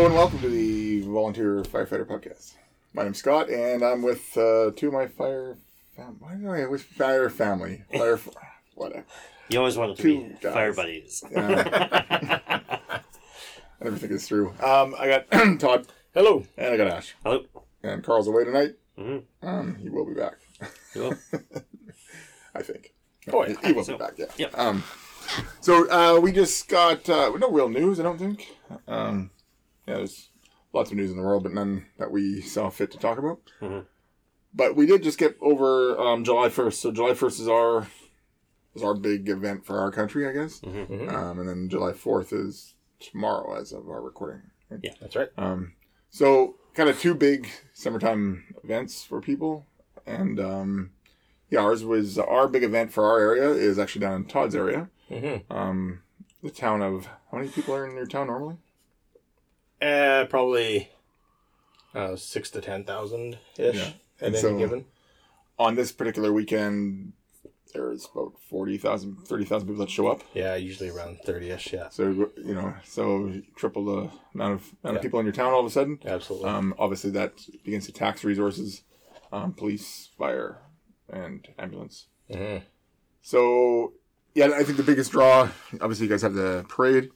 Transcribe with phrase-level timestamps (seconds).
[0.00, 2.54] Hello and welcome to the Volunteer Firefighter Podcast.
[2.94, 5.58] My name's Scott, and I'm with uh, two of my fire
[5.94, 8.18] fam- why do I with fire family fire
[8.76, 9.04] whatever.
[9.50, 10.54] You always wanted to Two be guys.
[10.54, 11.22] fire buddies.
[11.36, 12.62] I
[13.82, 14.54] never think it's through.
[14.62, 15.30] Um, I got
[15.60, 16.46] Todd Hello.
[16.56, 17.44] and I got Ash, Hello.
[17.82, 18.76] and Carl's away tonight.
[18.98, 19.24] Mhm.
[19.42, 20.36] Um, he will be back,
[20.94, 21.14] Cool.
[22.54, 22.94] I think.
[23.30, 23.66] Oh, he, yeah.
[23.66, 23.92] he will so.
[23.92, 24.14] be back.
[24.16, 24.26] Yeah.
[24.38, 24.58] Yep.
[24.58, 24.82] Um,
[25.60, 28.48] so uh, we just got uh, no real news, I don't think.
[28.88, 29.30] Um,
[29.90, 30.30] yeah, there's
[30.72, 33.40] lots of news in the world, but none that we saw fit to talk about.
[33.60, 33.86] Mhm.
[34.54, 36.80] But we did just get over um, July first.
[36.80, 37.86] So July first is our
[38.74, 40.60] is our big event for our country, I guess.
[40.60, 41.12] Mhm.
[41.12, 44.42] Um, and then July fourth is tomorrow, as of our recording.
[44.82, 45.30] Yeah, that's right.
[45.36, 45.72] Um,
[46.08, 49.66] so kind of two big summertime events for people,
[50.06, 50.90] and um,
[51.48, 54.88] yeah, ours was our big event for our area is actually down in Todd's area.
[55.10, 55.52] Mm-hmm.
[55.52, 56.02] Um,
[56.42, 58.56] the town of how many people are in your town normally?
[59.80, 60.90] Uh, probably
[61.94, 63.82] uh, six to ten thousand ish Yeah.
[63.82, 64.84] at And any so- given.
[65.58, 67.12] On this particular weekend,
[67.74, 70.22] there's about 40,000, 30,000 people that show up.
[70.32, 71.72] Yeah, usually around thirty ish.
[71.74, 74.90] Yeah, So you know, so triple the amount of amount Yeah.
[74.92, 75.98] of people in your town all of a sudden.
[76.06, 76.48] absolutely.
[76.48, 78.82] Um, obviously, that begins to tax resources,
[79.32, 80.62] um, police, fire,
[81.10, 82.06] and ambulance.
[82.30, 82.62] Mhm.
[83.20, 83.92] So,
[84.34, 87.10] yeah, I think the biggest draw, obviously, you guys have the parade.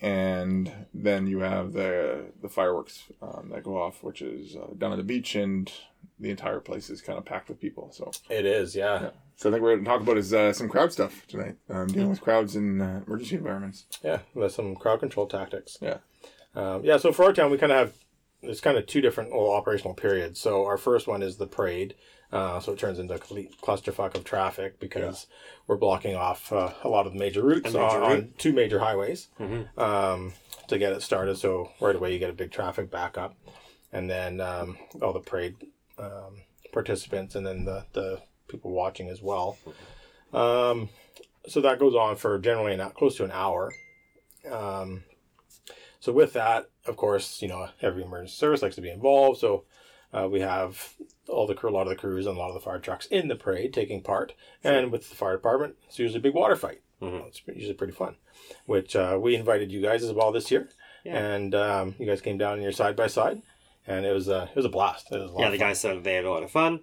[0.00, 0.08] Yeah.
[0.08, 4.92] And then you have the the fireworks um, that go off, which is uh, down
[4.92, 5.70] at the beach, and
[6.18, 7.90] the entire place is kind of packed with people.
[7.92, 8.76] So, It is.
[8.76, 9.02] Yeah.
[9.02, 9.10] yeah.
[9.36, 11.86] So I think we're going to talk about is uh, some crowd stuff tonight, um,
[11.86, 13.86] dealing with crowds in uh, emergency environments.
[14.04, 14.18] Yeah.
[14.34, 15.78] With some crowd control tactics.
[15.80, 15.98] Yeah.
[16.54, 16.98] Um, yeah.
[16.98, 17.94] So for our town, we kind of have
[18.42, 20.40] there's kind of two different well, operational periods.
[20.40, 21.94] So our first one is the parade.
[22.32, 25.26] Uh, so it turns into a complete clusterfuck of traffic because
[25.66, 28.78] we're blocking off uh, a lot of the major routes major on, on two major
[28.78, 29.76] highways Mhm.
[29.78, 30.32] um,
[30.68, 31.36] to get it started.
[31.38, 33.36] So right away you get a big traffic backup,
[33.92, 35.56] and then um, all the parade
[35.98, 36.42] um,
[36.72, 39.58] participants and then the, the people watching as well.
[40.32, 40.88] Um,
[41.48, 43.72] so that goes on for generally an, close to an hour.
[44.48, 45.02] Um,
[45.98, 49.40] so with that, of course, you know every emergency service likes to be involved.
[49.40, 49.64] So
[50.12, 50.94] uh, we have
[51.30, 53.06] all the crew, a lot of the crews, and a lot of the fire trucks
[53.06, 54.34] in the parade taking part.
[54.64, 56.80] And with the fire department, it's usually a big water fight.
[57.00, 57.26] Mhm.
[57.28, 58.16] It's usually pretty fun.
[58.66, 60.68] Which uh, we invited you guys as well this year,
[61.04, 61.18] Yeah.
[61.18, 63.42] and um, you guys came down in your side by side,
[63.86, 65.10] and it was a it was a blast.
[65.12, 66.80] It was a lot Yeah, the guys said they had a lot of fun.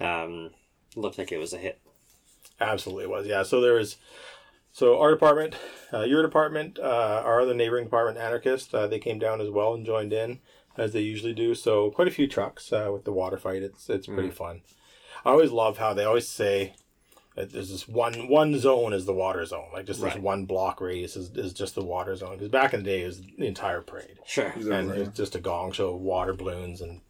[0.00, 0.50] Um,
[0.96, 1.80] looked like it was a hit.
[2.60, 3.26] Absolutely it was.
[3.26, 3.42] Yeah.
[3.42, 3.96] So there was,
[4.72, 5.54] so our department,
[5.92, 9.74] uh, your department, uh, our other neighboring department, Anarchist, uh, they came down as well
[9.74, 10.40] and joined in
[10.76, 11.54] as they usually do.
[11.54, 13.62] So quite a few trucks uh, with the water fight.
[13.62, 14.62] It's it's pretty fun.
[15.24, 16.74] I always love how they always say
[17.36, 20.80] that there's this one one zone is the water zone, like just this one block
[20.80, 22.32] radius is, is just the water zone.
[22.34, 24.52] Because back in the day, it was the entire parade, Sure.
[24.70, 27.00] and it's just a gong show, of water balloons and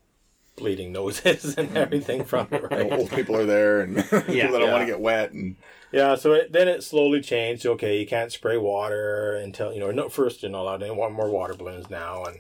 [0.57, 2.63] bleeding noses and everything from it.
[2.71, 2.93] Right?
[2.93, 4.73] old people are there, and people that don't Yeah.
[4.73, 5.57] want to get wet, and
[5.93, 7.67] Yeah, so it, then it slowly changed.
[7.67, 9.91] Okay, you can't spray water until you know.
[9.91, 12.39] No, first you're not allowed any more water balloons now, and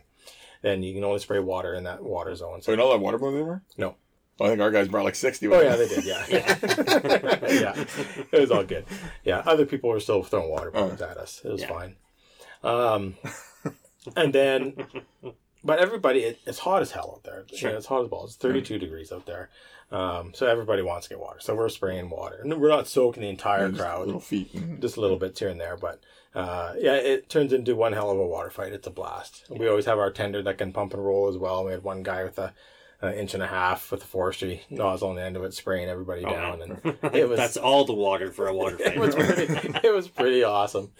[0.65, 2.63] then you can only spray water in that water zone.
[2.63, 3.63] so you know that water balloon anymore?
[3.77, 3.97] No.
[4.39, 5.47] Well, I think our guys brought like sixty.
[5.47, 6.05] oh yeah, they did.
[6.05, 6.59] Yeah, yeah,
[7.49, 7.85] yeah.
[8.33, 8.85] It was all good.
[9.23, 11.41] Yeah, other people were still throwing water balloons at us.
[11.45, 11.69] It was Yeah.
[11.69, 11.97] fine.
[12.65, 13.15] Um,
[14.17, 14.75] and then,
[15.63, 17.45] but everybody, it, it's hot as hell out there.
[17.51, 17.71] You Sure.
[17.71, 18.31] know, it's hot as balls.
[18.31, 19.51] It's 32 degrees out there.
[19.93, 21.39] Um, so everybody wants to get water.
[21.41, 24.07] So we're spraying water, and we're not soaking the entire Just crowd.
[24.07, 24.53] little feet.
[24.55, 26.01] and- just little bits here and there, but
[26.34, 28.72] uh, yeah, it turns into one hell of a water fight.
[28.72, 29.45] It's a blast.
[29.50, 31.65] We always have our tender that can pump and roll as well.
[31.65, 32.53] We had one guy with a,
[33.00, 35.89] an inch and a half with a forestry nozzle on the end of it, spraying
[35.89, 36.81] everybody Oh, down, man.
[37.03, 39.34] and it was That's all the water for a water it was fight.
[39.34, 40.91] pretty, it was pretty awesome.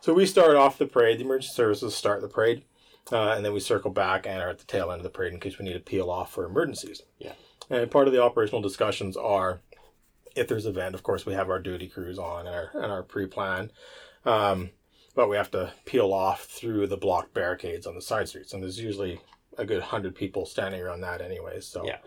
[0.00, 1.18] So we start off the parade.
[1.18, 2.64] The emergency services start the parade,
[3.10, 5.32] uh, and then we circle back and are at the tail end of the parade
[5.32, 7.00] in case we need to peel off for emergencies.
[7.18, 7.32] Yeah.
[7.70, 9.60] And part of the operational discussions are,
[10.36, 12.92] if there's an event, of course, we have our duty crews on and our and
[12.92, 13.70] our pre-plan,
[14.24, 14.70] um,
[15.14, 18.62] but we have to peel off through the block barricades on the side streets, and
[18.62, 19.20] there's usually
[19.58, 21.60] a good hundred people standing around that anyway.
[21.60, 21.98] So Yeah.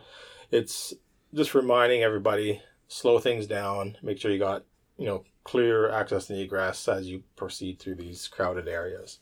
[0.52, 0.94] it's
[1.34, 4.64] just reminding everybody slow things down, make sure you got
[4.98, 9.20] you know clear access and egress as you proceed through these crowded areas,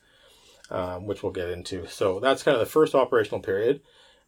[0.72, 1.86] um, which we'll get into.
[1.88, 3.82] So that's kind of the first operational period,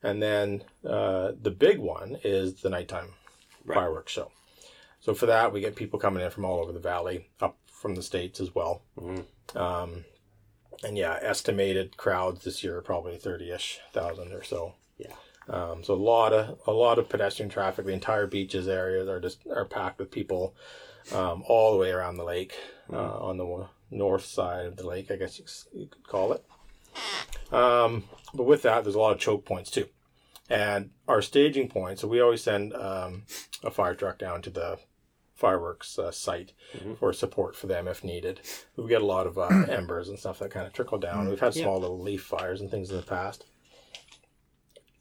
[0.03, 3.13] and then uh, the big one is the nighttime
[3.65, 3.75] Right.
[3.75, 4.31] fireworks show.
[5.01, 7.95] So for that, we get people coming in from all over the valley, up from
[7.95, 8.81] the states as well.
[8.99, 9.25] Mhm.
[9.55, 10.05] Um,
[10.83, 14.73] and yeah, estimated crowds this year are probably thirty-ish thousand or so.
[14.97, 15.15] Yeah.
[15.47, 17.85] Um, so a lot of a lot of pedestrian traffic.
[17.85, 20.55] The entire beaches areas are just are packed with people,
[21.13, 22.53] um, all the way around the lake,
[22.91, 25.09] uh, on the north side of the lake.
[25.09, 25.45] I guess you,
[25.81, 26.43] you could call it.
[27.53, 28.03] Um,
[28.33, 29.87] but with that, there's a lot of choke points too.
[30.49, 33.23] And our staging point, so we always send um,
[33.63, 34.79] a fire truck down to the
[35.37, 36.53] fireworks uh, site
[36.99, 38.41] for support for them if needed.
[38.75, 41.29] We get a lot of uh, embers and stuff that kind of trickle down.
[41.29, 41.63] We've had Yeah.
[41.63, 43.45] small little leaf fires and things in the past.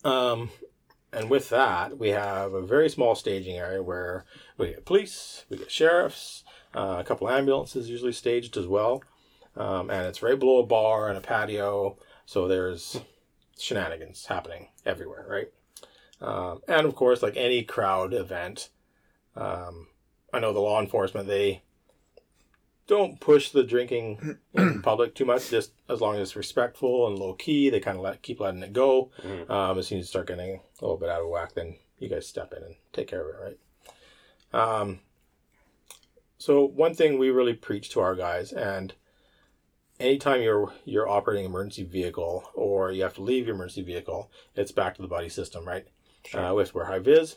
[0.05, 0.50] Um,
[1.12, 4.25] and with that, we have a very small staging area where
[4.59, 6.44] we get police, we get sheriffs,
[6.75, 9.03] uh, a couple ambulances usually staged as well.
[9.56, 11.97] Um, and it's right below a bar and a patio,
[12.27, 13.00] so there's
[13.59, 15.49] shenanigans happening everywhere, right?
[16.21, 18.69] Um, and of course, like any crowd event,
[19.35, 19.88] um,
[20.32, 21.62] I know the law enforcement they
[22.87, 25.50] don't push the drinking in public too much.
[25.50, 28.62] Just as long as it's respectful and low key, they kind of let keep letting
[28.62, 29.11] it go.
[29.23, 29.50] Mhm.
[29.50, 32.08] Um, as soon as you start getting a little bit out of whack, then you
[32.08, 33.56] guys step in and take care of it,
[34.52, 34.61] right?
[34.81, 35.00] Um,
[36.38, 38.94] so one thing we really preach to our guys, and
[39.99, 44.31] anytime you're you're operating an emergency vehicle or you have to leave your emergency vehicle,
[44.55, 45.87] it's back to the buddy system, right?
[46.34, 47.37] Uh, with where high vis,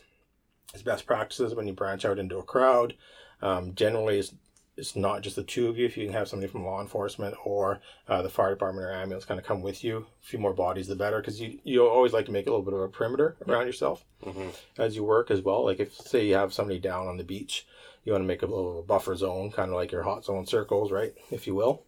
[0.72, 2.94] it's best practices when you branch out into a crowd.
[3.42, 4.34] Um, generally, it's,
[4.76, 5.84] it's not just the two of you.
[5.86, 9.24] If you can have somebody from law enforcement or uh, the fire department or ambulance
[9.24, 12.12] kind of come with you, a few more bodies, the better, because you you always
[12.12, 14.54] like to make a little bit of a perimeter around yourself Mhm.
[14.78, 15.64] as you work as well.
[15.64, 17.66] Like if say you have somebody down on the beach,
[18.04, 20.90] you want to make a little buffer zone, kind of like your hot zone circles,
[20.92, 21.82] right, if you will.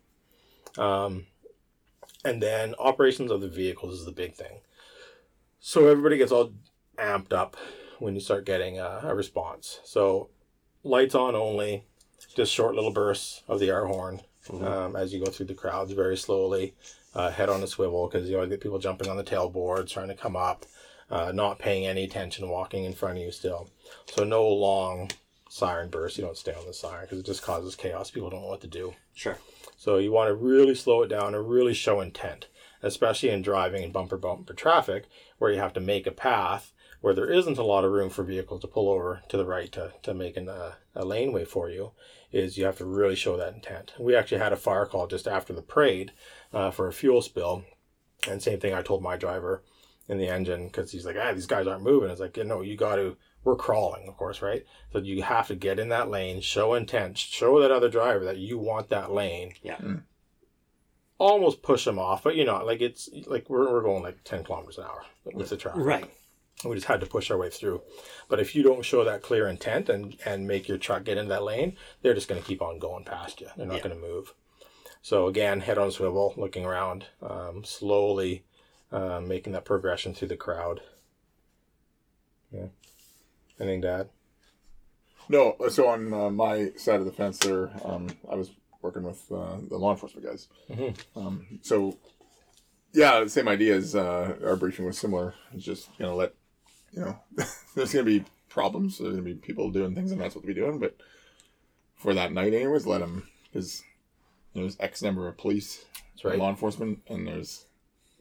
[0.77, 1.27] Um,
[2.25, 4.61] and then operations of the vehicles is the big thing.
[5.61, 6.53] So everybody gets all
[6.99, 7.57] amped up
[8.03, 9.81] when you start getting a, a response.
[9.85, 10.29] So
[10.83, 11.85] lights on only,
[12.35, 14.21] just short little bursts of the air horn
[14.51, 16.75] um, as you go through the crowds very slowly.
[17.15, 20.09] Uh, head on a swivel because you always get people jumping on the tailboards, trying
[20.09, 20.65] to come up,
[21.11, 23.69] uh, not paying any attention, walking in front of you still.
[24.07, 25.11] So no long
[25.51, 26.17] siren bursts.
[26.17, 28.11] You don't stay on the siren because it just causes chaos.
[28.11, 28.95] People don't know what to do.
[29.13, 29.37] Sure.
[29.77, 32.47] So you want to really slow it down and really show intent,
[32.83, 35.05] especially in driving and bumper bumper traffic
[35.37, 36.73] where you have to make a path
[37.03, 39.71] where there isn't a lot of room for vehicles to pull over to the right
[39.73, 41.91] to, to make an, uh, a laneway for you
[42.31, 43.93] is you have to really show that intent.
[43.99, 46.13] We actually had a fire call just after the parade
[46.53, 47.65] uh, for a fuel spill.
[48.29, 49.65] And same thing I told my driver
[50.09, 52.09] in the engine because he's like, ah, these guys aren't moving.
[52.09, 54.65] It's like, you know, you got to, we're crawling, of course, right?
[54.93, 58.39] So you have to get in that lane, show intent, show that other driver that
[58.39, 59.55] you want that lane.
[59.61, 59.81] Yeah.
[61.19, 64.45] Almost push them off, but you know, like it's like we're, we're going like 10
[64.45, 65.05] kilometers an hour
[65.35, 65.85] with the traffic.
[65.85, 66.09] Right.
[66.65, 67.83] We just had to push our way through.
[68.29, 71.29] But if you don't show that clear intent and, and make your truck get in
[71.29, 73.49] that lane, they're just going to keep on going past you.
[73.57, 73.83] They're not Yeah.
[73.83, 74.35] going to move.
[75.01, 78.45] So again, head on swivel, looking around, um, slowly
[78.93, 80.81] uh, making that progression through the crowd.
[82.53, 82.67] Yeah.
[83.59, 84.09] Anything to add?
[85.29, 88.51] No, so on uh, my side of the fence there, um, I was
[88.83, 90.49] working with uh, the law enforcement guys.
[90.71, 90.97] Mhm.
[91.17, 91.97] Um, so,
[92.93, 95.35] yeah, same idea as uh, our briefing was similar.
[95.55, 96.35] It's just, you know, let,
[96.93, 97.19] you know,
[97.75, 98.99] there's going to be problems.
[98.99, 100.79] There's going to be people doing things, and that's what they'll be doing.
[100.79, 100.97] But
[101.97, 103.83] for that night, anyways, let them, because,
[104.53, 105.85] you know, there's X number of police,
[106.15, 106.39] That's right.
[106.39, 107.67] law enforcement, and there's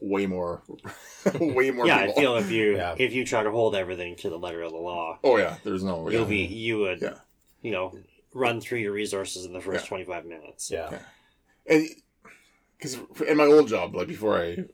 [0.00, 0.62] way more,
[1.40, 2.96] way more yeah, I feel if you Yeah.
[2.98, 5.84] if you try to hold everything to the letter of the law, oh, yeah, there's
[5.84, 6.08] no.
[6.08, 6.28] you'll yeah.
[6.28, 7.14] be you would Yeah.
[7.60, 7.96] you know
[8.34, 9.88] run through your resources in the first Yeah.
[9.88, 10.70] twenty five minutes.
[10.72, 10.98] Yeah.
[11.66, 11.86] and
[12.76, 12.98] because
[13.28, 14.64] in my old job, like before I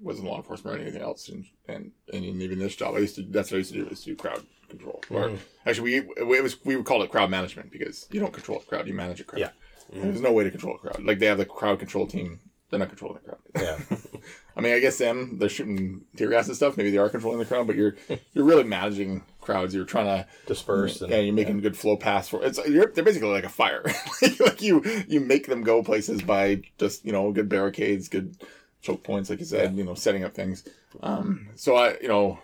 [0.00, 3.16] was in law enforcement or anything else, and and, and even this job, I used
[3.16, 5.02] to that's what I used to do is do crowd control.
[5.10, 5.38] Or Mhm.
[5.66, 8.62] actually, we it was we would call it crowd management because you don't control a
[8.64, 9.40] crowd, you manage a crowd.
[9.40, 9.50] Yeah.
[9.92, 11.02] There's no way to control a crowd.
[11.02, 12.40] Like they have the crowd control team.
[12.70, 13.40] They're not controlling the crowd.
[13.56, 13.96] Yeah.
[14.56, 16.76] I mean, I guess them they're shooting tear gas and stuff.
[16.76, 17.96] Maybe they are controlling the crowd, but you're
[18.34, 19.74] you're really managing crowds.
[19.74, 21.00] You're trying to Disperse.
[21.00, 22.58] And, yeah, you're making good flow paths for it's.
[22.68, 23.82] You're, they're basically like a fire.
[24.40, 28.36] like you, you make them go places by just you know good barricades, good
[28.82, 29.76] choke points, like you said.
[29.76, 30.66] You know, setting up things.
[31.02, 32.38] Um, so I, you know,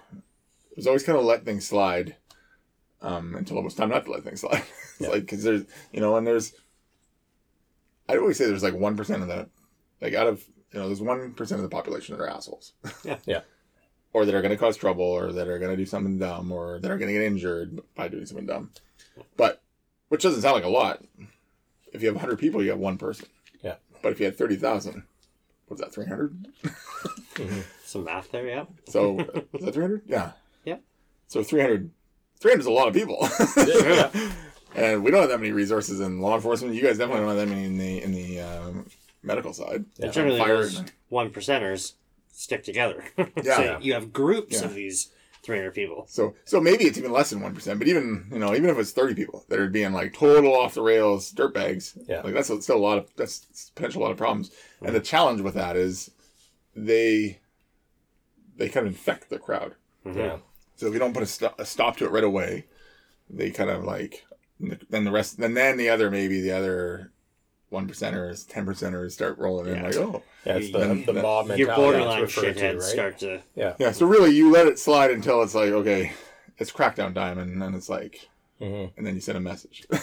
[0.71, 2.17] it was always kind of let things slide,
[3.03, 4.63] um, until it was time not to let things slide.
[4.93, 5.09] it's Yeah.
[5.09, 6.53] like because there's you know, and there's.
[8.09, 9.49] I'd always say there's like one percent of the,
[10.01, 12.73] like out of you know, there's one percent of the population that are assholes.
[13.05, 13.19] Yeah.
[13.27, 13.41] Yeah.
[14.13, 16.53] Or that are going to cause trouble, or that are going to do something dumb,
[16.53, 18.71] or that are going to get injured by doing something dumb.
[19.37, 19.61] But,
[20.09, 21.03] which doesn't sound like a lot.
[21.93, 23.27] If you have 100 people, you have one person.
[23.61, 23.75] Yeah.
[24.03, 25.03] But if you had 30,000,
[25.67, 26.47] what's that, 300?
[27.85, 28.65] Some math there, yeah.
[28.89, 29.19] So,
[29.55, 30.03] is that 300?
[30.07, 30.33] Yeah.
[30.65, 30.77] Yeah.
[31.29, 31.91] So 300,
[32.41, 33.29] 300 is a lot of people.
[33.57, 34.11] Yeah.
[34.75, 36.75] and we don't have that many resources in law enforcement.
[36.75, 38.87] You guys definitely don't have that many in the, in the um,
[39.23, 39.85] medical side.
[39.99, 40.09] Yeah.
[40.11, 41.93] Generally, Fire- those one percenters
[42.33, 43.05] stick together.
[43.43, 43.57] Yeah.
[43.57, 45.11] so you have groups of these
[45.45, 46.05] three hundred people.
[46.09, 48.79] So so maybe it's even less than one percent, but even you know even if
[48.79, 52.23] it's thirty people that are being like total off the rails dirtbags, Yeah.
[52.23, 54.51] like that's still a lot of that's potential a lot of problems.
[54.83, 56.11] And the challenge with that is
[56.75, 57.41] they
[58.57, 59.75] they kind of infect the crowd.
[60.07, 60.17] Mhm.
[60.17, 60.37] Yeah.
[60.77, 62.67] So if you don't put a, sto- a stop to it right away,
[63.31, 64.25] they kind of like
[64.91, 67.13] then the rest, and then the other maybe the other
[67.75, 69.83] one percenters, ten percenters start rolling in Yeah.
[69.83, 71.63] like oh Yeah, it's the, Then- the then- mob mentality.
[71.65, 72.83] Your borderline referred to, right?
[72.83, 73.43] start to.
[73.55, 73.75] Yeah.
[73.79, 73.93] yeah.
[73.93, 76.13] So really, you let it slide until it's like okay,
[76.59, 78.29] it's crackdown diamond, and then it's like
[78.59, 79.85] hmm and then you send a message.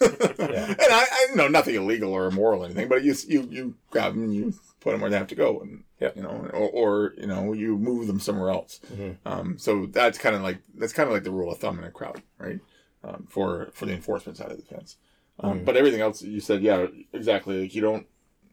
[0.00, 3.74] And I, I you know nothing illegal or immoral or anything, but you you you
[3.90, 6.10] grab them, and you put them where they have to go, and Yeah.
[6.14, 8.80] you know, or, or you know you move them somewhere else.
[8.94, 9.16] Mhm.
[9.26, 11.84] Um, so that's kind of like that's kind of like the rule of thumb in
[11.84, 12.60] a crowd, right?
[13.02, 14.96] Um, for for the enforcement side of the fence.
[15.40, 15.64] Um, Mhm.
[15.64, 17.60] But everything else you said, yeah, exactly.
[17.62, 18.06] Like you don't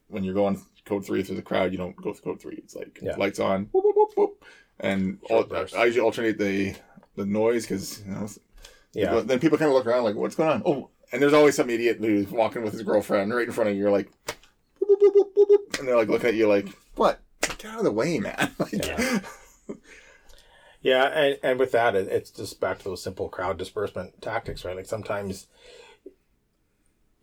[0.09, 2.55] when you're going code three through the crowd, you don't go through code three.
[2.57, 3.15] It's like Yeah.
[3.15, 4.45] lights on, whoop, whoop, whoop, whoop,
[4.79, 5.75] and Short al- burst.
[5.75, 6.75] I usually alternate the
[7.15, 8.27] the noise because you know
[8.93, 9.13] Yeah.
[9.13, 10.63] but then people kind of look around like, what's going on?
[10.65, 13.75] Oh, and there's always some idiot who's walking with his girlfriend right in front of
[13.75, 13.81] you.
[13.83, 14.09] You're like,
[15.79, 17.19] and they're like looking at you like, what?
[17.41, 18.51] Get out of the way, man.
[18.59, 19.19] Like, Yeah.
[20.81, 24.65] Yeah, and, and with that, it, it's just back to those simple crowd disbursement tactics,
[24.65, 24.75] right?
[24.75, 25.47] Like sometimes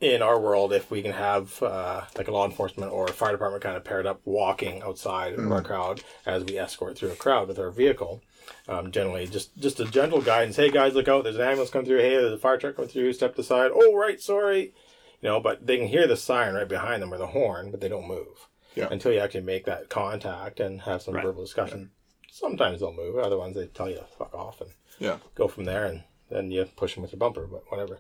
[0.01, 3.33] in our world, if we can have uh, like a law enforcement or a fire
[3.33, 7.17] department kind of paired up walking outside of our crowd as we escort through a
[7.17, 8.23] crowd with our vehicle,
[8.69, 10.57] um, generally just just a gentle guidance.
[10.57, 11.25] Hey guys, look out!
[11.25, 11.99] There's an ambulance coming through.
[11.99, 13.13] Hey, there's a fire truck coming through.
[13.13, 13.71] Step aside.
[13.75, 14.73] Oh, right, sorry.
[15.21, 17.83] You know, but they can hear the siren right behind them or the horn, but
[17.83, 18.89] they don't move Yeah.
[18.91, 21.25] until you actually make that contact and have some Right.
[21.27, 21.91] verbal discussion.
[22.31, 23.19] Sometimes they'll move.
[23.19, 25.19] Other ones they tell you to fuck off and yeah.
[25.35, 27.47] go from there, and then you push them with your bumper.
[27.47, 27.99] But whatever.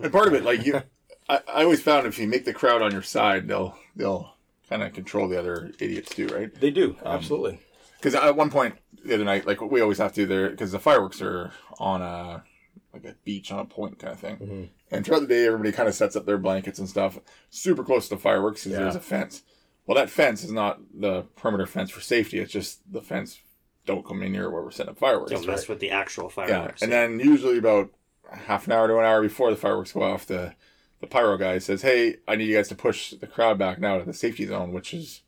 [0.00, 0.82] And part of it, like you,
[1.28, 4.34] I, I always found if you make the crowd on your side, they'll they'll
[4.68, 6.52] kind of control the other idiots too, right?
[6.54, 7.60] They do Um, absolutely.
[7.98, 10.78] Because at one point the other night, like we always have to there, because the
[10.78, 12.44] fireworks are on a
[12.92, 14.36] like a beach on a point kind of thing.
[14.38, 14.68] Mhm.
[14.90, 17.18] And throughout the day, everybody kind of sets up their blankets and stuff
[17.50, 18.84] super close to the fireworks because Yeah.
[18.84, 19.42] there's a fence.
[19.86, 22.38] Well, that fence is not the perimeter fence for safety.
[22.38, 23.40] It's just the fence.
[23.84, 25.30] Don't come in here where we're setting up fireworks.
[25.30, 26.50] Don't mess with the actual fireworks.
[26.50, 26.82] Yeah, fireworks.
[26.82, 27.90] and then usually about
[28.32, 30.54] half an hour to an hour before the fireworks go off, the
[31.00, 33.98] the pyro guy says, "Hey, I need you guys to push the crowd back now
[33.98, 35.22] to the safety zone, which is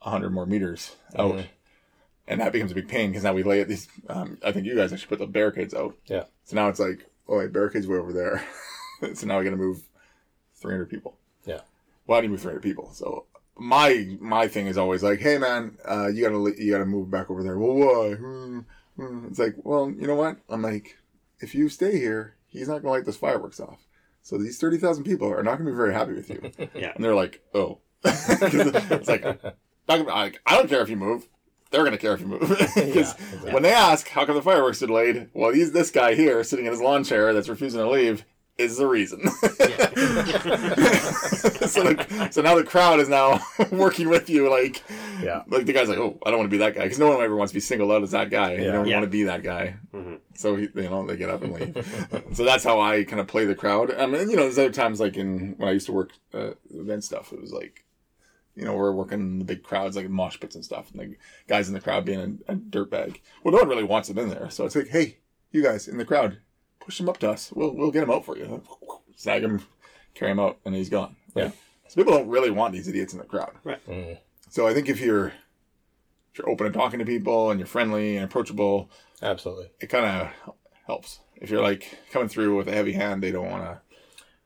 [0.00, 1.46] hundred more meters out." Mhm.
[2.26, 3.88] And that becomes a big pain because now we lay at these.
[4.08, 5.96] Um, I think you guys actually put the barricades out.
[6.06, 6.24] Yeah.
[6.44, 8.44] So now it's like, oh, wait, barricades way over there.
[9.14, 9.82] so now we got to move
[10.56, 11.16] three hundred people.
[11.46, 11.60] Yeah.
[12.06, 12.90] Well, I need to move three hundred people.
[12.92, 13.24] So
[13.56, 17.30] my my thing is always like, hey man, uh, you gotta you gotta move back
[17.30, 17.58] over there.
[17.58, 18.14] Well, why?
[18.14, 18.60] Hmm,
[18.96, 19.26] hmm.
[19.28, 20.36] It's like, well, you know what?
[20.50, 20.98] I'm like,
[21.40, 23.87] if you stay here, he's not gonna light those fireworks off.
[24.28, 26.52] So these thirty thousand people are not gonna be very happy with you.
[26.74, 26.92] Yeah.
[26.94, 27.78] And they're like, oh.
[28.04, 29.54] it's like, gonna-
[29.88, 31.26] like, I don't care if you move.
[31.70, 32.40] They're gonna care if you move.
[32.46, 33.52] 'Cause Yeah, exactly.
[33.54, 36.66] when they ask how come the fireworks are delayed, well, he's this guy here sitting
[36.66, 38.26] in his lawn chair that's refusing to leave
[38.58, 39.20] is the reason.
[41.68, 44.82] so, the, so now the crowd is now working with you, like,
[45.22, 45.42] Yeah.
[45.48, 47.22] like the guy's like, oh, I don't want to be that guy because no one
[47.22, 48.54] ever wants to be singled out as that guy.
[48.54, 48.72] You Yeah.
[48.72, 48.96] don't Yeah.
[48.96, 49.76] want to be that guy.
[49.94, 50.18] Mhm.
[50.34, 52.28] So he, you know, they get up and leave.
[52.34, 53.94] so that's how I kind of play the crowd.
[53.94, 56.50] I mean, you know, there's other times like in when I used to work uh,
[56.74, 57.84] event stuff, it was like,
[58.54, 61.68] you know, we're working the big crowds like mosh pits and stuff, and the guys
[61.68, 63.20] in the crowd being a, a dirtbag.
[63.44, 65.18] Well, no one really wants them in there, so it's like, hey,
[65.52, 66.38] you guys in the crowd,
[66.88, 67.52] push him up to us.
[67.54, 68.62] We'll we'll get him out for you.
[69.14, 69.60] Snag him,
[70.14, 71.16] carry him out, and he's gone.
[71.34, 71.50] Yeah.
[71.86, 73.52] So people don't really want these idiots in the crowd.
[73.66, 74.16] Mhm.
[74.48, 75.26] So I think if you're
[76.32, 78.88] if you're open to talking to people and you're friendly and approachable,
[79.22, 79.68] Absolutely.
[79.80, 80.54] it kind of
[80.86, 81.20] helps.
[81.36, 83.80] If you're like coming through with a heavy hand, they don't want to.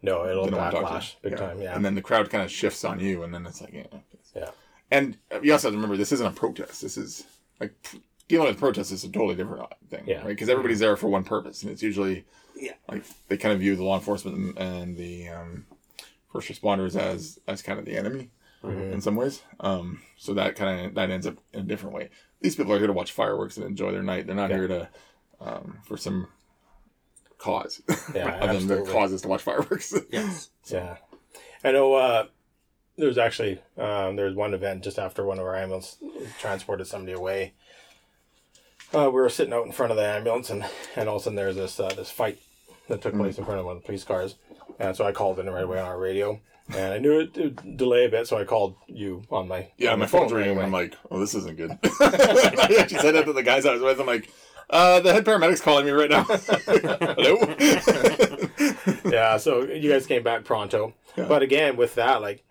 [0.03, 1.31] No, it'll They don't want to talk to backlash you.
[1.31, 1.63] big time.
[1.63, 1.77] Yeah.
[1.77, 3.87] And then the crowd kind of shifts on you, and then it's like, yeah.
[4.35, 4.51] Yeah.
[4.91, 6.83] And you also have to remember, this isn't a protest.
[6.83, 7.25] This is
[7.61, 7.73] like
[8.33, 10.21] dealing with protests is a totally different thing, Yeah.
[10.21, 10.29] right?
[10.29, 12.25] Because everybody's there for one purpose, and it's usually
[12.57, 12.73] Yeah.
[12.89, 15.67] like they kind of view the law enforcement and the um,
[16.33, 18.31] first responders as as kind of the enemy
[18.65, 18.93] Mhm.
[18.95, 19.43] in some ways.
[19.61, 22.09] Um, so that kind of that ends up in a different way.
[22.41, 24.27] These people are here to watch fireworks and enjoy their night.
[24.27, 24.57] They're not Yeah.
[24.57, 24.89] here to
[25.39, 26.29] um, for some
[27.37, 27.83] cause.
[28.15, 28.93] Yeah, other than the absolutely.
[28.93, 29.93] cause is to watch fireworks.
[30.11, 30.49] Yes.
[30.71, 30.97] Yeah,
[31.63, 31.93] I know.
[31.95, 32.27] Uh,
[32.97, 35.99] there was actually um, there was one event just after one of our ambulance
[36.39, 37.53] transported somebody away.
[38.95, 40.65] Uh, we were sitting out in front of the ambulance, and,
[40.97, 42.39] and all of a sudden there's this uh, this fight
[42.89, 44.35] that took place in front of one of the police cars,
[44.79, 47.77] and so I called in right away on our radio, and I knew it would
[47.79, 50.57] delay a bit, so I called you on my Yeah, on my phone's ringing.
[50.57, 50.65] away.
[50.65, 51.71] I'm like, oh, this isn't good.
[52.01, 53.99] I actually said that to the guys I was with.
[54.01, 54.29] I'm like,
[54.69, 56.25] uh, the head paramedic's calling me right now.
[56.25, 57.37] Hello.
[59.11, 60.93] yeah, so you guys came back pronto.
[61.17, 61.27] Yeah.
[61.29, 62.45] But again, with that, like,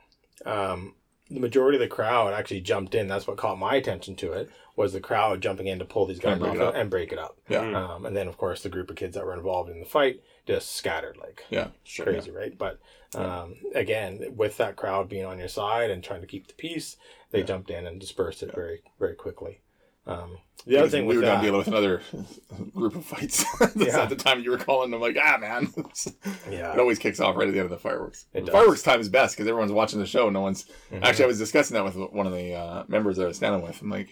[0.45, 0.95] um,
[1.29, 3.07] the majority of the crowd actually jumped in.
[3.07, 4.49] That's what caught my attention to it.
[4.75, 6.75] Was the crowd jumping in to pull these guys And break off it up.
[6.75, 7.37] and break it up.
[7.49, 7.63] Yeah.
[7.63, 7.75] Mm.
[7.75, 10.21] Um, and then of course the group of kids that were involved in the fight
[10.47, 11.67] just scattered like Yeah.
[11.83, 12.05] Sure.
[12.05, 12.57] crazy, right?
[12.57, 12.79] But
[13.15, 16.95] um, again, with that crowd being on your side and trying to keep the peace,
[17.31, 17.45] they Yeah.
[17.45, 19.59] jumped in and dispersed it very, very quickly.
[20.07, 22.01] Um, the other thing we with were that, down dealing with another
[22.73, 23.45] group of fights.
[23.75, 23.99] Yeah.
[24.01, 25.71] At the time you were calling, I'm like, ah, man.
[26.49, 28.25] yeah, It always kicks off right at the end of the fireworks.
[28.33, 28.49] It does.
[28.53, 30.29] Fireworks time is best because everyone's watching the show.
[30.29, 31.03] No one's Mhm.
[31.03, 31.25] actually.
[31.25, 33.79] I was discussing that with one of the uh, members that I was standing with.
[33.81, 34.09] I'm like,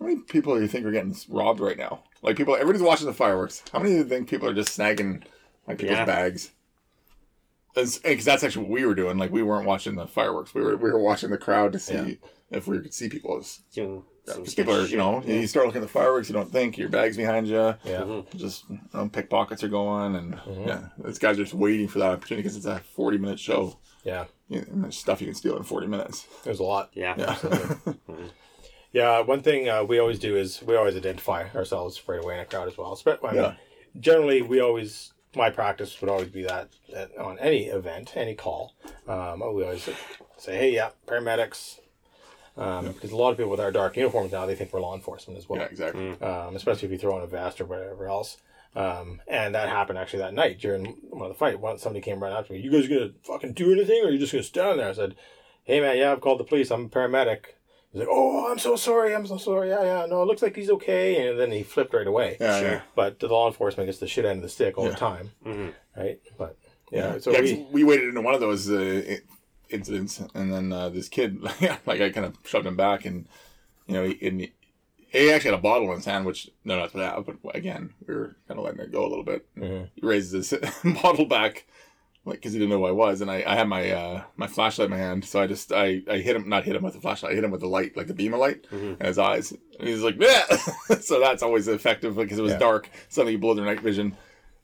[0.00, 2.02] how many people do you think are getting robbed right now?
[2.22, 3.62] Like people, everybody's watching the fireworks.
[3.72, 5.22] How many do you think people are just snagging
[5.68, 6.04] like people's Yeah.
[6.06, 6.50] bags?
[7.74, 9.16] Because that's actually what we were doing.
[9.18, 10.54] Like we weren't watching the fireworks.
[10.54, 12.14] We were we were watching the crowd to see Yeah.
[12.50, 13.44] if we could see people.
[13.74, 16.78] Doing because people are, you know, you start looking at the fireworks, you don't think
[16.78, 18.36] your bag's behind you yeah, Mhm.
[18.36, 20.66] just you know, pickpockets are going, and Mhm.
[20.66, 23.78] yeah, these guys are just waiting for that opportunity because it's a forty minute show.
[24.04, 24.26] yeah.
[24.48, 26.26] You know, and there's stuff you can steal in forty minutes.
[26.44, 26.90] There's a lot.
[26.92, 27.14] Yeah.
[27.18, 27.36] Yeah,
[28.92, 32.40] Yeah, one thing uh, we always do is we always identify ourselves right away in
[32.40, 32.96] a crowd as well.
[32.96, 33.54] Spe- I mean, Yeah.
[33.98, 38.74] Generally, we always my practice would always be that, that on any event, any call,
[39.06, 39.88] um, we always
[40.36, 41.78] say, "Hey, yeah, paramedics,"
[42.56, 44.94] um, because a lot of people with our dark uniforms now they think we're law
[44.94, 45.60] enforcement as well.
[45.60, 46.20] yeah, exactly.
[46.20, 48.38] um, especially if you throw on a vest or whatever else.
[48.76, 51.58] Um, and that happened actually that night during one of the fight.
[51.60, 52.60] One somebody came right after me.
[52.60, 54.88] You guys gonna fucking do anything, or are you just gonna stand there?
[54.88, 55.16] I said,
[55.64, 56.70] "Hey man, yeah, I've called the police.
[56.70, 57.54] I'm a paramedic."
[57.92, 59.14] He's like, "Oh, I'm so sorry.
[59.14, 59.68] I'm so sorry.
[59.70, 60.06] Yeah, yeah.
[60.06, 62.36] No, it looks like he's okay." And then he flipped right away.
[62.40, 62.68] Yeah, Sure.
[62.70, 62.80] yeah.
[62.94, 64.90] But the law enforcement gets the shit end of the stick all Yeah.
[64.90, 65.74] the time, Mhm.
[65.96, 66.20] right?
[66.38, 66.56] But
[66.92, 69.16] yeah, so yeah, 'cause we, we waited into one of those uh,
[69.70, 71.42] incidents, and then uh, this kid,
[71.86, 73.26] like I kind of shoved him back, and
[73.86, 74.52] you know, he, and he,
[75.08, 77.38] he actually had a bottle in his hand, which no, that's what happened.
[77.42, 79.46] But again, we were kind of letting it go a little bit.
[79.56, 79.88] Mhm.
[79.96, 80.60] He raises his
[81.02, 81.66] bottle back,
[82.24, 84.46] like because he didn't know who I was, and I, I had my uh, my
[84.46, 86.94] flashlight in my hand, so I just I, I hit him, not hit him with
[86.94, 89.00] the flashlight, I hit him with the light, like the beam of light, Mhm.
[89.00, 90.44] in his eyes, and he's like, yeah.
[91.00, 92.58] so that's always effective because it was Yeah.
[92.58, 92.90] dark.
[93.08, 94.16] Suddenly you blow their night vision,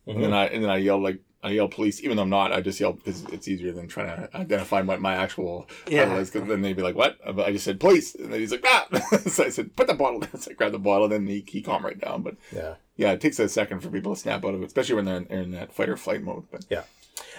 [0.06, 1.20] and then I and then I yelled like.
[1.42, 2.50] I yell police, even though I'm not.
[2.52, 6.06] I just yell because it's easier than trying to identify what my actual Yeah.
[6.06, 6.30] title is.
[6.30, 8.88] 'cause then they'd be like, "What?" I just said police, and then he's like, "Ah!"
[9.28, 11.62] so I said, "Put the bottle down." So I grabbed the bottle, then he, he
[11.62, 12.22] calmed right down.
[12.22, 12.74] But yeah.
[12.96, 15.18] yeah, it takes a second for people to snap out of it, especially when they're
[15.18, 16.44] in, in that fight or flight mode.
[16.50, 16.64] But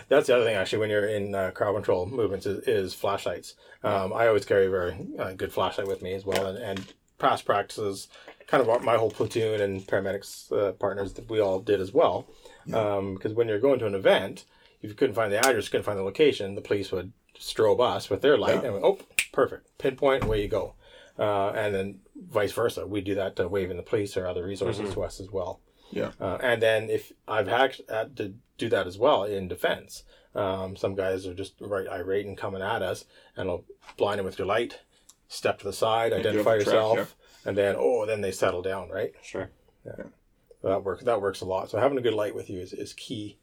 [0.10, 3.56] That's the other thing, actually, when you're in uh, crowd control movements, is, is flashlights.
[3.84, 6.94] Um, I always carry a very uh, good flashlight with me as well, and, and
[7.20, 8.08] past practices,
[8.48, 12.28] kind of my whole platoon and paramedics uh, partners that we all did as well.
[12.66, 14.46] Because when you're going to an event,
[14.82, 18.10] if you couldn't find the address, couldn't find the location, the police would strobe us
[18.10, 18.74] with their light, Yeah.
[18.76, 19.00] and oh,
[19.32, 20.74] perfect, pinpoint, away you go.
[21.20, 24.94] Uh, and then vice versa, we do that to waving the police or other resources
[24.94, 25.60] to us as well.
[25.92, 30.04] yeah, Uh, and then if I've had, had to do that as well in defense,
[30.36, 33.65] um, some guys are just right irate and coming at us, and I'll
[33.98, 34.80] blind them with your light,
[35.28, 37.15] step to the side, get identify the track, yourself,
[37.46, 39.13] and then oh, then they settle down, right?
[39.24, 39.50] Sure.
[39.86, 41.04] So that works.
[41.04, 41.70] That works a lot.
[41.70, 43.38] So having a good light with you is, is key.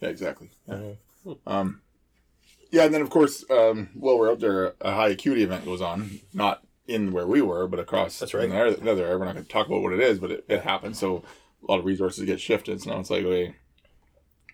[0.00, 0.50] yeah, exactly.
[0.66, 0.92] Yeah.
[1.24, 1.38] Mhm.
[1.46, 1.82] Um,
[2.70, 5.80] yeah, and then of course, um, while we're out there, a high acuity event goes
[5.80, 8.18] on, not in where we were, but across.
[8.18, 8.48] That's right.
[8.48, 9.18] Another area.
[9.18, 10.98] We're not going to talk about what it is, but it, it happens.
[10.98, 11.24] So
[11.62, 12.80] a lot of resources get shifted.
[12.80, 13.54] So now it's like, okay,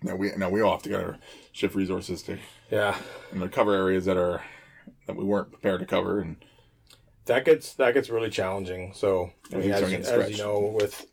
[0.02, 1.18] now we now we all have to gotta
[1.52, 2.38] shift resources to
[2.70, 2.96] Yeah,
[3.30, 4.42] and cover areas that are
[5.06, 6.36] that we weren't prepared to cover, and
[7.26, 8.92] that gets that gets really challenging.
[8.94, 11.06] So I mean, as, as you know, with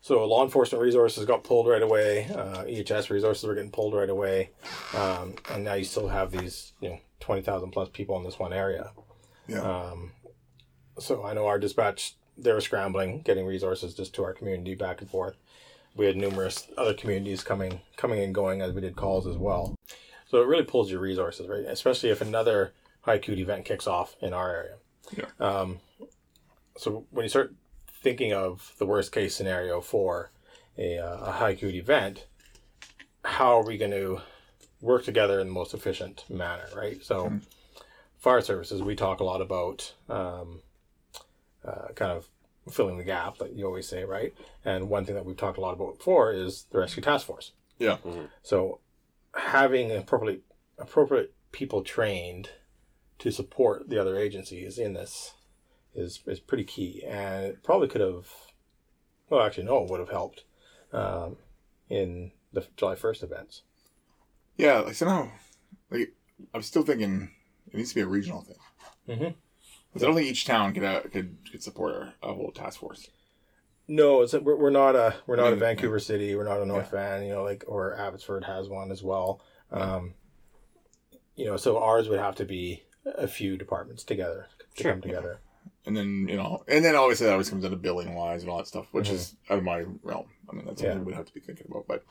[0.00, 2.24] so law enforcement resources got pulled right away.
[2.26, 4.50] Uh, EHS resources were getting pulled right away,
[4.94, 8.38] um, and now you still have these you know twenty thousand plus people in this
[8.38, 8.90] one area.
[9.46, 10.12] yeah, Um,
[10.98, 15.00] so I know our dispatch they were scrambling, getting resources just to our community back
[15.00, 15.36] and forth.
[15.94, 19.74] We had numerous other communities coming coming and going as we did calls as well.
[20.28, 21.64] So it really pulls your resources, right?
[21.66, 24.76] Especially if another high acuity event kicks off in our area.
[25.16, 25.26] Yeah.
[25.38, 25.80] Um,
[26.76, 27.54] so when you start
[28.02, 30.30] thinking of the worst case scenario for
[30.78, 32.26] a, uh, a high acuity event,
[33.24, 34.20] how are we going to
[34.80, 37.04] work together in the most efficient manner, right?
[37.04, 37.32] So
[38.18, 40.60] fire services, we talk a lot about um,
[41.66, 42.28] uh, kind of
[42.70, 44.32] filling the gap, that you always say, right?
[44.64, 47.52] And one thing that we've talked a lot about before is the rescue task force.
[47.78, 47.96] yeah,
[48.42, 48.78] So
[49.34, 50.42] having appropriate
[50.78, 52.50] appropriate people trained
[53.18, 55.34] to support the other agencies in this
[55.94, 58.28] is is pretty key, and it probably could have.
[59.28, 60.44] Well, actually, no, it would have helped
[60.92, 61.36] um,
[61.88, 63.62] in the July first events.
[64.56, 64.80] yeah.
[64.80, 65.30] Like somehow,
[65.90, 66.14] like
[66.54, 67.30] I'm still thinking
[67.70, 68.56] it needs to be a regional thing.
[69.18, 69.34] Mhm.
[69.92, 72.80] 'Cause I don't think each town could uh, could could support a, a whole task
[72.80, 73.08] force.
[73.88, 75.60] No, it's we're, we're not a we're not a Yeah.
[75.60, 76.34] Vancouver City.
[76.34, 77.22] We're not a North Van.
[77.24, 79.42] You know, like or Abbotsford has one as well.
[79.70, 80.14] Um,
[81.36, 84.92] you know, so ours would have to be a few departments together to Sure.
[84.92, 85.40] come together.
[85.84, 88.58] and then you know, and then obviously that always comes into billing wise and all
[88.58, 89.14] that stuff, which Mhm.
[89.14, 90.28] is out of my realm.
[90.48, 90.90] I mean, that's Yeah.
[90.90, 91.86] something we'd have to be thinking about.
[91.88, 92.04] But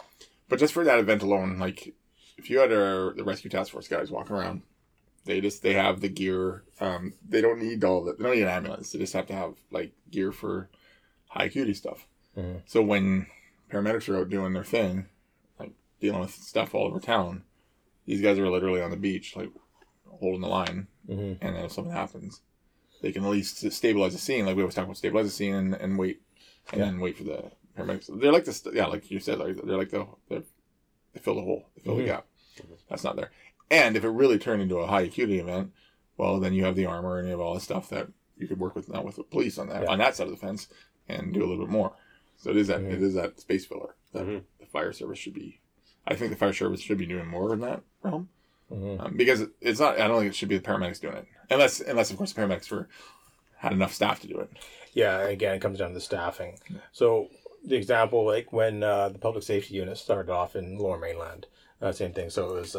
[0.50, 1.94] but just for that event alone, like
[2.38, 4.64] if you had a, the rescue task force guys walking around,
[5.26, 6.64] they just they have the gear.
[6.80, 8.92] Um, they don't need all the they don't need an ambulance.
[8.92, 10.70] They just have to have like gear for
[11.30, 12.08] high acuity stuff.
[12.38, 12.62] Mhm.
[12.66, 13.28] So when
[13.72, 15.08] paramedics are out doing their thing,
[15.60, 17.44] like dealing with stuff all over town,
[18.06, 19.50] these guys are literally on the beach, like
[20.20, 22.42] holding the line hmm and then if something happens,
[23.02, 24.46] they can at least stabilize the scene.
[24.46, 26.22] Like we always talk about, stabilize the scene and, and wait,
[26.72, 26.86] and Yeah.
[26.86, 28.08] then wait for the paramedics.
[28.20, 30.44] They're like this, yeah, like you said, like they're like the they're,
[31.14, 31.98] they fill the hole, they fill Mhm.
[32.00, 32.26] the gap.
[32.90, 33.32] That's not there.
[33.72, 35.72] And if it really turned into a high acuity event,
[36.18, 38.60] well, then you have the armor and you have all the stuff that you could
[38.60, 39.90] work with now with the police on that Yeah.
[39.90, 40.68] on that side of the fence
[41.08, 41.94] and do a little bit more.
[42.38, 42.92] So it is that Mhm.
[42.92, 44.44] it is that space filler that Mhm.
[44.60, 45.62] the fire service should be.
[46.06, 48.30] I think the fire service should be doing more in that realm
[48.70, 50.00] hmm um, because it's not.
[50.00, 52.42] I don't think it should be the paramedics doing it, unless unless of course the
[52.42, 52.90] paramedics were
[53.58, 54.50] had enough staff to do it.
[54.94, 56.60] Yeah, again, it comes down to the staffing.
[56.92, 57.30] So
[57.64, 61.46] the example, like when uh, the public safety unit started off in Lower Mainland,
[61.82, 62.30] uh, same thing.
[62.32, 62.76] So it was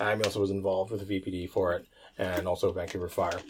[0.00, 1.86] um, also was involved with the VPD for it,
[2.18, 3.40] and also Vancouver Fire.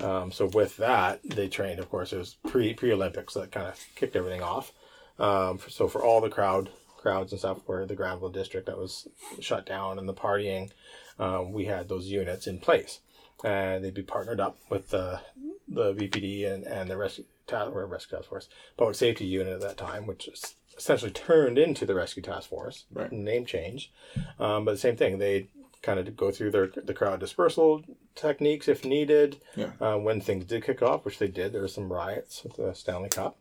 [0.00, 1.78] Um, so with that, they trained.
[1.78, 4.72] Of course, it was pre pre Olympics that kind of kicked everything off.
[5.18, 8.78] Um, for- so for all the crowd crowds and stuff, where the Granville district that
[8.78, 9.06] was
[9.40, 10.70] shut down and the partying,
[11.18, 13.00] um, we had those units in place,
[13.44, 15.20] and they'd be partnered up with the
[15.68, 19.60] the VPD and, and the rescue task or rescue task force public safety unit at
[19.60, 22.84] that time, which is essentially turned into the rescue task force.
[22.92, 23.10] Right.
[23.12, 23.92] Name change,
[24.38, 25.18] um, but the same thing.
[25.18, 25.48] They
[25.82, 27.82] kind of go through their the crowd dispersal
[28.14, 29.40] techniques if needed.
[29.54, 29.72] Yeah.
[29.80, 32.74] Uh, when things did kick off, which they did, there were some riots with the
[32.74, 33.38] Stanley Cup.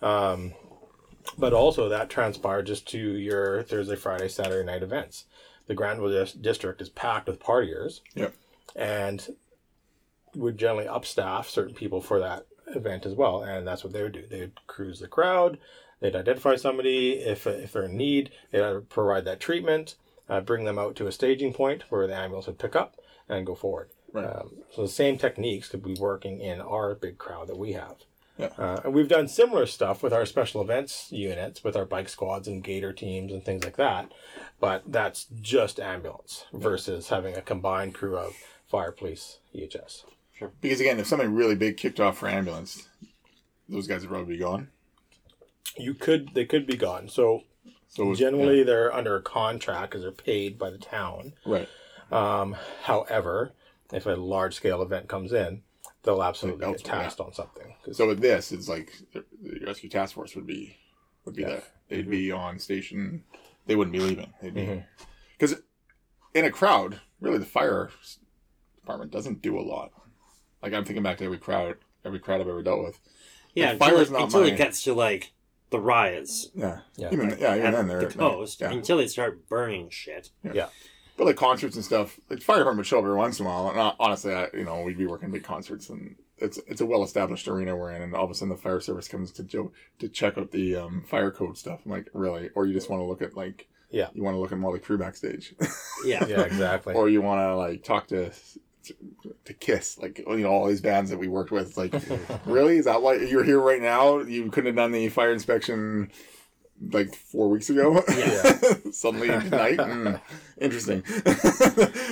[0.00, 0.54] Um,
[1.38, 5.26] but also that transpired just to your Thursday, Friday, Saturday night events.
[5.66, 8.00] The Granville district is packed with partiers.
[8.14, 8.34] Yep.
[8.74, 9.36] And
[10.34, 14.12] would generally upstaff certain people for that event as well, and that's what they would
[14.12, 14.26] do.
[14.26, 15.58] They would cruise the crowd.
[16.00, 18.30] They'd identify somebody if if they're in need.
[18.50, 19.96] They'd provide that treatment,
[20.32, 22.96] uh, bring them out to a staging point where the ambulance would pick up
[23.28, 23.90] and go forward.
[24.14, 24.24] Right.
[24.24, 27.96] Um, so the same techniques could be working in our big crowd that we have.
[28.38, 28.48] Yeah.
[28.56, 32.48] Uh, and we've done similar stuff with our special events units, with our bike squads
[32.48, 34.10] and gator teams and things like that.
[34.58, 38.34] But that's just ambulance versus having a combined crew of
[38.66, 40.04] fire, police, EHS.
[40.62, 42.88] Because again, if something really big kicked off for ambulance,
[43.68, 44.68] those guys would probably be gone.
[45.76, 47.08] You could, they could be gone.
[47.08, 47.42] So
[47.92, 51.34] So it was- generally they're under a contract because they're paid by the town.
[51.44, 51.68] right.
[52.10, 53.52] Um, however,
[53.92, 55.62] if a large scale event comes in,
[56.02, 57.02] they'll absolutely get Elsewhere, yeah.
[57.04, 57.74] tasked on something.
[57.92, 60.76] So with this, it's like the, the rescue task force would be
[61.24, 61.48] would be Yeah.
[61.48, 61.62] there.
[61.88, 63.24] They'd be on station.
[63.66, 64.32] They wouldn't be leaving.
[64.42, 64.82] They'd be
[65.38, 65.60] because
[66.34, 67.90] in a crowd, really, the fire
[68.80, 69.90] department doesn't do a lot.
[70.62, 72.98] Like I'm thinking back to every crowd, every crowd I've ever dealt with.
[73.54, 75.32] Yeah, The fire until, is it, not until my- it gets to like
[75.72, 77.08] the riots Yeah, Yeah.
[77.12, 78.70] even yeah, even at then they're the they're- coast, yeah.
[78.70, 80.30] until they start burning shit.
[80.44, 80.68] Yeah.
[81.16, 83.48] But like concerts and stuff, like fire department would show up every once in a
[83.48, 83.68] while.
[83.68, 86.86] And uh, honestly, I, you know, we'd be working big concerts, and it's it's a
[86.86, 89.42] well established arena we're in, and all of a sudden the fire service comes to
[89.44, 91.80] jo- to check out the um, fire code stuff.
[91.84, 92.48] I'm like, really?
[92.54, 94.08] Or you just want to look at like, Yeah.
[94.14, 95.54] you want to look at Mötley Crüe backstage,
[96.04, 96.26] Yeah.
[96.26, 96.94] yeah, exactly.
[96.98, 98.30] or you want to like talk to
[99.44, 101.68] to Kiss, like you know all these bands that we worked with.
[101.68, 101.94] It's like,
[102.46, 102.78] really?
[102.78, 104.18] Is that why you're here right now?
[104.20, 106.10] You couldn't have done the fire inspection
[106.90, 108.02] like four weeks ago.
[108.08, 108.58] Yeah.
[108.92, 109.78] Suddenly tonight.
[109.78, 110.20] Mm,
[110.60, 111.02] interesting.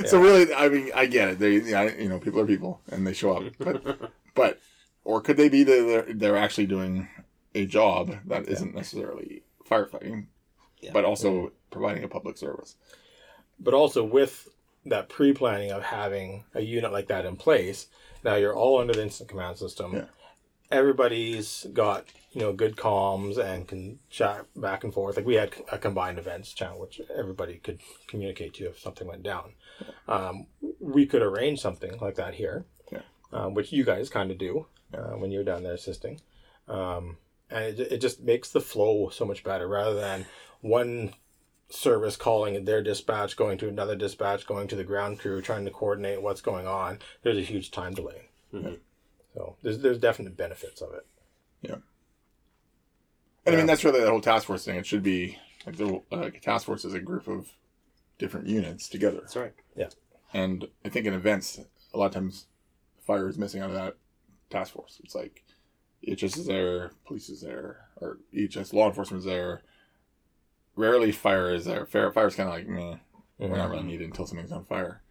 [0.07, 1.39] So really, I mean, I get it.
[1.39, 3.53] They, yeah, you know, people are people, and they show up.
[3.59, 4.61] But, but,
[5.05, 7.09] or could they be that they're, they're actually doing
[7.55, 10.27] a job that isn't necessarily firefighting,
[10.81, 10.93] Yeah.
[10.95, 12.77] but also providing a public service?
[13.63, 14.49] but also with
[14.87, 17.87] that pre-planning of having a unit like that in place
[18.25, 19.95] now you're all under the incident command system.
[19.95, 20.05] Yeah.
[20.71, 25.17] everybody's got you know good comms and can chat back and forth.
[25.17, 29.23] Like we had a combined events channel which everybody could communicate to if something went
[29.23, 29.55] down.
[30.07, 30.47] Um,
[30.79, 33.01] we could arrange something like that here Yeah.
[33.33, 36.21] um, which you guys kind of do uh, when you're down there assisting.
[36.69, 37.17] Um,
[37.51, 40.27] and it, it just makes the flow so much better rather than
[40.61, 41.15] one
[41.71, 45.71] service calling their dispatch, going to another dispatch, going to the ground crew, trying to
[45.71, 46.99] coordinate what's going on.
[47.23, 48.29] There's a huge time delay.
[48.53, 48.81] Mhm.
[49.35, 51.07] So there's there's definite benefits of it.
[51.63, 51.77] Yeah.
[53.47, 54.77] And I mean, that's really the whole task force thing.
[54.77, 57.53] It should be like the like a task force is a group of
[58.19, 59.21] different units together.
[59.21, 59.55] That's right.
[59.77, 59.89] Yeah.
[60.33, 61.61] And I think in events,
[61.95, 62.47] a lot of times,
[63.01, 63.97] fire is missing out of that
[64.51, 65.01] task force.
[65.03, 65.45] It's like
[66.07, 69.63] EHS is there, police is there, or EHS law enforcement is there.
[70.81, 71.85] Rarely fire is there.
[71.87, 72.97] Fire fire's kind of like, meh,
[73.39, 75.03] we're not really needed until something's on fire.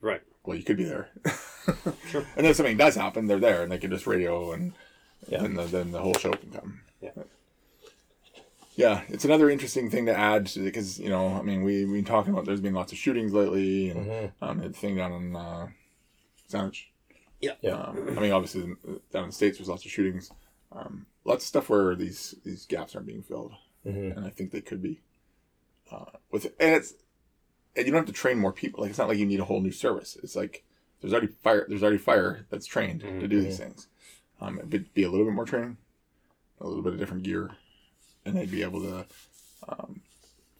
[0.00, 0.20] Right.
[0.44, 1.08] Well, you could be there.
[2.08, 2.24] Sure.
[2.36, 4.72] and if something does happen, they're there and they can just radio and
[5.28, 5.42] Yeah.
[5.42, 6.80] then the, then the whole show can come.
[7.00, 7.10] Yeah.
[8.76, 12.04] Yeah, it's another interesting thing to add because you know, I mean, we we've been
[12.04, 14.44] talking about there's been lots of shootings lately, and Mm-hmm.
[14.44, 15.68] um, the thing down in uh,
[16.48, 16.84] Saanich.
[17.40, 17.52] Yeah.
[17.62, 17.72] Yeah.
[17.80, 18.62] Um, I mean, obviously
[19.12, 20.30] down in the states, there's lots of shootings,
[20.72, 23.52] um, lots of stuff where these these gaps aren't being filled,
[23.86, 24.16] Mhm.
[24.16, 25.00] and I think they could be.
[25.90, 26.94] Uh, with and it's
[27.76, 28.80] and you don't have to train more people.
[28.80, 30.16] Like it's not like you need a whole new service.
[30.22, 30.64] It's like
[31.00, 31.64] there's already fire.
[31.68, 33.86] There's already fire that's trained to do these things.
[34.40, 35.76] Um, it would be a little bit more training,
[36.60, 37.50] a little bit of different gear,
[38.24, 39.06] and they'd be able to
[39.68, 40.00] um,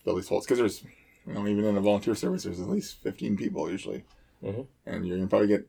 [0.05, 0.45] fill these holes.
[0.47, 0.85] Because there's,
[1.27, 4.05] you know, even in a volunteer service, there's at least 15 people usually,
[4.43, 4.67] Mhm.
[4.87, 5.69] and you're gonna probably get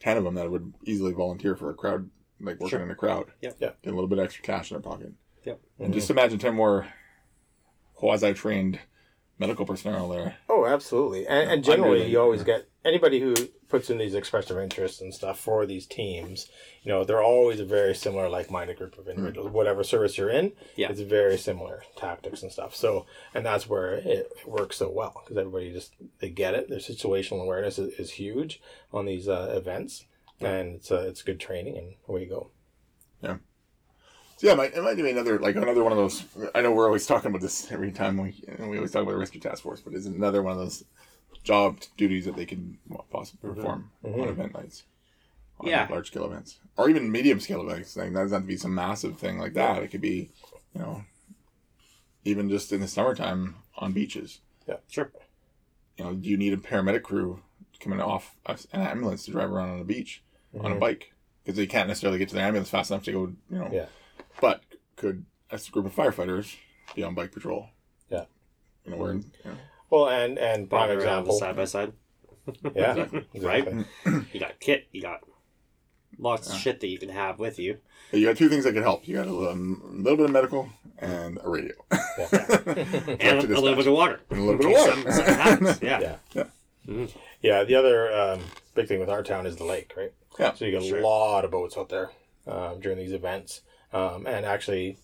[0.00, 2.82] 10 of them that would easily volunteer for a crowd, like working Sure.
[2.82, 3.32] in a crowd.
[3.40, 3.56] Yep.
[3.60, 3.72] Yeah.
[3.82, 5.12] Get a little bit of extra cash in their pocket.
[5.44, 5.60] Yep.
[5.78, 6.86] And just imagine 10 more
[7.94, 8.78] quasi-trained
[9.38, 10.36] medical personnel there.
[10.48, 11.26] Oh, absolutely.
[11.26, 13.34] And, and generally, you always get anybody who
[13.68, 16.48] puts in these expressive interests and stuff for these teams.
[16.82, 19.50] You know, they're always a very similar, like-minded group of individuals.
[19.50, 20.90] Whatever service you're in, Yeah.
[20.90, 22.74] it's very similar tactics and stuff.
[22.76, 26.68] So, and that's where it, it works so well because everybody just they get it.
[26.68, 28.60] Their situational awareness is, is huge
[28.92, 30.04] on these uh, events,
[30.40, 32.50] and it's uh, it's good training, and away you go.
[33.22, 33.38] So
[34.42, 36.24] yeah, it might, it might be another like another one of those.
[36.54, 39.12] I know we're always talking about this every time we and we always talk about
[39.12, 40.84] the rescue task force, but it's another one of those
[41.44, 43.60] job duties that they can well, possibly mm-hmm.
[43.60, 44.28] perform on mm-hmm.
[44.28, 44.82] event nights,
[45.60, 45.86] on Yeah.
[45.88, 47.96] large scale events, or even medium scale events.
[47.96, 49.82] Like that doesn't have to be some massive thing like that.
[49.82, 50.30] It could be,
[50.74, 51.04] you know,
[52.24, 54.40] even just in the summertime on beaches.
[54.66, 55.12] Yeah, sure.
[55.98, 57.42] You know, do you need a paramedic crew
[57.78, 60.22] coming off an ambulance to drive around on a beach
[60.54, 60.78] on a mm-hmm.
[60.78, 63.68] bike because they can't necessarily get to the ambulance fast enough to go, you know,
[63.72, 63.86] Yeah.
[65.02, 66.56] But could a group of firefighters
[66.94, 67.68] be on bike patrol?
[68.10, 68.24] Yeah.
[68.84, 69.52] You know, where, you know,
[69.90, 71.92] Well, and and prime Walking around example, side by side.
[72.74, 73.06] yeah,
[73.40, 73.68] Right?
[74.32, 74.88] You got kit.
[74.92, 75.20] You got
[76.18, 77.78] lots of shit that you can have with you.
[78.12, 79.06] you got two things that could help.
[79.06, 81.74] You got a little, a little bit of medical and a radio.
[81.90, 84.20] And a, a little bit of water.
[84.30, 84.92] And a little bit of water.
[84.92, 85.82] Something, something happens.
[85.82, 86.16] Yeah.
[86.34, 86.44] Yeah.
[86.84, 87.06] Yeah.
[87.40, 88.40] Yeah, the other um,
[88.74, 90.12] big thing with our town is the lake, right?
[90.38, 90.98] Yeah, So you get sure.
[90.98, 92.10] a lot of boats out there
[92.46, 93.60] um, during these events,
[93.92, 94.98] um, and actually,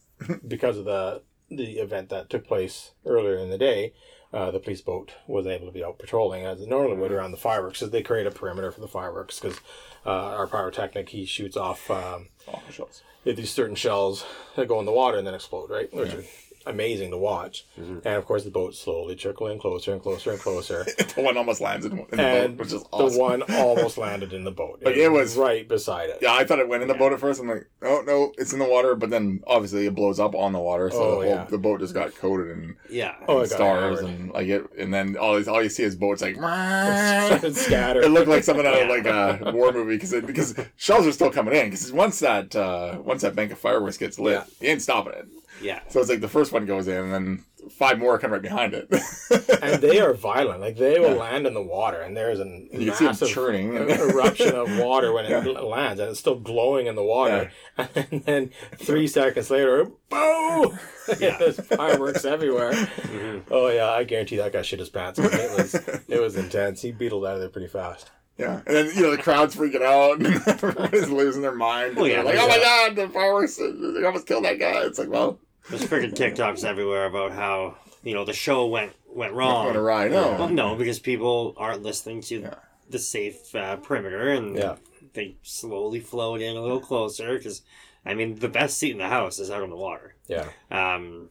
[0.47, 3.95] because of the the event that took place earlier in the day,
[4.35, 7.31] uh, the police boat was able to be out patrolling as it normally would around
[7.31, 7.79] the fireworks.
[7.81, 9.41] Because they create a perimeter for the fireworks.
[9.41, 9.59] Because
[10.05, 13.03] uh, our pyrotechnic he shoots off um, Oh, shells.
[13.25, 15.93] these certain shells that go in the water and then explode, right?
[15.93, 16.25] Which are
[16.69, 17.67] amazing to watch.
[17.77, 20.85] And of course, the boat slowly trickling closer and closer and closer.
[21.15, 23.13] the one almost lands in, in the and boat, which is awesome.
[23.15, 24.81] the one almost landed in the boat.
[24.83, 26.19] Like, it was- right beside it.
[26.21, 27.41] Yeah, I thought it went in the boat at first.
[27.41, 28.95] I'm like, oh no, it's in the water.
[28.95, 31.45] But then obviously it blows up on the water, so Oh, the, whole, yeah.
[31.45, 33.15] the boat just got coated in Yeah.
[33.29, 35.83] Oh, and it got stars and like it, and then all these, all you see
[35.85, 38.05] is boats like It's scattered.
[38.05, 41.31] It looked like something out of like a war movie because because shells are still
[41.31, 44.45] coming in because once that uh, once that bank of fireworks gets lit, Yeah.
[44.67, 45.29] you ain't stopping it.
[45.63, 45.81] Yeah.
[45.89, 48.73] So it's like the first one goes in and then five more come right behind
[48.75, 48.89] it.
[49.63, 50.61] and they are violent.
[50.61, 51.15] Like they will Yeah.
[51.17, 53.75] land in the water, and there's an you can see massive churning.
[53.77, 55.45] eruption of water when it Yeah.
[55.45, 57.51] l- lands, and it's still glowing in the water.
[57.77, 60.79] And then three seconds later, boom!
[61.19, 61.37] Yeah.
[61.39, 62.73] There's fireworks everywhere.
[62.73, 63.43] Mhm.
[63.51, 65.19] Oh yeah, I guarantee that guy shit his pants.
[65.19, 65.25] It
[65.59, 65.75] was
[66.09, 66.83] it was intense.
[66.83, 68.11] He beetled out of there pretty fast.
[68.39, 71.99] yeah, and then you know the crowd's freaking out and everybody's losing their mind.
[71.99, 73.57] Oh, yeah, like oh my there's god, the fireworks!
[73.57, 74.83] They almost killed that guy.
[74.85, 75.41] It's like well,
[75.71, 79.73] There's freaking TikToks everywhere about how you know the show went went wrong.
[79.73, 80.11] to ride.
[80.13, 82.55] No, Well, no, because people aren't listening to Yeah.
[82.89, 84.77] the safe uh, perimeter, and Yeah.
[85.15, 87.37] they slowly float in a little closer.
[87.37, 87.63] Because
[88.07, 90.15] I mean, the best seat in the house is out on the water.
[90.27, 90.49] Yeah.
[90.71, 91.29] Um,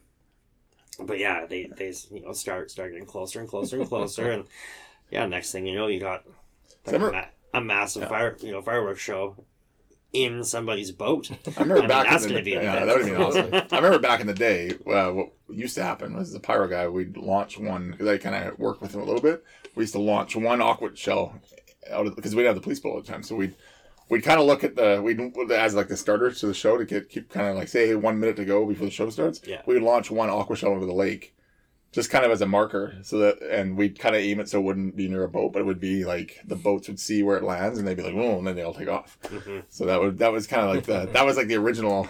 [0.99, 4.45] but yeah, they they you know start start getting closer and closer and closer, and
[5.09, 6.23] yeah, next thing you know, you got
[6.85, 9.35] I a, ma- a massive fire you know fireworks show
[10.13, 11.29] in somebody's boat.
[11.57, 13.53] I remember I mean, back that's in the gonna be yeah, that would be awesome.
[13.71, 16.87] I remember back in the day, uh, what used to happen was the pyro guy.
[16.87, 19.43] We'd launch one because I kind of worked with him a little bit.
[19.75, 21.39] We used to launch one aqua shell
[21.91, 23.23] out because we'd have the police boat all the time.
[23.23, 23.55] So we'd
[24.09, 26.85] we'd kind of look at the we'd as like the starter to the show to
[26.85, 29.41] get keep kind of like say hey, one minute to go before the show starts.
[29.45, 29.61] Yeah.
[29.65, 31.33] we would launch one aqua shell into the lake.
[31.97, 34.59] Just kind of as a marker, so that, and we'd kind of aim it so
[34.59, 37.23] it wouldn't be near a boat, but it would be like the boats would see
[37.23, 39.17] where it lands, and they'd be like, "Oh," and then they all take off.
[39.23, 39.63] Mhm.
[39.67, 42.07] So that would that was kind of like the that was like the original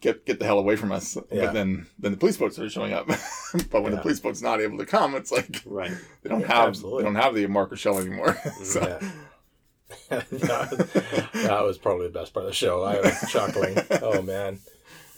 [0.00, 1.18] get get the hell away from us.
[1.30, 1.44] Yeah.
[1.44, 3.06] But then then the police boats are showing up.
[3.70, 5.92] but when the police boat's not able to come, it's like Right.
[6.22, 7.02] they don't Yeah, have absolutely.
[7.02, 8.38] they don't have the marker shell anymore.
[8.64, 10.22] so Yeah.
[10.30, 12.82] that, that was probably the best part of the show.
[12.82, 13.76] I was chuckling.
[14.00, 14.58] Oh man,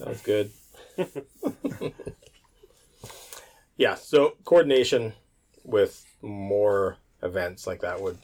[0.00, 0.50] that was good.
[3.76, 3.94] Yeah.
[3.94, 5.14] So coordination
[5.62, 8.18] with more events like that would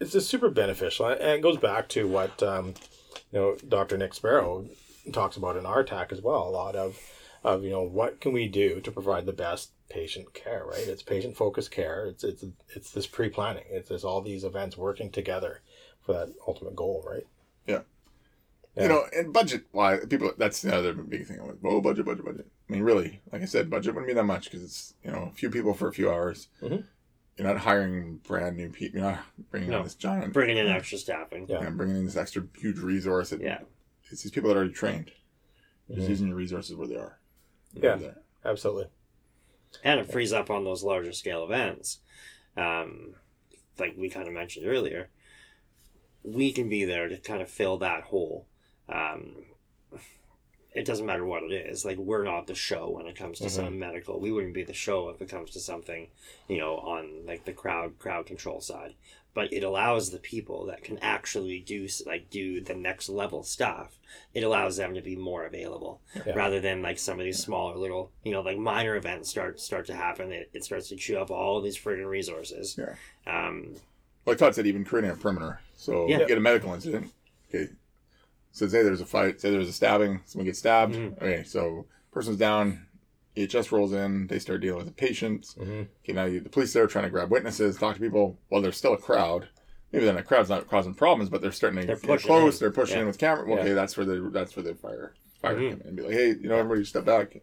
[0.00, 2.74] it's just super beneficial, and it goes back to what um,
[3.32, 3.96] you know Dr.
[3.96, 4.66] Nick Sparrow
[5.12, 6.48] talks about in our attack as well.
[6.48, 6.98] A lot of
[7.42, 10.86] of you know what can we do to provide the best patient care, right?
[10.86, 12.06] It's patient focused care.
[12.06, 13.64] It's it's it's this pre planning.
[13.70, 15.60] It's this all these events working together
[16.00, 17.26] for that ultimate goal, right?
[17.66, 17.80] Yeah.
[18.76, 18.82] Yeah.
[18.82, 21.38] You know, and budget wise, people that's the other big thing.
[21.40, 22.46] I'm like, oh, budget, budget, budget.
[22.68, 25.28] I mean, really, like I said, budget wouldn't be that much because it's you know
[25.30, 26.48] a few people for a few hours.
[26.62, 26.84] Mhm.
[27.36, 29.00] You're not hiring brand new people.
[29.00, 29.78] You're not bringing No.
[29.78, 31.46] on this giant, Bringing in extra staffing.
[31.48, 31.58] Yeah.
[31.58, 33.32] you know, bringing in this extra huge resource.
[33.32, 33.62] It- Yeah.
[34.10, 35.10] it's these people that are already trained.
[35.90, 36.10] Just Mhm.
[36.10, 37.18] using your resources where they are.
[37.74, 37.96] Yeah.
[37.96, 38.22] There.
[38.44, 38.86] Absolutely.
[39.82, 41.98] and it frees up on those larger scale events
[42.56, 43.16] um,
[43.76, 45.10] like we kind of mentioned earlier
[46.22, 48.46] we can be there to kind of fill that hole
[48.88, 49.44] um,
[50.74, 53.48] it doesn't matter what it is like we're not the show when it comes to
[53.48, 56.08] some medical we wouldn't be the show if it comes to something
[56.48, 58.94] you know on like the crowd crowd control side
[59.34, 63.98] but it allows the people that can actually do like do the next level stuff
[64.32, 66.34] it allows them to be more available Yeah.
[66.34, 69.86] rather than like some of these smaller little you know like minor events start start
[69.86, 72.94] to happen it, it starts to chew up all these friggin' resources Yeah.
[73.26, 73.74] um
[74.26, 75.60] Like Todd said, even creating a perimeter.
[75.76, 76.20] So Yeah.
[76.20, 77.12] you get a medical incident.
[77.48, 77.68] Okay.
[78.54, 80.94] So say there's a fight, say there's a stabbing, someone gets stabbed.
[80.94, 81.16] Mhm.
[81.16, 82.86] Okay, so person's down,
[83.36, 85.54] EHS rolls in, they start dealing with the patients.
[85.54, 88.38] hmm Okay, now you, the police there trying to grab witnesses, talk to people.
[88.50, 89.48] Well, there's still a crowd.
[89.90, 92.54] Maybe then a crowd's not causing problems, but they're starting to They're get close.
[92.56, 92.60] in.
[92.60, 93.00] They're pushing Yeah.
[93.02, 93.44] in with camera.
[93.44, 93.62] Well, Yeah.
[93.64, 95.70] Okay, that's where the that's where the fire fire Mhm.
[95.72, 97.34] come in and be like, hey, you know, everybody step back.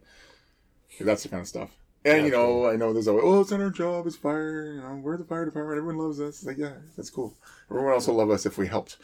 [0.94, 1.76] Okay, that's the kind of stuff.
[2.04, 4.72] And you know, I know there's always, oh, it's not our job, it's fire.
[4.74, 5.78] You know, we're the fire department.
[5.78, 6.38] Everyone loves us.
[6.38, 7.36] It's like, yeah, that's cool.
[7.70, 8.96] Everyone else will love us if we helped.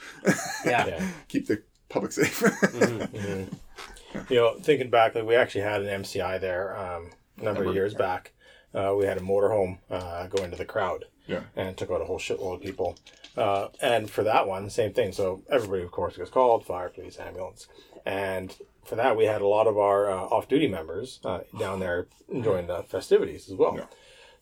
[0.65, 0.87] Yeah.
[0.87, 1.09] Yeah.
[1.29, 2.41] Keep the public safe.
[2.41, 3.09] Mhm.
[3.09, 4.31] Mhm.
[4.31, 7.75] You know, thinking back, like we actually had an MCI there um, a number of
[7.75, 8.33] years back.
[8.75, 11.41] Uh, we had a motorhome uh, go into the crowd yeah.
[11.57, 12.97] and took out a whole shitload of people.
[13.37, 15.13] Uh, and for that one, same thing.
[15.13, 17.69] So everybody, of course, gets called: fire, police, ambulance.
[18.05, 22.07] And for that, we had a lot of our uh, off-duty members uh, down there
[22.29, 23.75] enjoying the festivities as well.
[23.77, 23.85] Yeah.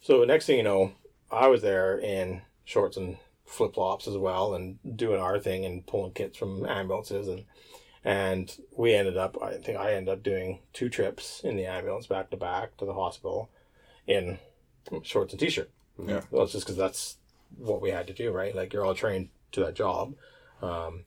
[0.00, 0.92] So next thing you know,
[1.30, 5.86] I was there in shorts and flip flops as well, and doing our thing and
[5.86, 7.44] pulling kits from ambulances and
[8.04, 9.36] and we ended up.
[9.42, 12.84] I think I ended up doing two trips in the ambulance back to back to
[12.84, 13.50] the hospital
[14.06, 14.38] in
[15.02, 15.70] shorts and t-shirt.
[15.98, 16.20] Yeah.
[16.30, 17.16] Well, it's just because that's
[17.58, 18.54] what we had to do, right?
[18.54, 20.14] Like you're all trained to that job.
[20.62, 21.04] Um,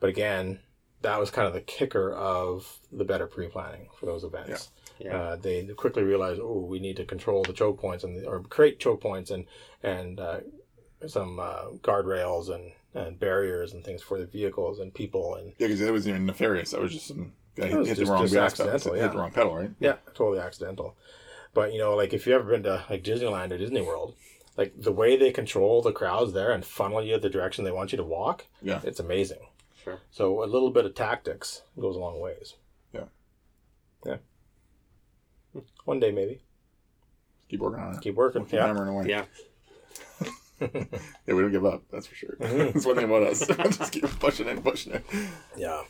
[0.00, 0.58] but again,
[1.02, 4.70] that was kind of the kicker of the better pre-planning for those events.
[4.98, 5.16] Yeah.
[5.16, 8.80] Uh, they quickly realized, oh, we need to control the choke points and or create
[8.80, 9.46] choke points and
[9.82, 10.40] and uh,
[11.06, 15.68] some uh, guardrails and, and barriers and things for the vehicles and people and Yeah,
[15.68, 16.72] because it wasn't even nefarious.
[16.72, 18.72] That was just some guy It was hit the wrong just gas pedal.
[18.74, 19.70] accidental, Hit the wrong pedal, right?
[19.80, 20.96] yeah, totally accidental.
[21.54, 24.14] But you know, like if you ever been to like Disneyland or Disney World,
[24.56, 27.92] like the way they control the crowds there and funnel you the direction they want
[27.92, 28.80] you to walk, Yeah.
[28.84, 29.46] it's amazing.
[29.82, 30.00] Sure.
[30.10, 32.54] So a little bit of tactics goes a long ways.
[32.92, 33.04] Yeah.
[34.04, 34.16] Yeah.
[35.84, 36.42] One day maybe.
[37.48, 38.00] Keep working on it.
[38.00, 38.44] Keep working.
[38.44, 38.66] Keep Yeah.
[38.66, 39.06] hammering away.
[39.08, 39.24] yeah
[41.26, 41.82] Yeah, we don't give up.
[41.90, 42.36] That's for sure.
[42.40, 42.72] Mhm.
[42.72, 43.46] that's one thing about us.
[43.78, 45.04] Just keep pushing it, pushing it.
[45.56, 45.82] Yeah.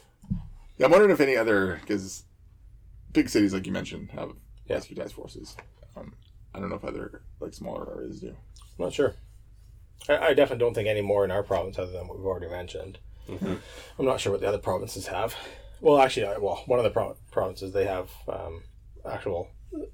[0.78, 2.24] Yeah, I'm wondering if any other because
[3.12, 4.30] big cities, like you mentioned, have
[4.66, 4.76] Yeah.
[4.76, 5.56] rescue task forces.
[5.96, 6.14] Um,
[6.54, 8.28] I don't know if other like smaller areas do.
[8.28, 9.14] I'm not sure.
[10.08, 12.48] I, I definitely don't think any more in our province other than what we've already
[12.48, 12.98] mentioned.
[13.28, 13.58] Mhm.
[13.98, 15.34] I'm not sure what the other provinces have.
[15.80, 18.62] Well, actually, I, well, one of the pro- provinces they have um,
[19.08, 19.48] actual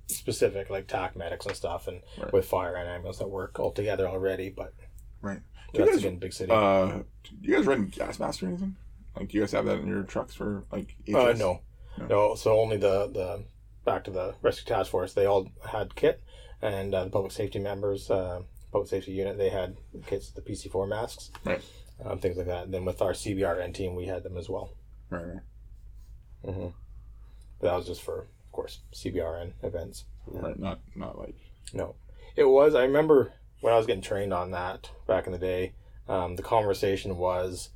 [0.06, 2.32] specific like TAC medics and stuff, and Right.
[2.32, 4.50] with fire and ambulance that work all together already.
[4.50, 4.72] But
[5.20, 5.40] Right.
[5.72, 6.52] Do you that's guys- again big city.
[6.52, 8.76] Uh, do you guys run gas mask or anything?
[9.16, 10.94] Like, do you guys have that in your trucks for like?
[11.08, 11.60] Uh, no.
[11.98, 12.06] No.
[12.08, 13.44] no, So only the the
[13.84, 15.14] back to the rescue task force.
[15.14, 16.22] They all had kit,
[16.60, 20.68] and uh, the public safety members, uh, public safety unit, they had kits, the PC
[20.70, 21.62] four masks, Right.
[22.04, 22.64] um, things like that.
[22.64, 24.72] And then with our CBRN team, we had them as well.
[25.08, 25.24] Right.
[25.24, 25.42] right.
[26.44, 26.68] hmm
[27.60, 30.04] But that was just for, of course, CBRN events.
[30.26, 30.58] Right.
[30.58, 31.36] Not not like.
[31.72, 31.94] No,
[32.34, 32.74] it was.
[32.74, 35.74] I remember when I was getting trained on that back in the day.
[36.08, 37.70] Um, the conversation was,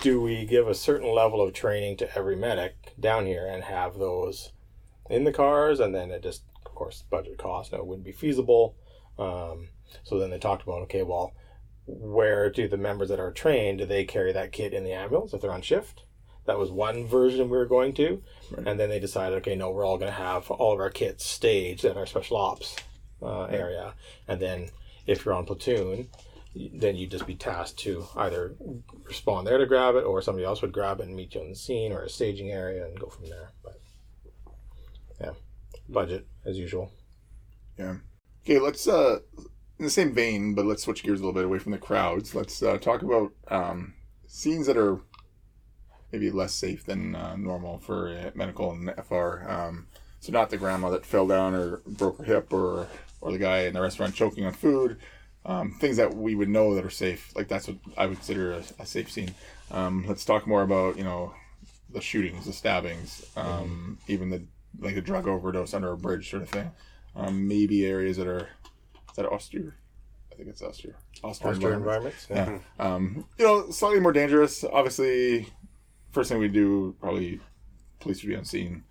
[0.00, 3.98] do we give a certain level of training to every medic down here and have
[3.98, 4.52] those
[5.10, 7.72] in the cars, and then it just, of course, budget cost.
[7.72, 8.74] No, it wouldn't be feasible.
[9.18, 9.68] Um,
[10.02, 11.32] so then they talked about, okay, well,
[11.86, 15.34] where do the members that are trained do they carry that kit in the ambulance
[15.34, 16.04] if they're on shift?
[16.46, 18.66] That was one version we were going to, Right.
[18.66, 21.24] and then they decided, okay, no, we're all going to have all of our kits
[21.24, 22.76] staged at our special ops
[23.22, 23.94] uh, area,
[24.28, 24.68] and then
[25.06, 26.08] if you're on platoon,
[26.54, 28.54] then you'd just be tasked to either
[29.04, 31.50] respond there to grab it, or somebody else would grab it and meet you on
[31.50, 33.50] the scene or a staging area and go from there.
[33.62, 33.80] But
[35.20, 35.32] yeah,
[35.88, 36.92] budget as usual.
[37.78, 37.96] Yeah.
[38.44, 38.60] Okay.
[38.60, 39.18] Let's uh
[39.78, 42.34] in the same vein, but let's switch gears a little bit away from the crowds.
[42.34, 43.94] Let's uh, talk about um,
[44.26, 45.00] scenes that are
[46.14, 49.42] maybe less safe than uh, normal for uh, medical and FR.
[49.48, 49.86] Um,
[50.20, 52.86] so not the grandma that fell down or broke her hip, or
[53.20, 54.98] or the guy in the restaurant choking on food.
[55.44, 57.32] Um, things that we would know that are safe.
[57.34, 59.34] Like that's what I would consider a, a safe scene.
[59.72, 61.34] Um, let's talk more about you know
[61.90, 64.44] the shootings, the stabbings, um, even the
[64.78, 66.70] like a drug overdose under a bridge sort of thing.
[67.16, 68.48] Um, maybe areas that are
[69.10, 69.74] is that austere?
[70.32, 70.96] I think it's austere.
[71.22, 72.26] Austere, Austere environments.
[72.30, 72.66] environments.
[72.78, 72.84] Yeah.
[72.86, 72.94] Yeah.
[72.94, 74.64] Um, you know, slightly more dangerous.
[74.64, 75.48] Obviously,
[76.14, 77.40] first thing we do probably
[78.00, 78.84] police would be on scene.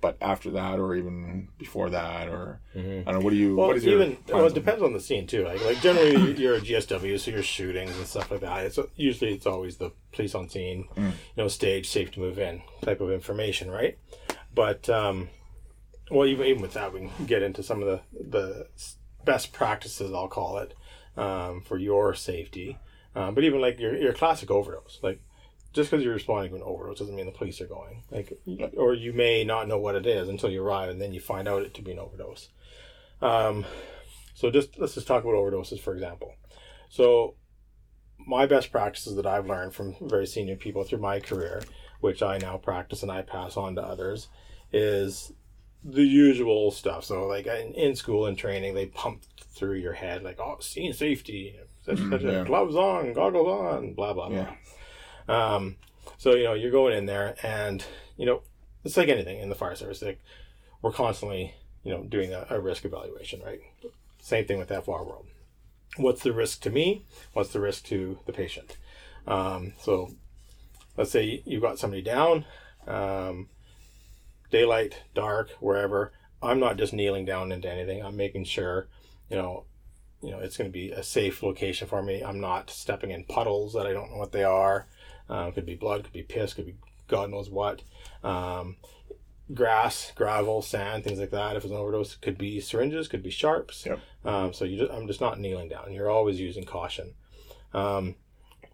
[0.00, 3.56] But after that, or even before that, or I don't know, what do you?
[3.56, 5.42] Well, what is your even well, it depends on the scene too.
[5.44, 8.64] Like, like generally, you're a GSW, so you're shootings and stuff like that.
[8.66, 11.10] It's usually it's always the police on scene, Mm.
[11.10, 13.98] you know, stage, safe to move in type of information, right?
[14.54, 15.30] But um,
[16.12, 18.00] well, even even with that, we can get into some of the
[18.36, 18.68] the
[19.24, 20.74] best practices, I'll call it,
[21.16, 22.78] um, for your safety.
[23.16, 25.20] Um, but even like your your classic overdose, like
[25.72, 28.02] just because you're responding to an overdose doesn't mean the police are going.
[28.10, 28.32] Like,
[28.76, 31.46] or you may not know what it is until you arrive, and then you find
[31.46, 32.48] out it to be an overdose.
[33.20, 33.64] Um,
[34.34, 36.34] so just let's just talk about overdoses, for example.
[36.88, 37.34] So
[38.18, 41.62] my best practices that I've learned from very senior people through my career,
[42.00, 44.28] which I now practice and I pass on to others,
[44.72, 45.32] is
[45.84, 47.04] the usual stuff.
[47.04, 49.22] So like in, in school and training, they pump
[49.54, 52.44] through your head like, oh, scene safety, such, such yeah.
[52.44, 54.36] gloves on, goggles on, blah blah blah.
[54.36, 54.54] Yeah.
[55.28, 55.76] Um,
[56.16, 57.84] so you know you're going in there, and
[58.16, 58.42] you know
[58.84, 60.02] it's like anything in the fire service.
[60.02, 60.20] Like
[60.82, 61.54] we're constantly
[61.84, 63.60] you know doing a, a risk evaluation, right?
[64.20, 65.26] Same thing with FR world.
[65.96, 67.04] What's the risk to me?
[67.32, 68.76] What's the risk to the patient?
[69.26, 70.10] Um, so
[70.96, 72.44] let's say you've got somebody down,
[72.86, 73.48] um,
[74.50, 76.12] daylight, dark, wherever.
[76.42, 78.02] I'm not just kneeling down into anything.
[78.02, 78.88] I'm making sure,
[79.28, 79.64] you know,
[80.22, 82.22] you know, it's going to be a safe location for me.
[82.22, 84.86] I'm not stepping in puddles that I don't know what they are.
[85.28, 86.76] Um, could be blood, could be piss, could be
[87.06, 87.82] God knows what.
[88.22, 88.76] Um,
[89.52, 91.56] grass, gravel, sand, things like that.
[91.56, 93.86] If it's an overdose, it could be syringes, could be sharps.
[93.86, 94.00] Yep.
[94.24, 95.92] Um, so you just, I'm just not kneeling down.
[95.92, 97.14] You're always using caution.
[97.72, 98.16] Um,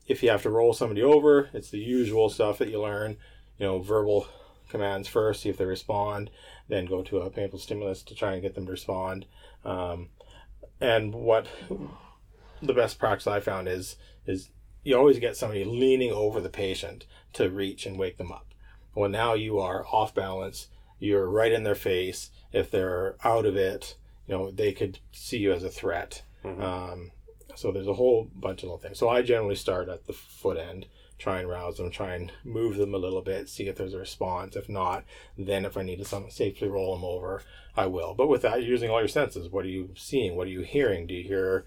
[0.06, 3.16] if you have to roll somebody over, it's the usual stuff that you learn.
[3.58, 4.26] You know, verbal
[4.68, 6.30] commands first, see if they respond,
[6.68, 9.26] then go to a painful stimulus to try and get them to respond.
[9.64, 10.08] Um,
[10.80, 11.46] and what
[12.60, 13.96] the best practice I found is
[14.26, 14.50] is
[14.84, 18.46] you always get somebody leaning over the patient to reach and wake them up.
[18.94, 20.68] Well, now you are off balance.
[21.00, 22.30] You're right in their face.
[22.52, 23.96] If they're out of it,
[24.28, 26.22] you know they could see you as a threat.
[26.44, 26.60] Mhm.
[26.60, 27.10] Um,
[27.56, 28.98] so there's a whole bunch of little things.
[28.98, 30.86] So I generally start at the foot end,
[31.18, 33.98] try and rouse them, try and move them a little bit, see if there's a
[33.98, 34.56] response.
[34.56, 35.04] If not,
[35.38, 37.42] then if I need to some, safely roll them over,
[37.76, 38.14] I will.
[38.14, 39.48] But with that, you're using all your senses.
[39.48, 40.36] What are you seeing?
[40.36, 41.06] What are you hearing?
[41.06, 41.64] Do you hear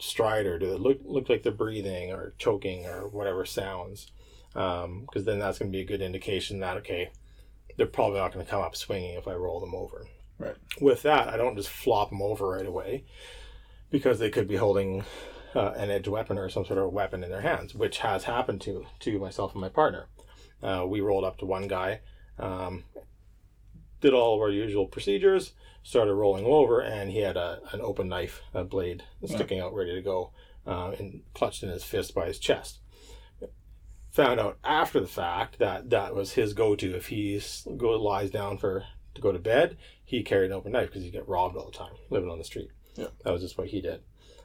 [0.00, 0.58] stridor?
[0.58, 4.10] Do they look look like they're breathing or choking or whatever sounds?
[4.52, 7.10] Because then that's going to be a good indication that okay,
[7.76, 10.06] they're probably not going to come up swinging if I roll them over.
[10.38, 10.56] Right.
[10.80, 13.04] With that, I don't just flop them over right away
[13.90, 15.04] because they could be holding
[15.54, 18.60] uh, an edge weapon or some sort of weapon in their hands, which has happened
[18.62, 20.08] to to myself and my partner.
[20.62, 22.00] Uh, we rolled up to one guy,
[22.38, 22.84] um,
[24.00, 27.80] did all of our usual procedures, started rolling him over, and he had a, an
[27.80, 30.32] open knife, a blade sticking out, ready to go,
[30.66, 32.80] uh, and clutched in his fist by his chest.
[34.12, 36.96] Found out after the fact that that was his go-to.
[36.96, 37.40] If he
[37.76, 38.84] go lies down for
[39.14, 41.76] to go to bed, he carried an open knife because he get robbed all the
[41.76, 42.70] time, living on the street.
[42.94, 43.08] Yeah.
[43.24, 44.00] that was just what he did.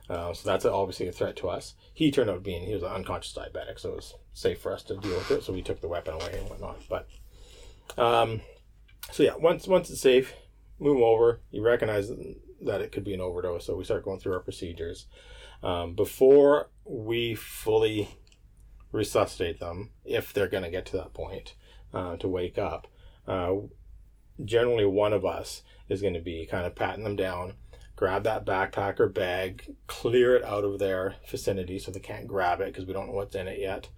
[0.10, 1.76] Uh, so that's obviously a threat to us.
[1.94, 4.84] He turned out being he was an unconscious diabetic, so it was safe for us
[4.84, 5.44] to deal with it.
[5.44, 6.82] So we took the weapon away and whatnot.
[6.90, 7.08] But
[7.98, 8.42] um,
[9.10, 10.36] so yeah, once once it's safe,
[10.80, 11.42] move 'em over.
[11.52, 12.12] You recognize
[12.62, 15.08] that it could be an overdose, so we start going through our procedures.
[15.64, 18.10] Um, before we fully
[18.92, 21.56] resuscitate them, if they're going to get to that point
[21.94, 22.88] uh, to wake up,
[23.28, 23.54] uh,
[24.44, 27.54] generally one of us is going to be kind of patting them down,
[27.96, 32.60] grab that backpack or bag, clear it out of their vicinity so they can't grab
[32.60, 33.90] it because we don't know what's in it yet.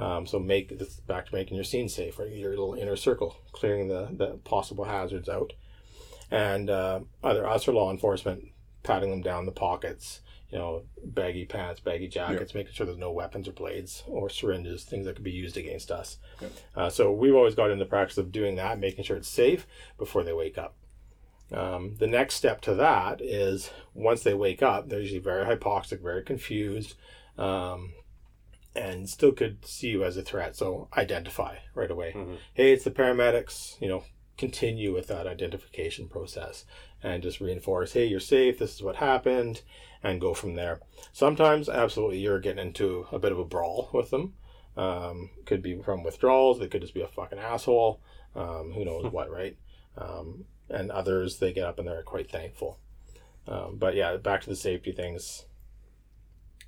[0.00, 2.32] Um, so make this back to making your scene safe, right?
[2.32, 5.52] Your little inner circle, clearing the, the possible hazards out.
[6.30, 8.44] And uh, either us or law enforcement
[8.82, 13.12] patting them down the pockets, you know, baggy pants, baggy jackets, making sure there's no
[13.12, 16.16] weapons or blades or syringes, things that could be used against us.
[16.40, 16.48] Yeah.
[16.74, 19.66] Uh, so we've always got into the practice of doing that, making sure it's safe
[19.98, 20.76] before they wake up.
[21.52, 26.00] Um, the next step to that is once they wake up, they're usually very hypoxic,
[26.00, 26.94] very confused,
[27.36, 27.92] um,
[28.74, 30.54] and still could see you as a threat.
[30.56, 32.12] So identify right away.
[32.14, 32.36] Mhm.
[32.54, 33.80] Hey, it's the paramedics.
[33.80, 34.04] You know,
[34.38, 36.64] continue with that identification process
[37.02, 38.58] and just reinforce, hey, you're safe.
[38.58, 39.62] This is what happened,
[40.02, 40.80] and go from there.
[41.12, 44.34] Sometimes, absolutely, you're getting into a bit of a brawl with them.
[44.76, 46.58] Um, could be from withdrawals.
[46.58, 48.00] They could just be a fucking asshole.
[48.34, 49.56] Um, who knows what, right?
[49.98, 52.78] Um, and others, they get up and they're quite thankful.
[53.48, 55.46] Um, but yeah, back to the safety things.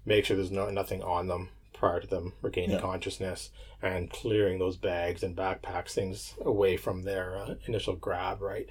[0.05, 1.51] Make sure there's no nothing on them
[1.83, 2.81] prior to them regaining Yeah.
[2.81, 3.51] consciousness
[3.83, 8.69] and clearing those bags and backpacks things away from their uh, initial grab, right?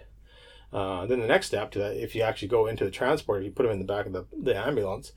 [0.71, 3.45] Uh, then the next step to that, if you actually go into the transport, if
[3.45, 5.11] you put them in the back of the, the ambulance,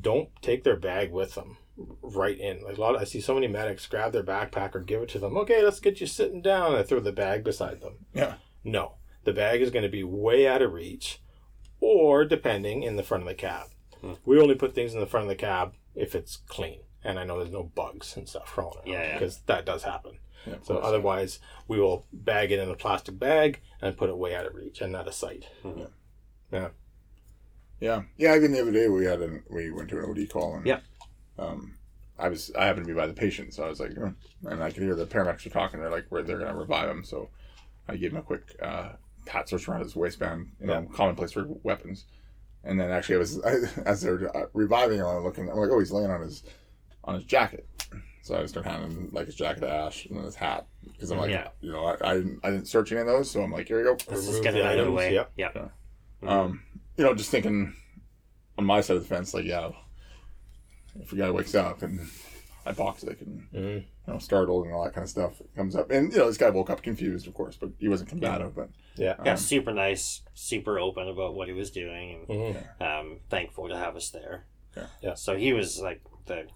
[0.00, 1.56] don't take their bag with them
[2.02, 2.62] right in.
[2.62, 5.08] Like a lot, of, I see so many medics grab their backpack or give it
[5.10, 5.36] to them.
[5.38, 6.68] Okay, let's get you sitting down.
[6.68, 8.06] and I throw the bag beside them.
[8.14, 8.34] Yeah.
[8.62, 8.92] No,
[9.24, 11.20] the bag is going to be way out of reach,
[11.80, 13.66] or depending in the front of the cab.
[14.24, 17.24] We only put things in the front of the cab if it's clean, and I
[17.24, 19.12] know there's no bugs and stuff crawling around Yeah, yeah.
[19.14, 20.18] because that does happen.
[20.46, 20.86] Yeah, So course.
[20.86, 21.38] otherwise,
[21.68, 24.80] we will bag it in a plastic bag and put it way out of reach
[24.80, 25.44] and out of sight.
[26.50, 26.68] Yeah.
[27.80, 28.36] Yeah, yeah.
[28.36, 30.80] Even the other day we had an we went to an OD call and Yeah.
[31.38, 31.74] um,
[32.18, 34.12] I was I happened to be by the patient, so I was like, "Oh,"
[34.44, 35.80] and I could hear the paramedics were talking.
[35.80, 37.02] They're like, where they're gonna revive him.
[37.04, 37.30] So
[37.88, 38.90] I gave him a quick uh,
[39.26, 42.04] pat search around his waistband, you know, commonplace for weapons.
[42.62, 43.54] And then actually, I was I,
[43.86, 45.48] as they're uh, reviving him, I'm looking.
[45.50, 46.44] I'm like, oh, he's laying on his
[47.04, 47.66] on his jacket.
[48.22, 51.18] So I start handing like his jacket to Ash and then his hat because I'm
[51.18, 51.48] like, Yeah.
[51.60, 53.78] you know, I, I didn't I didn't search any of those, so I'm like, here
[53.78, 53.96] you go.
[54.08, 55.12] Let's just get it out of the way.
[55.14, 55.32] yep.
[55.36, 55.50] Yeah.
[55.54, 55.68] Yeah.
[56.28, 56.62] Um,
[56.96, 57.74] you know, just thinking
[58.58, 59.70] on my side of the fence, like, yeah,
[61.00, 62.00] if a guy wakes up and
[62.64, 63.74] I hypoxic and Mhm.
[63.78, 66.36] you know startled and all that kind of stuff comes up, and you know, this
[66.36, 68.54] guy woke up confused, of course, but he wasn't combative.
[68.54, 69.16] But Yeah.
[69.24, 72.80] Yeah, super nice, super open about what he was doing, and Mhm.
[72.80, 74.46] um, thankful to have us there.
[74.76, 74.86] Yeah.
[75.02, 75.14] Yeah.
[75.14, 76.46] So he was like the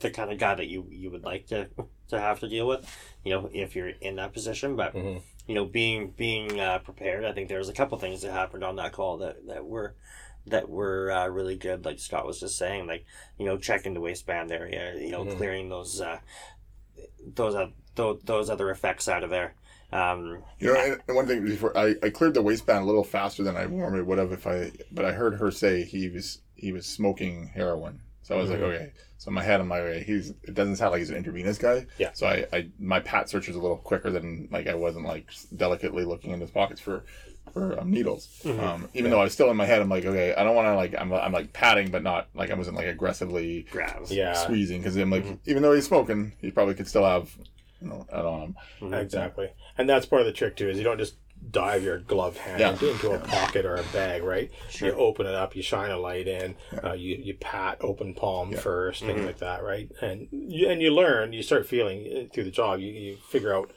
[0.00, 1.68] the kind of guy that you you would like to
[2.08, 2.86] to have to deal with,
[3.24, 4.76] you know, if you're in that position.
[4.76, 5.22] But Mhm.
[5.46, 8.64] you know, being being uh, prepared, I think there was a couple things that happened
[8.64, 9.94] on that call that that were
[10.46, 11.84] that were uh, really good.
[11.84, 13.04] Like Scott was just saying, like
[13.38, 15.36] you know, checking the waistband area, you know, Mhm.
[15.36, 16.18] clearing those uh,
[17.34, 19.54] those uh, those, those other effects out of there.
[19.92, 23.04] Um, you know, and, and one thing before I, I cleared the waistband a little
[23.04, 26.40] faster than I normally would have if I, but I heard her say he was
[26.56, 28.00] he was smoking heroin.
[28.22, 28.52] So I was Mhm.
[28.54, 28.92] like, okay.
[29.24, 30.34] So in my head, I'm like, he's.
[30.42, 31.86] It doesn't sound like he's an intravenous guy.
[31.96, 32.10] Yeah.
[32.12, 35.30] So I, I, my pat search was a little quicker than like I wasn't like
[35.56, 37.04] delicately looking in his pockets for,
[37.54, 38.28] for um, needles.
[38.44, 38.58] Mhm.
[38.62, 40.66] Um, even though I was still in my head, I'm like, okay, I don't want
[40.66, 44.12] to like, I'm, I'm like patting, but not like I wasn't like aggressively grabs.
[44.12, 44.34] Yeah.
[44.34, 45.38] squeezing because I'm like, Mhm.
[45.46, 47.34] even though he's smoking, he probably could still have,
[47.80, 48.56] you know, on him.
[48.82, 49.00] Mhm.
[49.00, 49.48] Exactly.
[49.78, 51.14] And that's part of the trick too, is you don't just
[51.50, 52.70] dive your gloved hand Yeah.
[52.90, 54.50] into a pocket or a bag, right?
[54.70, 54.88] Sure.
[54.88, 58.52] You open it up, you shine a light in, uh, you, you pat open palm
[58.52, 58.58] Yeah.
[58.60, 59.26] first, things Mhm.
[59.26, 59.90] like that, right?
[60.00, 63.54] And you, and you learn, you start feeling uh, through the job, you, you figure
[63.54, 63.70] out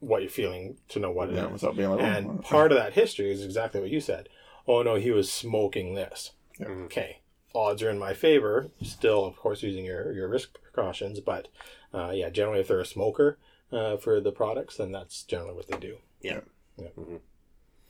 [0.00, 1.38] what you're feeling to know what it is.
[1.38, 4.28] Yeah, without being like, oh, And part of that history is exactly what you said.
[4.66, 6.32] Oh no, he was smoking this.
[6.60, 6.68] Yeah.
[6.68, 7.20] Okay,
[7.54, 8.70] odds are in my favor.
[8.82, 11.48] Still, of course, using your, your risk precautions, but
[11.92, 13.38] uh, yeah, generally, if they're a smoker
[13.72, 15.98] uh, for the products, then that's generally what they do.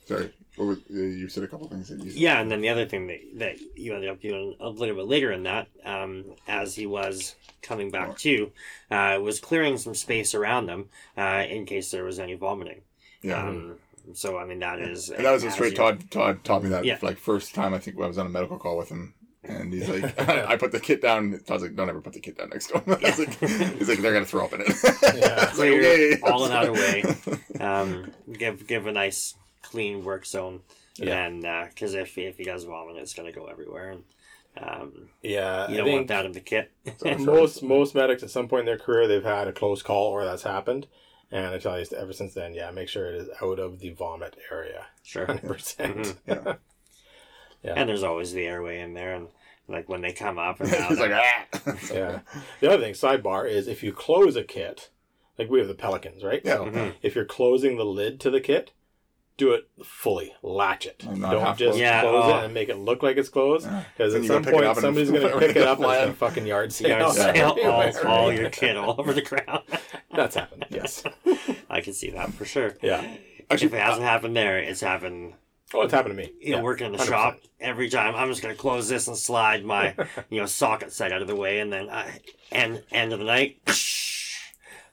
[0.07, 2.19] Sorry, what was, uh, you said a couple things that you said.
[2.21, 5.07] Yeah, and then the other thing that, that you ended up doing a little bit
[5.07, 8.51] later in that, um, as he was coming back to,
[8.91, 12.81] uh, was clearing some space around them uh, in case there was any vomiting.
[13.23, 13.43] Yeah.
[13.43, 13.77] Um,
[14.15, 16.11] so I mean that is And that was a straight Todd.
[16.11, 16.99] Todd taught me that Yeah.
[17.03, 19.13] like first time I think when I was on a medical call with him,
[19.49, 21.41] and he's like, I put the kit down.
[21.47, 22.83] Todd's like, don't ever put the kit down next to him.
[23.05, 24.69] I was like, he's like, they're gonna throw up in it.
[24.69, 25.45] Yeah.
[25.49, 26.21] It's like, okay.
[26.23, 27.05] All in out of way.
[27.61, 30.61] Um, give give a nice clean work zone,
[30.97, 31.27] Yeah.
[31.27, 34.05] and because if if he does vomit, it's gonna go everywhere, and
[34.61, 36.71] um, Yeah, you don't want that in the kit.
[37.19, 40.25] most most medics at some point in their career they've had a close call or
[40.25, 40.87] that's happened,
[41.31, 43.91] and I tell you ever since then, yeah, make sure it is out of the
[43.91, 45.27] vomit area, sure.
[45.27, 46.15] hundred percent.
[46.27, 46.55] Yeah.
[47.63, 47.75] Yeah.
[47.77, 49.29] And there's always the airway in there, and
[49.69, 51.47] like when they come up and down, he's like, ah.
[51.93, 52.21] Yeah.
[52.61, 54.91] The other thing, sidebar, is if you close a kit,
[55.39, 56.41] like we have the Pelicans, right?
[56.45, 56.57] Yeah.
[56.57, 56.95] So Mhm.
[57.03, 58.73] if you're closing the lid to the kit,
[59.37, 60.99] do it fully, latch it.
[60.99, 61.79] Don't just closed.
[61.79, 62.39] Yeah, close oh.
[62.41, 63.69] it and make it look like it's closed.
[63.97, 65.85] Because Then at some gotta pick it point, somebody's going to pick it up and
[65.85, 66.05] fly in.
[66.07, 66.89] going fucking yard sale.
[66.89, 67.33] Yard Yeah.
[67.33, 68.09] sale, all, everywhere.
[68.09, 69.63] all your kit all over the ground.
[70.13, 71.05] That's happened, yes.
[71.71, 72.75] I can see that for sure.
[72.83, 73.05] Yeah.
[73.49, 75.35] Actually, if it hasn't happened there, it's happened.
[75.75, 76.33] Oh, it's happened to me.
[76.41, 76.63] You know, Yeah.
[76.63, 77.09] working in the 100%.
[77.09, 78.15] shop every time.
[78.15, 79.95] I'm just gonna close this and slide my,
[80.31, 83.27] you know, socket side out of the way, and then I, end end of the
[83.27, 83.61] night,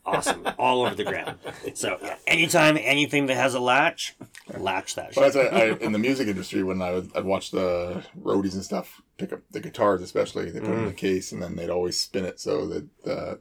[0.05, 1.37] awesome, all over the ground.
[1.73, 4.15] So yeah, anytime anything that has a latch,
[4.57, 5.15] latch that.
[5.15, 5.33] Well, shit.
[5.33, 8.63] that's a, I, in the music industry when I would I'd watch the roadies and
[8.63, 10.97] stuff pick up the guitars, especially they put it in the mm.
[10.97, 13.39] case and then they'd always spin it so that the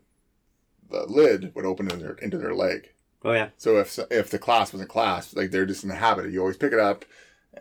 [0.91, 2.91] the lid would open in their, into their leg.
[3.25, 3.49] Oh yeah.
[3.57, 6.33] So if if the class was a class, like they're just in the habit, of
[6.33, 7.05] you always pick it up,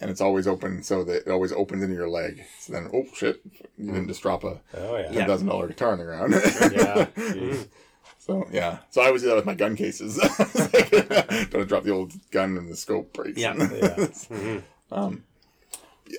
[0.02, 2.44] and it's always open, so that it always opens into your leg.
[2.60, 3.42] So then, oh shit,
[3.78, 5.12] you didn't just drop a Oh yeah.
[5.12, 5.26] Yeah.
[5.26, 6.34] dozen dollar guitar on the ground.
[6.74, 7.56] Yeah.
[8.20, 10.16] So yeah, so I always do that with my gun cases.
[11.50, 13.38] Don't drop the old gun and the scope breaks.
[13.38, 13.54] Yeah.
[13.74, 14.06] Yeah.
[14.30, 14.58] hmm
[14.94, 15.24] Um,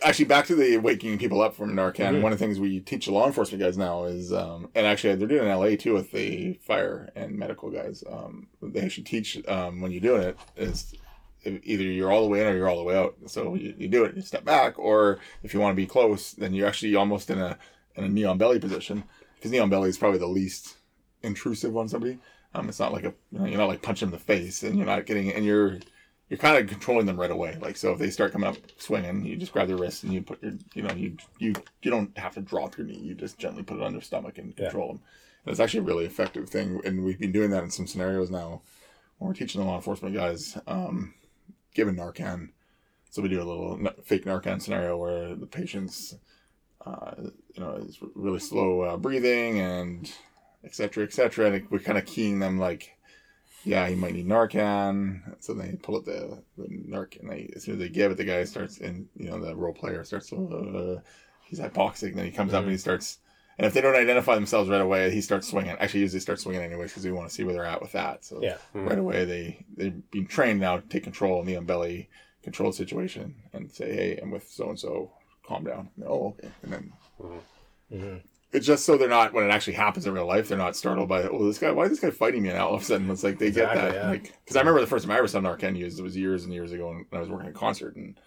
[0.03, 2.16] actually, back to the waking people up from Narcan.
[2.16, 2.20] Mhm.
[2.22, 5.14] One of the things we teach the law enforcement guys now is, um, and actually
[5.14, 8.05] they're doing it in LA too with the fire and medical guys.
[8.11, 10.95] Um, they actually teach um, when you're doing it is
[11.47, 13.15] either you're all the way in or you're all the way out.
[13.27, 16.33] So you, you do it, you step back, or if you want to be close,
[16.33, 17.59] then you're actually almost in a
[17.97, 19.05] in a knee on belly position
[19.37, 20.77] because knee on belly is probably the least
[21.23, 22.19] intrusive on somebody.
[22.55, 24.63] Um, it's not like a you know, you're not like punching them in the face,
[24.63, 25.79] and you're not getting and you're
[26.31, 27.57] you're kind of controlling them right away.
[27.61, 30.23] Like so, if they start coming up swinging, you just grab their wrist and you
[30.23, 32.99] put your you know you you you don't have to drop your knee.
[32.99, 34.65] You just gently put it on their stomach and Yeah.
[34.65, 35.01] control them.
[35.45, 38.31] And it's actually a really effective thing, and we've been doing that in some scenarios
[38.31, 38.63] now.
[39.19, 41.13] When we're teaching the law enforcement guys, um,
[41.75, 42.51] given Narcan.
[43.11, 46.16] So we do a little fake Narcan scenario where the patient's,
[46.85, 47.12] uh,
[47.55, 50.11] you know, is really slow uh, breathing and
[50.64, 51.51] et cetera, et cetera.
[51.51, 52.97] And we're kind of keying them like,
[53.64, 55.37] yeah, he might need Narcan.
[55.41, 57.29] So they pull up the, the Narcan.
[57.29, 59.72] They, as soon as they give it, the guy starts, and you know, the role
[59.72, 61.01] player starts, uh,
[61.45, 62.09] he's hypoxic.
[62.09, 63.18] And then he comes up and he starts,
[63.59, 65.77] and if they don't identify themselves right away, he starts swinging.
[65.79, 68.25] Actually, usually starts swinging anyways because we want to see where they're at with that.
[68.25, 68.57] So Yeah.
[68.75, 72.09] right away, they they've been trained now to take control in the belly
[72.43, 75.13] control situation and say, hey, I'm with so and so.
[75.47, 75.91] Calm down.
[76.07, 76.51] Oh, okay.
[76.63, 76.93] And then
[77.93, 78.23] Mhm.
[78.53, 81.09] it's just so they're not when it actually happens in real life, they're not startled
[81.09, 82.49] by oh this guy why is this guy fighting me?
[82.49, 84.09] And all of a sudden it's like they get Exactly, that yeah.
[84.11, 86.45] like because I remember the first time I ever saw Narcan used it was years
[86.45, 88.19] and years ago when I was working at a concert and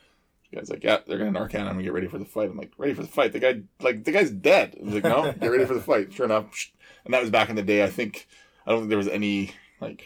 [0.52, 2.50] the guy's like yeah they're gonna Narcan I'm gonna get ready for the fight.
[2.50, 3.34] I'm like ready for the fight.
[3.34, 4.78] The guy like the guy's dead.
[4.80, 6.14] I was like no get ready for the fight.
[6.14, 6.72] Sure enough,
[7.06, 7.84] and that was back in the day.
[7.84, 8.28] I think
[8.66, 10.06] I don't think there was any like.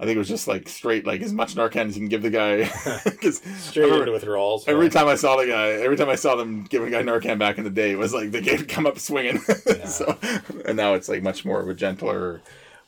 [0.00, 2.22] I think it was just like straight, like as much Narcan as you can give
[2.22, 2.64] the guy.
[3.30, 4.66] Straight remember- into withdrawals.
[4.66, 7.38] Every time I saw the guy, every time I saw them giving a guy Narcan
[7.38, 9.38] back in the day, it was like the guy would come up swinging.
[9.86, 10.18] so,
[10.66, 12.40] and now it's like much more of a gentler.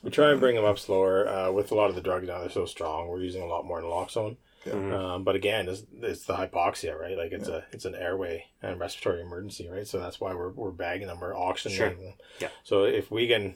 [0.03, 1.25] We try and bring them up slower.
[1.25, 3.07] Uh, with a lot of the drugs now, they're so strong.
[3.07, 4.35] We're using a lot more naloxone.
[4.65, 4.93] Mhm.
[4.93, 7.17] Um, but again, it's, it's the hypoxia, right?
[7.17, 9.87] Like it's a it's an airway and respiratory emergency, right?
[9.87, 11.19] So that's why we're, we're bagging them.
[11.19, 11.89] We're oxygenating Sure.
[11.89, 12.13] them.
[12.39, 12.47] Yeah.
[12.63, 13.55] So if we can,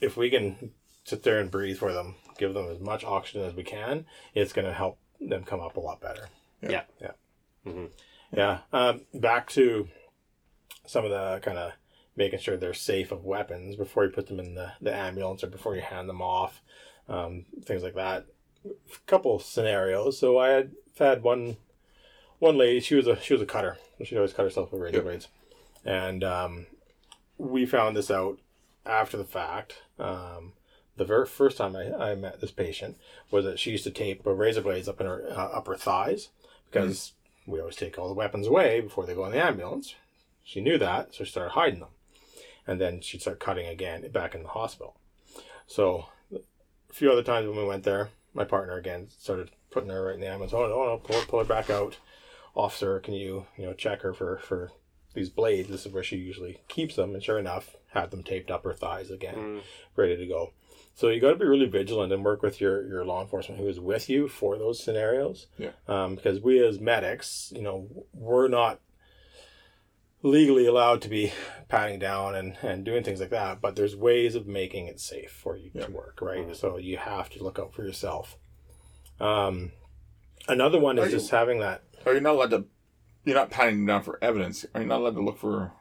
[0.00, 0.72] if we can
[1.04, 4.52] sit there and breathe for them, give them as much oxygen as we can, it's
[4.52, 6.28] going to help them come up a lot better.
[6.62, 6.82] Yeah.
[7.00, 7.12] Yeah.
[7.66, 7.90] Mhm.
[8.32, 8.58] Yeah.
[8.72, 9.88] Um, back to
[10.86, 11.72] some of the kind of
[12.16, 15.46] making sure they're safe of weapons before you put them in the, the ambulance or
[15.46, 16.60] before you hand them off,
[17.08, 18.26] um, things like that.
[18.64, 18.70] A
[19.06, 20.18] couple scenarios.
[20.18, 21.56] So I had had one
[22.38, 22.80] one lady.
[22.80, 23.78] She was a she was a cutter.
[24.02, 25.28] She'd always cut herself with razor blades,
[25.84, 26.66] and um,
[27.38, 28.38] we found this out
[28.84, 29.82] after the fact.
[29.98, 30.54] Um,
[30.96, 32.98] the very first time I, I met this patient
[33.30, 36.28] was that she used to tape razor blades up in her uh, upper thighs
[36.70, 37.12] because
[37.46, 39.94] we always take all the weapons away before they go in the ambulance.
[40.44, 41.90] She knew that, so she started hiding them,
[42.66, 44.96] and then she'd start cutting again back in the hospital.
[45.66, 50.06] So a few other times when we went there, my partner again started putting her
[50.06, 50.52] right in the ambulance.
[50.52, 51.98] Oh no, no, pull, pull her back out.
[52.54, 54.72] Officer, can you you know check her for for
[55.14, 55.68] these blades?
[55.68, 58.74] This is where she usually keeps them, and sure enough, had them taped up her
[58.74, 59.60] thighs again, Mm.
[59.96, 60.52] ready to go.
[60.94, 63.68] So you got to be really vigilant and work with your your law enforcement who
[63.68, 65.46] is with you for those scenarios.
[65.58, 65.70] Yeah.
[65.88, 68.80] Um, because we as medics, you know, we're not
[70.22, 71.32] legally allowed to be
[71.68, 75.30] patting down and, and doing things like that, but there's ways of making it safe
[75.30, 75.86] for you Yeah.
[75.86, 76.54] to work, right?
[76.54, 78.36] So you have to look out for yourself.
[79.18, 79.72] Um,
[80.48, 81.82] another one Are is you- just having that.
[82.06, 82.64] Are you not allowed to?
[83.24, 84.64] You're not patting them down for evidence.
[84.74, 85.72] Are you not allowed to look for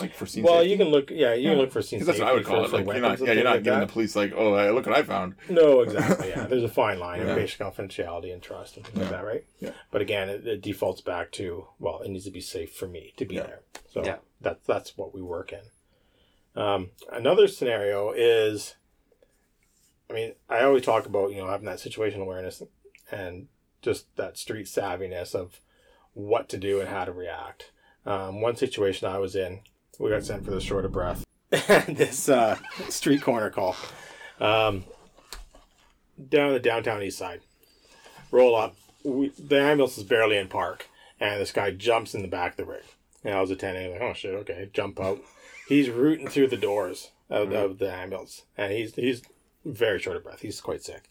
[0.00, 0.70] like for scene Well, safety?
[0.70, 2.60] you can look, yeah, you can look for scene Because that's what I would call
[2.60, 2.68] for, it.
[2.70, 3.86] for Like you're not, and yeah, you're not like giving that.
[3.88, 5.34] the police like, oh, hey, look what I found.
[5.48, 6.28] No, exactly.
[6.30, 7.30] Yeah, there's a fine line Yeah.
[7.30, 9.44] in patient confidentiality and trust and things like that, right?
[9.60, 9.70] Yeah.
[9.90, 13.12] But again, it, it defaults back to well, it needs to be safe for me
[13.16, 13.42] to be Yeah.
[13.42, 13.60] there.
[13.90, 14.16] So Yeah.
[14.40, 15.60] that's that's what we work in.
[16.60, 18.74] Um, another scenario is,
[20.10, 22.62] I mean, I always talk about you know having that situational awareness
[23.10, 23.48] and
[23.82, 25.60] just that street savviness of
[26.14, 27.70] what to do and how to react.
[28.04, 29.60] Um, one situation I was in,
[29.98, 31.24] we got sent for the short of breath.
[31.50, 32.56] this uh,
[32.88, 33.76] street corner call.
[34.40, 34.84] Um,
[36.28, 37.40] down the downtown east side.
[38.30, 38.76] Roll up.
[39.04, 40.88] We, the ambulance is barely in park,
[41.20, 42.84] and this guy jumps in the back of the rig.
[43.24, 45.20] And I was attending, like, oh shit, okay, jump out.
[45.68, 49.22] He's rooting through the doors of, of the ambulance, and he's he's
[49.64, 50.40] very short of breath.
[50.40, 51.04] He's quite sick.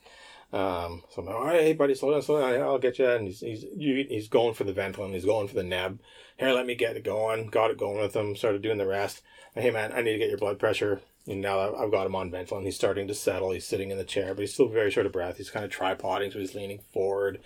[0.54, 2.62] Um, so I'm like, all right, hey buddy, slow down, slow down.
[2.62, 3.10] I'll get you.
[3.10, 5.14] And he's he's you, he's going for the Ventolin.
[5.14, 6.00] He's going for the neb.
[6.38, 7.48] Here, let me get it going.
[7.48, 8.36] Got it going with him.
[8.36, 9.22] Started doing the rest.
[9.56, 12.16] Hey man, I need to get your blood pressure And now I've- I've got him
[12.16, 12.64] on Ventolin.
[12.64, 13.52] He's starting to settle.
[13.52, 15.36] He's sitting in the chair, but he's still very short of breath.
[15.38, 17.42] He's kind of tripoding, so he's leaning forward,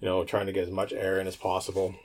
[0.00, 1.96] you know, trying to get as much air in as possible.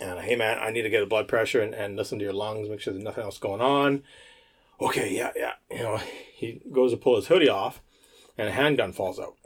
[0.00, 2.32] And hey, man, I need to get a blood pressure and, and listen to your
[2.32, 4.04] lungs, make sure there's nothing else going on.
[4.80, 5.54] Okay, yeah, yeah.
[5.70, 7.80] You know, he goes to pull his hoodie off,
[8.38, 9.36] and a handgun falls out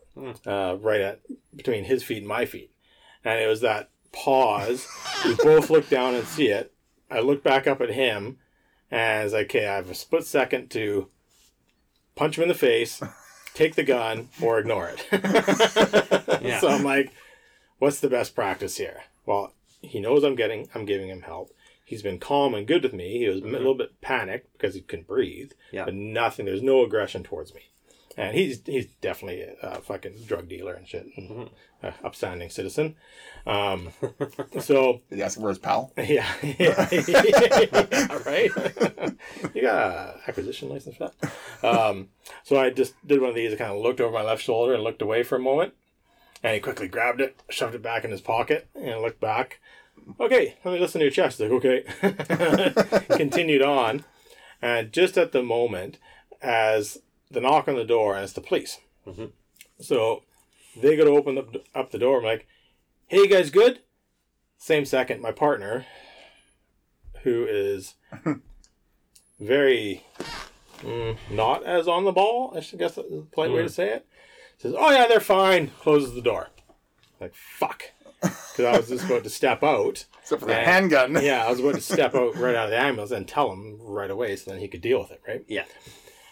[0.47, 1.21] uh, right at
[1.55, 2.71] between his feet and my feet.
[3.25, 4.87] And it was that pause.
[5.25, 6.73] we both look down and see it.
[7.11, 8.39] I look back up at him,
[8.91, 11.09] and it's like, okay, I have a split second to
[12.14, 13.01] punch him in the face,
[13.55, 15.07] take the gun, or ignore it.
[16.43, 16.61] Yeah.
[16.61, 17.12] So I'm like,
[17.79, 19.05] what's the best practice here?
[19.25, 19.53] Well,
[19.83, 21.51] he knows I'm getting, I'm giving him help.
[21.85, 23.19] He's been calm and good with me.
[23.19, 25.85] He was a little bit panicked because he couldn't breathe, Yeah.
[25.87, 26.47] but nothing.
[26.47, 27.62] There's no aggression towards me,
[28.17, 31.07] and he's he's definitely a fucking drug dealer and shit,
[31.83, 32.97] a upstanding citizen.
[33.47, 33.91] Um,
[34.61, 35.93] so for his pal?
[35.99, 38.51] yeah, yeah, yeah, right.
[39.55, 41.67] you got a acquisition license for that.
[41.67, 42.09] Um,
[42.43, 43.53] so I just did one of these.
[43.53, 45.75] I kind of looked over my left shoulder and looked away for a moment,
[46.43, 49.61] and he quickly grabbed it, shoved it back in his pocket, and looked back.
[50.21, 51.41] Okay, let me listen to your chest.
[51.41, 51.85] Like okay,
[53.11, 54.05] continued on,
[54.62, 55.99] and just at the moment,
[56.41, 56.99] as
[57.31, 58.79] the knock on the door, and it's the police.
[59.07, 59.33] Mhm.
[59.81, 60.22] So
[60.81, 62.18] they go to open up, up the door.
[62.18, 62.47] I'm like,
[63.09, 63.81] "Hey, you guys, good?"
[64.59, 65.87] Same second, my partner,
[67.22, 67.95] who is
[69.41, 70.05] very
[70.79, 73.91] mm, not as on the ball, I should guess that's a polite way to say
[73.91, 74.07] it,
[74.59, 76.49] says, "Oh yeah, they're fine." Closes the door.
[77.20, 77.85] Like fuck,
[78.20, 80.05] because I was just about to step out.
[80.22, 80.64] Except for the Yeah.
[80.64, 81.18] handgun.
[81.22, 83.79] Yeah, I was about to step out right out of the ambulance and tell him
[83.81, 85.45] right away, so then he could deal with it, right?
[85.49, 85.64] Yeah.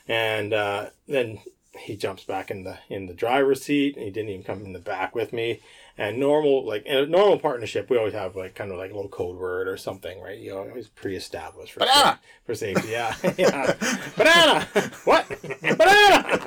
[0.06, 1.40] And uh, then
[1.78, 3.96] he jumps back in the in the driver's seat.
[3.96, 5.60] And he didn't even come in the back with me.
[5.96, 8.94] And normal, like in a normal partnership, we always have like kind of like a
[8.94, 10.36] little code word or something, right?
[10.36, 12.18] You know, always pre-established for Banana!
[12.44, 12.88] for safety.
[12.88, 13.74] Yeah, yeah.
[14.16, 14.66] Banana.
[15.04, 15.28] What?
[15.60, 16.40] Banana.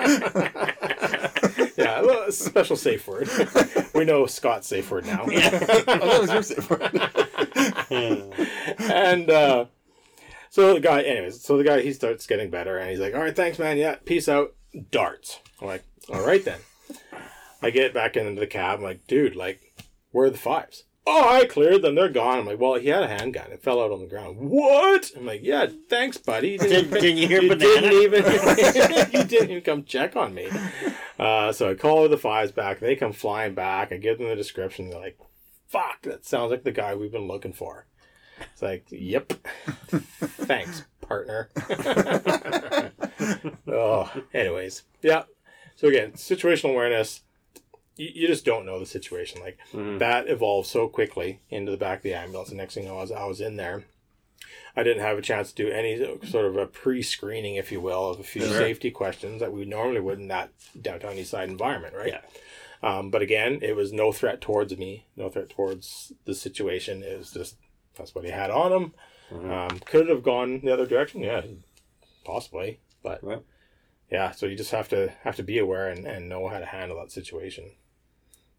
[1.78, 3.30] yeah, it's a special safe word.
[3.96, 5.22] we know Scott's safe word now.
[5.24, 6.92] Oh, that was your safe word.
[8.92, 9.66] and uh,
[10.58, 13.22] so the guy, anyways, so the guy he starts getting better, and he's like, "All
[13.22, 13.78] right, thanks, man.
[13.78, 14.56] Yeah, peace out."
[14.90, 15.40] Darts.
[15.62, 16.62] I'm like, "All right then."
[17.62, 18.80] I get back into the cab.
[18.80, 19.60] I'm like, "Dude, like,
[20.10, 20.86] where are the fives?
[21.06, 21.94] Oh, I cleared them.
[21.94, 22.40] They're gone.
[22.40, 23.52] I'm like, "Well, he had a handgun.
[23.52, 25.12] It fell out on the ground." What?
[25.16, 27.82] I'm like, "Yeah, thanks, buddy." You Did, didn't you hear you banana?
[27.82, 28.24] didn't even
[29.14, 30.50] you didn't even come check on me.
[31.20, 32.80] Uh, so I call the fives back.
[32.80, 33.92] They come flying back.
[33.92, 34.90] I give them the description.
[34.90, 35.20] They're like,
[35.68, 37.86] "Fuck, that sounds like the guy we've been looking for."
[38.54, 39.34] It's like, "Yep,
[39.90, 41.50] thanks, partner."
[43.68, 45.24] oh, anyways, yeah.
[45.76, 47.22] So again, situational awareness.
[47.96, 49.42] You, you just don't know the situation.
[49.42, 50.00] Like Mhm.
[50.00, 52.50] that evolved so quickly into the back of the ambulance.
[52.50, 53.86] The next thing I was, I was in there.
[54.76, 58.12] I didn't have a chance to do any sort of a pre-screening, if you will,
[58.12, 61.96] of a few safety questions that we normally would in that downtown east side environment,
[61.96, 62.14] right?
[62.14, 62.22] Yeah.
[62.84, 67.02] Um, but again, it was no threat towards me, no threat towards the situation.
[67.02, 67.56] It was just
[67.98, 68.94] that's what he had on him.
[69.32, 69.52] Mhm.
[69.72, 71.22] Um, could have gone the other direction?
[71.22, 71.42] Yeah,
[72.24, 72.80] possibly.
[73.04, 73.42] But Right.
[74.12, 76.66] yeah, so you just have to have to be aware and, and know how to
[76.66, 77.72] handle that situation.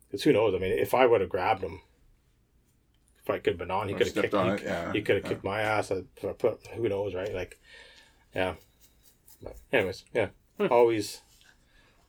[0.07, 0.55] Because who knows?
[0.55, 1.81] I mean, if I would have grabbed him,
[3.23, 4.35] if I could have been on, he could have kicked.
[4.35, 4.93] on he, it, yeah.
[4.93, 5.29] he could have Yeah.
[5.31, 5.91] kicked my ass.
[5.93, 7.33] I I put who knows, right?
[7.35, 7.59] Like,
[8.35, 8.55] yeah.
[9.43, 10.29] But anyways, yeah.
[10.59, 10.67] Hmm.
[10.71, 11.23] Always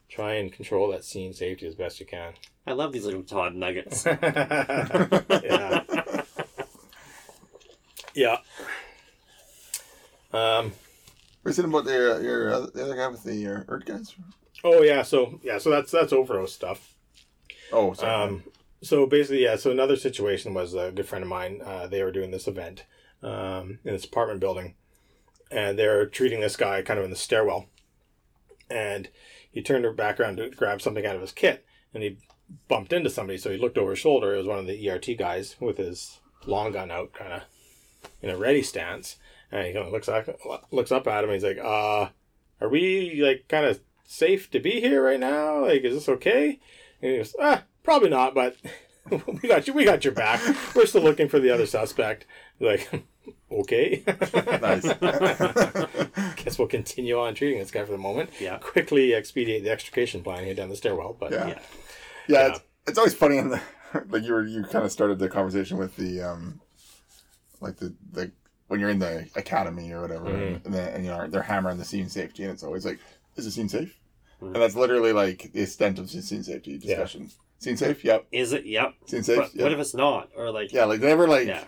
[0.08, 2.34] try and control that scene safety as best you can.
[2.66, 4.06] I love these little Todd nuggets.
[4.06, 5.99] yeah.
[8.14, 8.38] Yeah.
[10.34, 10.74] Um.
[11.43, 14.14] We're saying about the, uh, your, uh, the other guy with the uh, ERT guys?
[14.64, 15.03] Oh yeah.
[15.03, 15.57] So yeah.
[15.57, 16.95] So that's that's overdose stuff.
[17.72, 18.12] Oh, sorry.
[18.12, 18.43] Um,
[18.82, 19.55] so basically, yeah.
[19.55, 21.62] So another situation was a good friend of mine.
[21.64, 22.86] Uh, they were doing this event
[23.24, 24.76] um, in this apartment building,
[25.51, 27.68] and they're treating this guy kind of in the stairwell.
[28.70, 29.10] And
[29.51, 32.18] he turned her back around to grab something out of his kit, and he
[32.68, 33.38] bumped into somebody.
[33.38, 34.34] So he looked over his shoulder.
[34.34, 37.41] It was one of the ERT guys with his long gun out, kind of
[38.22, 39.18] in a ready stance.
[39.52, 40.28] And he kind of looks up,
[40.72, 41.30] looks up at him.
[41.32, 42.10] And he's like, "Uh,
[42.62, 45.66] are we like kind of safe to be here right now?
[45.66, 46.60] Like, is this okay?"
[47.02, 48.56] And he goes, ah, probably not, but
[49.10, 49.74] we got you.
[49.74, 50.42] We got your back.
[50.76, 52.26] We're still looking for the other suspect.
[52.60, 52.90] Like,
[53.52, 54.04] okay.
[54.62, 54.84] nice.
[56.44, 58.30] Guess we'll continue on treating this guy for the moment.
[58.40, 58.58] Yeah.
[58.58, 61.16] Quickly expedite the extrication plan here down the stairwell.
[61.20, 61.38] But Yeah.
[61.38, 61.48] Yeah.
[61.48, 61.60] yeah,
[62.28, 62.48] Yeah.
[62.50, 63.62] It's, it's always funny in the
[64.10, 66.62] like you were you kind of started the conversation with the um
[67.62, 68.32] like the the
[68.68, 70.66] when you're in the academy or whatever Mhm.
[70.66, 72.99] and, then, and you know they're hammering the scene safety and it's always like
[73.36, 73.97] is the scene safe
[74.41, 74.47] Mhm.
[74.53, 77.30] and that's literally like the extent of the scene safety discussion
[77.60, 78.66] scene safe yep Is it?
[78.66, 78.93] Yep.
[79.07, 79.64] scene safe But yep.
[79.64, 80.30] what if it's not?
[80.38, 81.64] Or like, yeah like never like yeah.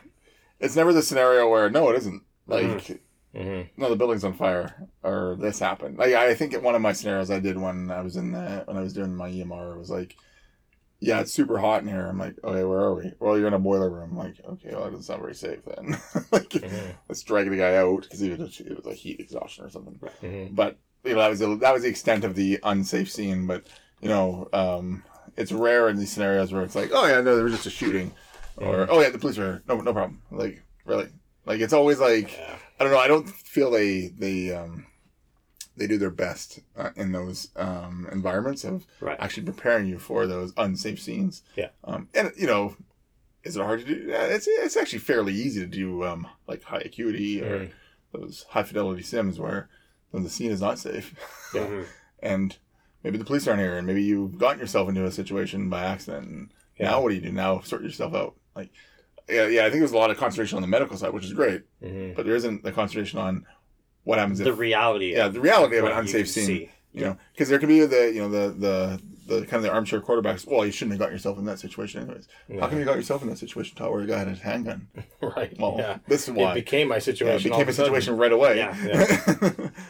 [0.60, 3.00] it's never the scenario where no it isn't like Mhm.
[3.34, 3.82] Mm-hmm.
[3.82, 5.98] no, the building's on fire, or this happened.
[5.98, 8.76] Like I think one of my scenarios I did when I was in the when
[8.76, 10.18] I was doing my EMR was like,
[11.02, 12.06] yeah, it's super hot in here.
[12.08, 13.12] I'm like, okay, where are we?
[13.20, 14.12] Well, you're in a boiler room.
[14.12, 15.98] I'm like, okay, well, that's not very safe then.
[16.32, 16.94] like, Mhm.
[17.10, 20.00] let's drag the guy out because it was it was like heat exhaustion or something.
[20.22, 20.54] Mm-hmm.
[20.56, 23.48] But you know that was the, that was the extent of the unsafe scene.
[23.48, 23.68] But
[24.00, 25.04] you know, um,
[25.36, 27.72] it's rare in these scenarios where it's like, oh yeah, no, there was just a
[27.72, 28.14] shooting,
[28.58, 30.22] or oh yeah, the police are no no problem.
[30.32, 31.10] Like really,
[31.46, 32.38] like it's always like.
[32.38, 32.56] Yeah.
[32.80, 33.00] I don't know.
[33.00, 34.88] I don't feel they they um
[35.78, 39.18] they do their best uh, in those um environments of Right.
[39.20, 41.44] actually preparing you for those unsafe scenes.
[41.56, 41.70] Yeah.
[41.84, 42.76] Um, and you know,
[43.44, 44.06] is it hard to do?
[44.10, 47.72] It's it's actually fairly easy to do um like high acuity or Mhm.
[48.14, 49.70] those high fidelity sims where
[50.12, 51.16] when the scene is not safe
[51.54, 51.84] Yeah.
[52.24, 52.56] And
[53.04, 56.28] maybe the police aren't here and maybe you've gotten yourself into a situation by accident
[56.28, 56.92] and Yeah.
[56.92, 58.70] now what do you do now sort yourself out like
[59.30, 61.34] yeah yeah I think there's a lot of concentration on the medical side which is
[61.34, 62.14] great Mm-hmm.
[62.16, 63.46] but there isn't the concentration on
[64.04, 65.14] what happens if The reality.
[65.14, 66.72] yeah of the reality of what an unsafe can scene see.
[66.94, 69.72] you know because there could be the you know the the the kind of the
[69.72, 72.28] armchair quarterbacks well you shouldn't have got yourself in that situation anyways
[72.60, 74.88] how come you got yourself in that situation Todd, where a got had a handgun
[75.22, 75.58] Right.
[75.60, 76.00] well yeah.
[76.08, 77.52] this is why It became my yeah, situation.
[77.52, 78.76] it became a situation right away Yeah.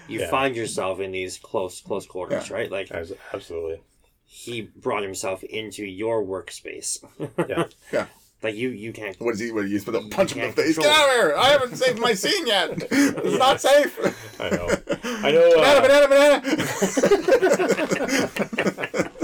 [0.08, 0.30] You Yeah.
[0.30, 2.56] find yourself in these close close quarters, Yeah.
[2.56, 2.72] right?
[2.72, 2.92] Like
[3.34, 3.82] Absolutely.
[4.26, 7.04] he brought himself into your workspace.
[7.50, 7.66] Yeah.
[7.92, 8.06] Yeah.
[8.44, 9.16] Like you, you can't.
[9.20, 10.96] what is he what do you supposed to punch him in the face get control
[10.96, 14.00] out of here I haven't saved my scene yet it's not safe
[14.40, 14.68] I know.
[15.04, 15.62] I know.
[15.62, 19.12] Uh, banana banana banana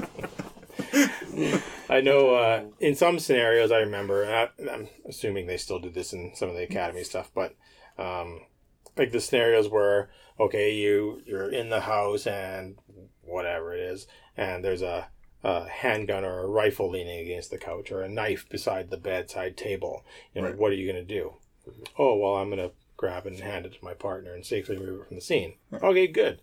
[1.90, 2.36] I know.
[2.36, 4.24] Uh, in some scenarios, I remember.
[4.24, 7.56] And I, I'm assuming they still do this in some of the academy stuff, but
[7.98, 8.42] um,
[8.98, 10.10] like the scenarios where
[10.40, 12.78] okay, you you're in the house and
[13.24, 15.08] whatever it is, and there's a,
[15.44, 19.56] a handgun or a rifle leaning against the couch or a knife beside the bedside
[19.58, 20.04] table.
[20.34, 20.58] You know, Right.
[20.58, 21.34] what are you going to do?
[21.98, 24.78] Oh well, I'm going to grab it and hand it to my partner and safely
[24.78, 25.54] remove it from the scene.
[25.74, 26.42] Okay, good.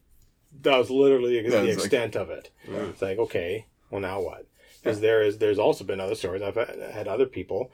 [0.62, 2.50] That was literally the That was like- extent of it.
[2.68, 4.46] It's like okay, well now what?
[4.82, 6.42] Because there is there's also been other stories.
[6.42, 7.72] I've had, other people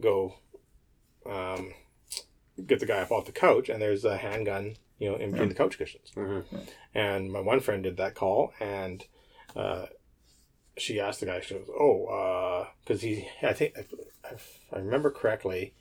[0.00, 0.34] go
[1.26, 1.72] um,
[2.66, 5.48] get the guy up off the couch, and there's a handgun, you know, in between
[5.48, 6.10] the couch cushions.
[6.14, 6.44] Mhm.
[6.94, 9.04] And my one friend did that call, and
[9.56, 9.86] uh,
[10.80, 15.74] she asked the guy, she goes, "Oh, because he, I think, if, I remember correctly."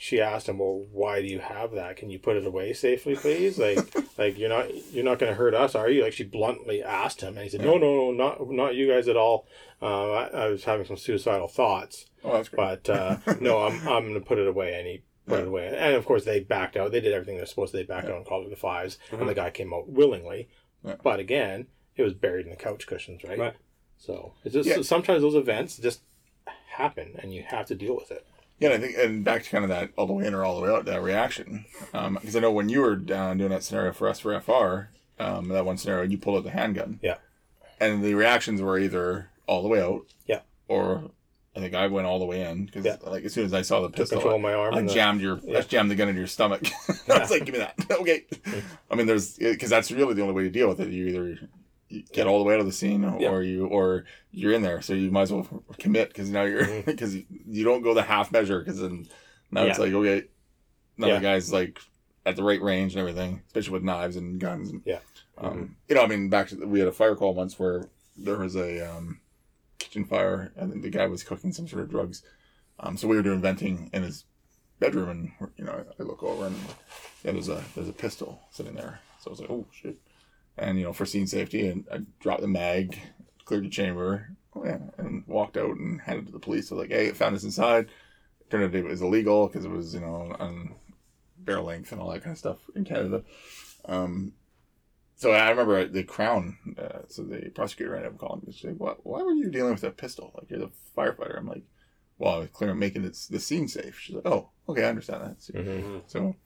[0.00, 1.96] She asked him, "Well, why do you have that?
[1.96, 3.58] Can you put it away safely, please?
[3.58, 3.78] Like,
[4.18, 7.20] like you're not you're not going to hurt us, are you?" Like she bluntly asked
[7.20, 9.46] him, and he said, "No, no, no, not not you guys at all.
[9.82, 13.74] Uh, I, I was having some suicidal thoughts, oh that's great but uh, no, I'm
[13.88, 15.42] I'm going to put it away." And he put Yeah.
[15.42, 16.92] it away, and of course they backed out.
[16.92, 17.78] They did everything they're supposed to.
[17.78, 20.48] They backed out and called it the 5s and the guy came out willingly.
[20.84, 20.94] Yeah.
[21.02, 21.66] But again,
[21.98, 23.38] it was buried in the couch cushions, right?
[23.38, 23.54] Right.
[23.98, 24.80] So it's just Yeah.
[24.82, 26.00] sometimes those events just
[26.70, 28.24] happen, and you have to deal with it.
[28.60, 30.44] Yeah, and I think, and back to kind of that all the way in or
[30.44, 31.64] all the way out, that reaction.
[31.94, 34.90] Um, because I know when you were down doing that scenario for us for FR,
[35.22, 36.98] um, that one scenario, you pulled out the handgun.
[37.02, 37.18] Yeah.
[37.80, 40.06] And the reactions were either all the way out.
[40.26, 40.40] Yeah.
[40.66, 41.10] Or
[41.54, 42.96] I think I went all the way in because, Yeah.
[43.02, 44.74] like, as soon as I saw the pistol, control my arm.
[44.74, 45.58] I and the- jammed your, Yeah.
[45.58, 46.62] I jammed the gun into your stomach.
[47.08, 47.74] I was like, give me that.
[47.90, 48.24] okay.
[48.32, 48.58] Mm-hmm.
[48.90, 50.88] I mean, there's because that's really the only way to deal with it.
[50.88, 51.48] You either you
[52.12, 54.80] get all the way out of the scene, or you or you're in there.
[54.82, 55.46] So you might as well
[55.78, 59.06] commit because now you're because you don't go the half measure because then
[59.50, 59.84] now it's Yeah.
[59.84, 60.26] like okay,
[60.96, 61.14] now Yeah.
[61.16, 61.78] the guy's like
[62.26, 64.70] at the right range and everything, especially with knives and guns.
[64.70, 64.98] And, Yeah.
[65.38, 68.36] Um, You know, I mean, back to we had a fire call once where there
[68.38, 69.20] was a um,
[69.78, 72.22] kitchen fire and the guy was cooking some sort of drugs.
[72.80, 74.24] Um, so we were doing venting in his
[74.78, 76.56] bedroom, and you know, I look over and
[77.24, 79.00] yeah, there's a there's a pistol sitting there.
[79.20, 79.96] So I was like, oh shit.
[80.58, 82.98] And you know, for scene safety, and I dropped the mag,
[83.44, 86.68] cleared the chamber, oh, yeah, and walked out and handed to the police.
[86.68, 87.88] So like, hey, I found this inside.
[88.50, 90.74] Turned out it was illegal because it was you know on
[91.36, 93.22] barrel length and all that kind of stuff in Canada.
[93.84, 94.32] Um,
[95.16, 96.56] so I remember the Crown.
[96.78, 98.52] Uh, so the prosecutor ended up calling me.
[98.52, 99.04] She's like, "What?
[99.04, 100.32] Why were you dealing with a pistol?
[100.34, 101.64] Like you're the firefighter." I'm like,
[102.18, 105.22] "Well, I was clearing, making it, the scene safe." She's like, "Oh, okay, I understand
[105.24, 106.02] that." So, Mhm.
[106.06, 106.36] so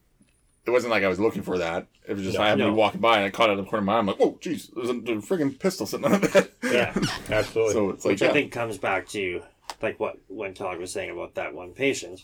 [0.64, 1.86] it wasn't like I was looking for that.
[2.06, 3.58] It was just No, I happened to be walking by and I caught it in
[3.58, 3.98] the corner of my eye.
[3.98, 6.94] I'm like, "Oh, jeez, there's a, there's a freaking pistol sitting on the bed." Yeah.
[7.30, 7.72] Absolutely.
[7.72, 9.42] so it's like, Which yeah, I think comes back to
[9.80, 12.22] like what when Todd was saying about that one patient.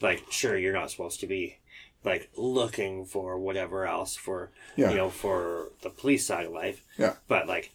[0.00, 1.58] Like, sure, you're not supposed to be
[2.04, 6.82] like looking for whatever else for yeah, you know for the police side of life.
[6.96, 7.14] Yeah.
[7.26, 7.72] But like,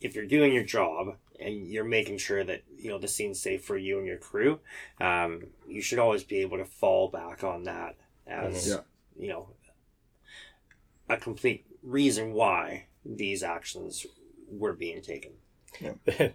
[0.00, 3.64] if you're doing your job and you're making sure that you know the scene's safe
[3.64, 4.60] for you and your crew,
[5.00, 7.96] um, you should always be able to fall back on that
[8.26, 8.70] as Mhm.
[8.70, 8.80] Yeah.
[9.18, 9.48] You know
[11.08, 14.06] a complete reason why these actions
[14.50, 15.32] were being taken.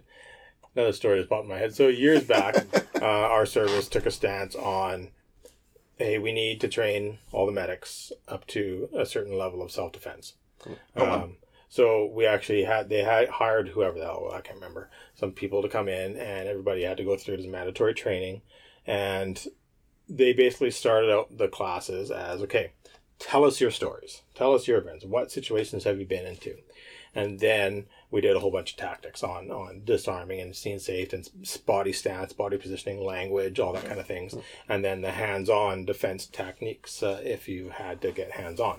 [0.76, 1.74] Another story that's popped in my head.
[1.74, 2.66] So years back,
[3.02, 5.08] uh, our service took a stance on
[6.00, 9.92] hey, we need to train all the medics up to a certain level of self
[9.92, 10.34] defense.
[10.66, 11.22] Oh, wow.
[11.24, 11.36] Um,
[11.68, 15.62] so we actually had they had hired whoever the hell I can't remember some people
[15.62, 18.42] to come in and everybody had to go through this mandatory training,
[18.86, 19.46] and
[20.10, 22.72] they basically started out the classes as okay,
[23.18, 26.56] tell us your stories, tell us your events, what situations have you been into,
[27.14, 31.12] and then we did a whole bunch of tactics on on disarming and scene safe
[31.12, 31.28] and
[31.64, 34.34] body stance, body positioning, language, all that kind of things,
[34.68, 38.78] and then the hands-on defense techniques uh, if you had to get hands-on.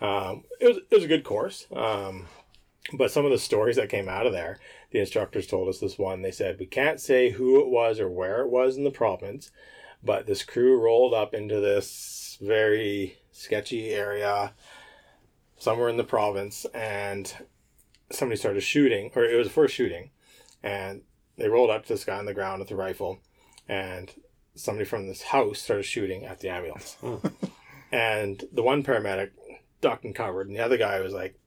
[0.00, 1.66] Um, it was it was a good course.
[1.74, 2.26] Um,
[2.92, 4.58] but some of the stories that came out of there,
[4.92, 6.22] the instructors told us this one.
[6.22, 9.50] They said we can't say who it was or where it was in the province,
[10.06, 14.54] but this crew rolled up into this very sketchy area
[15.58, 17.34] somewhere in the province, and
[18.10, 20.10] somebody started shooting, or it was the first shooting,
[20.62, 21.02] and
[21.36, 23.18] they rolled up to this guy on the ground with a rifle,
[23.68, 24.12] and
[24.54, 27.16] somebody from this house started shooting at the ambulance, hmm.
[27.90, 29.30] and the one paramedic
[29.80, 31.38] ducked and covered, and the other guy was like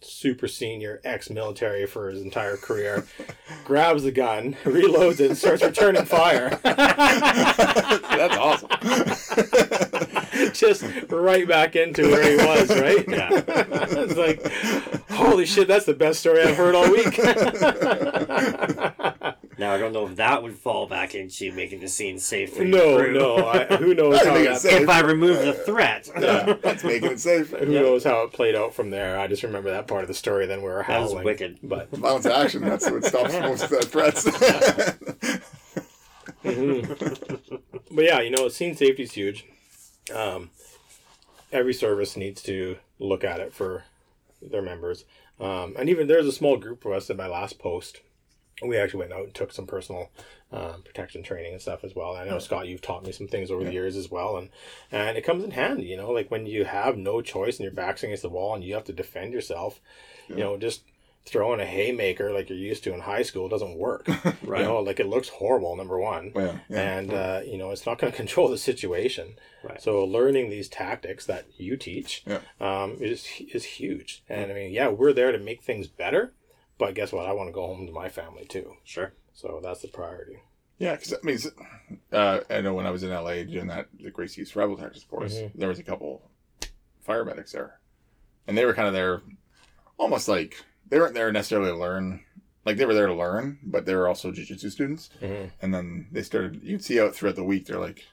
[0.00, 3.06] super senior ex-military for his entire career
[3.64, 8.68] grabs the gun reloads it and starts returning fire That's awesome.
[10.52, 13.28] just right back into where he was right Yeah.
[13.48, 14.40] it's like
[15.10, 17.18] holy shit that's the best story i've heard all week
[19.58, 22.62] Now I don't know if that would fall back into making the scene safe for
[22.64, 23.12] your no crew.
[23.12, 24.82] no I, who knows how think that, it's safe.
[24.82, 26.08] if I remove the threat.
[26.20, 26.54] Yeah.
[26.62, 27.50] That's making it safe.
[27.50, 30.14] who knows how it played out from there i just remember that part of the
[30.14, 31.58] story then we were That was howling wicked.
[31.62, 32.62] but Violence to action.
[32.62, 34.24] That's what stops most of the threats.
[37.90, 39.44] but yeah, you know, scene safety is huge.
[40.14, 40.50] Um,
[41.52, 43.84] every service needs to look at it for
[44.40, 45.04] their members.
[45.40, 48.00] Um, and even there's a small group of us in my last post.
[48.62, 50.10] We actually went out and took some personal
[50.52, 52.14] um, protection training and stuff as well.
[52.16, 54.48] I know Scott, you've taught me some things over the years as well, and
[54.90, 55.84] and it comes in handy.
[55.84, 58.64] You know, like when you have no choice and your back's against the wall and
[58.64, 59.80] you have to defend yourself.
[60.28, 60.82] You know, just
[61.24, 64.08] throwing a haymaker like you're used to in high school doesn't work.
[64.42, 64.60] Right.
[64.60, 65.76] You know, like it looks horrible.
[65.76, 66.80] Number one yeah, yeah.
[66.98, 69.36] and uh, you know it's not going to control the situation.
[69.62, 69.80] Right.
[69.80, 72.40] So learning these tactics that you teach Yeah.
[72.60, 74.22] um, is is huge.
[74.28, 76.32] And I mean, yeah, we're there to make things better,
[76.78, 77.26] but guess what?
[77.26, 78.74] I want to go home to my family too.
[78.84, 79.12] Sure.
[79.34, 80.40] So that's the priority.
[80.78, 81.38] Yeah, because I mean,
[82.12, 85.34] uh, I know when I was in LA doing that the Gracie Survival Tactics course,
[85.34, 85.52] Mhm.
[85.56, 86.30] there was a couple
[87.00, 87.80] fire medics there,
[88.46, 89.22] and they were kind of there,
[89.98, 90.56] almost like
[90.88, 92.24] they weren't there necessarily to learn.
[92.64, 95.10] Like they were there to learn, but they were also jujitsu students.
[95.20, 95.50] Mhm.
[95.62, 96.62] And then they started.
[96.62, 97.66] You'd see out throughout the week.
[97.66, 98.04] They're like,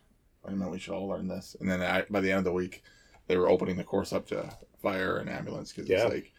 [0.44, 2.46] "Wait a minute, we should all learn this." And then I, by the end of
[2.46, 2.82] the week,
[3.28, 6.06] they were opening the course up to fire and ambulance because Yeah.
[6.06, 6.32] it's like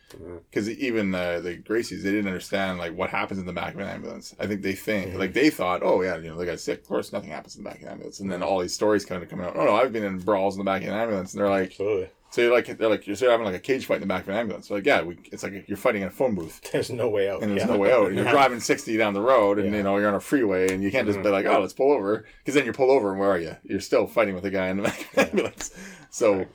[0.50, 3.80] because even uh, the Gracies they didn't understand like what happens in the back of
[3.80, 4.36] an ambulance.
[4.38, 5.18] I think they think Mhm.
[5.18, 6.80] like they thought, oh yeah, you know, the guy's sick.
[6.82, 8.20] Of course, nothing happens in the back of an ambulance.
[8.20, 9.56] And then all these stories kind of coming out.
[9.56, 11.70] Oh no, I've been in brawls in the back of an ambulance, and they're like,
[11.70, 12.08] Absolutely.
[12.30, 14.06] so you're like they're like you're sort of having like a cage fight in the
[14.06, 14.70] back of an ambulance.
[14.70, 16.60] like yeah, we, it's like you're fighting in a phone booth.
[16.72, 17.42] There's no way out.
[17.42, 17.74] And there's yeah.
[17.74, 18.06] no way out.
[18.06, 19.78] And you're driving 60 down the road, and Yeah.
[19.78, 21.24] you know you're on a freeway, and you can't just Mhm.
[21.24, 23.56] be like, "Oh, let's pull over," because then you pull over, and where are you?
[23.64, 25.72] You're still fighting with a guy in the back of an ambulance.
[26.10, 26.46] So.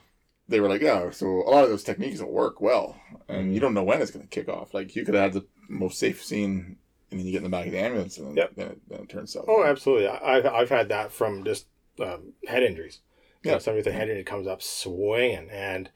[0.51, 3.59] They were like, "Yeah." So a lot of those techniques will work well, and you
[3.59, 4.73] don't know when it's going to kick off.
[4.73, 6.77] Like you could have the most safe scene,
[7.09, 8.51] and then you get in the back of the ambulance, and then, Yep.
[8.55, 9.45] then, it, then it turns south.
[9.47, 10.07] Oh, absolutely.
[10.07, 11.65] I- I've I've had that from just
[11.99, 12.99] um, head injuries.
[13.43, 13.59] You know, Yeah.
[13.59, 15.89] somebody with a head injury comes up swinging, and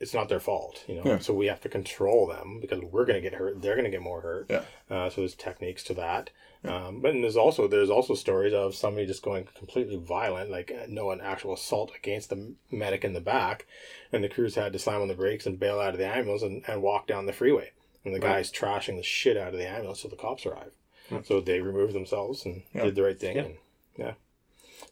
[0.00, 0.84] it's not their fault.
[0.88, 1.18] You know, Yeah.
[1.18, 3.60] so we have to control them because we're going to get hurt.
[3.62, 4.46] They're going to get more hurt.
[4.48, 4.64] Yeah.
[4.90, 6.30] Uh, so there's techniques to that.
[6.64, 10.86] Um, but there's also there's also stories of somebody just going completely violent, like uh,
[10.88, 13.66] no an actual assault against the medic in the back,
[14.12, 16.42] and the crews had to slam on the brakes and bail out of the ambulance
[16.42, 17.70] and, and walk down the freeway.
[18.04, 18.34] And the Right.
[18.36, 20.72] guy's trashing the shit out of the ambulance till the cops arrive.
[21.08, 21.18] Hmm.
[21.24, 22.84] So they removed themselves and Yeah.
[22.84, 23.36] did the right thing.
[23.36, 23.42] Yeah.
[23.44, 23.56] And,
[23.96, 24.14] yeah.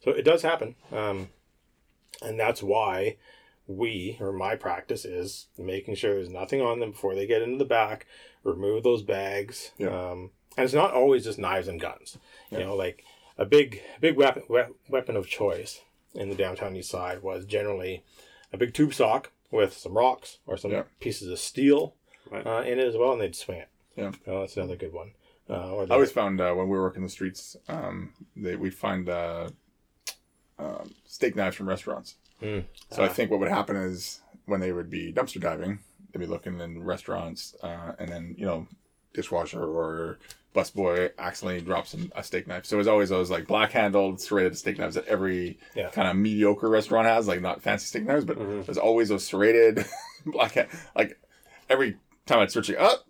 [0.03, 0.75] So it does happen.
[0.91, 1.29] Um,
[2.21, 3.17] and that's why
[3.67, 7.57] we, or my practice, is making sure there's nothing on them before they get into
[7.57, 8.05] the back,
[8.43, 9.71] remove those bags.
[9.77, 10.11] Yeah.
[10.11, 12.17] Um, and it's not always just knives and guns.
[12.49, 12.59] Yeah.
[12.59, 13.03] You know, like
[13.37, 15.81] a big, big weapon, we- weapon of choice
[16.15, 18.03] in the downtown east side was generally
[18.51, 20.83] a big tube sock with some rocks or some Yeah.
[20.99, 21.95] pieces of steel
[22.29, 22.45] Right.
[22.45, 23.69] uh, in it as well, and they'd swing it.
[23.95, 24.11] Yeah.
[24.25, 25.11] Oh, that's another good one.
[25.49, 28.73] Uh, or I always found uh, when we were working the streets, um, they we'd
[28.73, 29.49] find uh,
[30.59, 32.15] um, steak knives from restaurants.
[32.41, 32.65] Mm.
[32.91, 35.79] So I think what would happen is when they would be dumpster diving,
[36.11, 38.67] they'd be looking in restaurants, uh, and then you know,
[39.13, 40.19] dishwasher or
[40.57, 42.65] busboy accidentally drops a steak knife.
[42.65, 45.89] So it was always those like black handled serrated steak knives that every Yeah.
[45.89, 48.65] kind of mediocre restaurant has, like not fancy steak knives, but Mhm.
[48.65, 49.85] there's always those serrated
[50.25, 50.69] black hand.
[50.95, 51.19] Like
[51.69, 53.05] every time I'd search it up.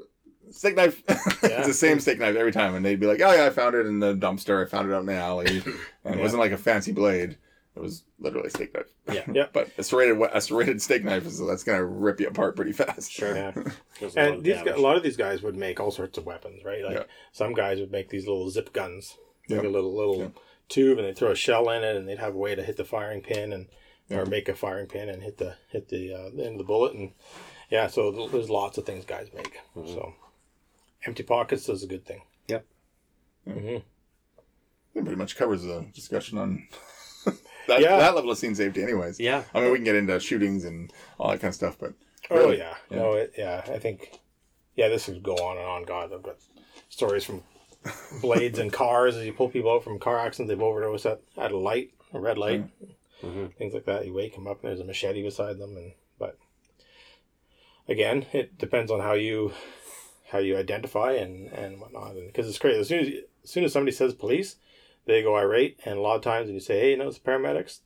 [0.51, 1.03] Steak knife.
[1.43, 1.59] Yeah.
[1.59, 3.75] it's the same steak knife every time, and they'd be like, "Oh yeah, I found
[3.75, 4.65] it in the dumpster.
[4.65, 5.61] I found it out in the alley,
[6.05, 7.37] and it wasn't like a fancy blade."
[7.77, 8.87] It was literally a steak knife.
[9.11, 9.23] Yeah.
[9.31, 9.45] Yeah.
[9.53, 13.11] but a serrated a serrated steak knife is that's gonna rip you apart pretty fast.
[13.11, 13.35] Sure.
[13.35, 13.51] Yeah.
[13.99, 15.91] There's a lot And of these guys, a lot of these guys would make all
[15.91, 16.83] sorts of weapons, right?
[16.83, 17.03] Like Yeah.
[17.31, 19.17] some guys would make these little zip guns,
[19.49, 19.67] like Yeah.
[19.67, 20.27] a little little Yeah.
[20.69, 22.77] tube, and they throw a shell in it, and they'd have a way to hit
[22.77, 23.67] the firing pin and
[24.09, 24.19] Yeah.
[24.19, 26.93] or make a firing pin and hit the hit the uh, end of the bullet,
[26.93, 27.11] and
[27.69, 29.59] yeah, so there's lots of things guys make.
[29.75, 29.87] Mhm.
[29.93, 30.13] So
[31.05, 32.21] empty pockets is a good thing.
[32.47, 32.65] Yep.
[33.45, 33.77] hmm
[34.93, 36.67] That pretty much covers the discussion on
[37.67, 37.97] that, Yeah.
[37.97, 39.19] that level of scene safety, anyways.
[39.19, 39.43] Yeah.
[39.53, 41.93] I mean, we can get into shootings and all that kind of stuff, but
[42.29, 42.97] Oh yeah, Yeah.
[42.97, 43.63] no, it, yeah.
[43.67, 44.19] I think
[44.75, 45.83] yeah, this would go on and on.
[45.83, 46.35] God, I've got
[46.89, 47.43] stories from
[48.21, 50.49] blades and cars as you pull people out from car accidents.
[50.49, 52.65] They've overdosed at, at a light, a red light,
[53.23, 53.53] Mhm.
[53.55, 54.05] things like that.
[54.05, 56.37] You wake them up, and there's a machete beside them, and but
[57.87, 59.53] again, it depends on how you
[60.29, 62.11] how you identify and and whatnot.
[62.15, 63.07] And because it's crazy, as soon as
[63.43, 64.57] as soon as somebody says police,
[65.07, 67.17] they go irate, and a lot of times when you say, "Hey, you know, it's
[67.19, 67.79] paramedics,"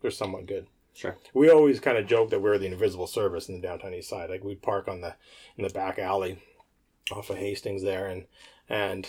[0.00, 1.16] they're somewhat good Sure.
[1.32, 4.28] we always kind of joke that we're the invisible service in the downtown east side.
[4.28, 5.14] Like we'd park on the
[5.56, 6.38] in the back alley
[7.10, 8.26] off of Hastings there, and
[8.68, 9.08] and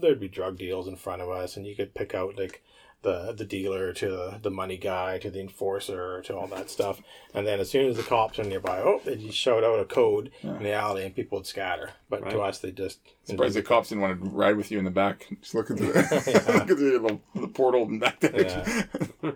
[0.00, 2.62] there'd be drug deals in front of us, and you could pick out like
[3.02, 7.00] the the dealer to the, the money guy to the enforcer to all that stuff.
[7.32, 9.84] And then as soon as the cops are nearby, oh, they just shout out a
[9.86, 11.90] code in the alley, and people would scatter.
[12.10, 14.84] But to us, they just surprised the cops didn't want to ride with you in
[14.84, 15.28] the back.
[15.40, 18.86] Just looking through, looking through the, the portal and back there.
[19.22, 19.30] Yeah.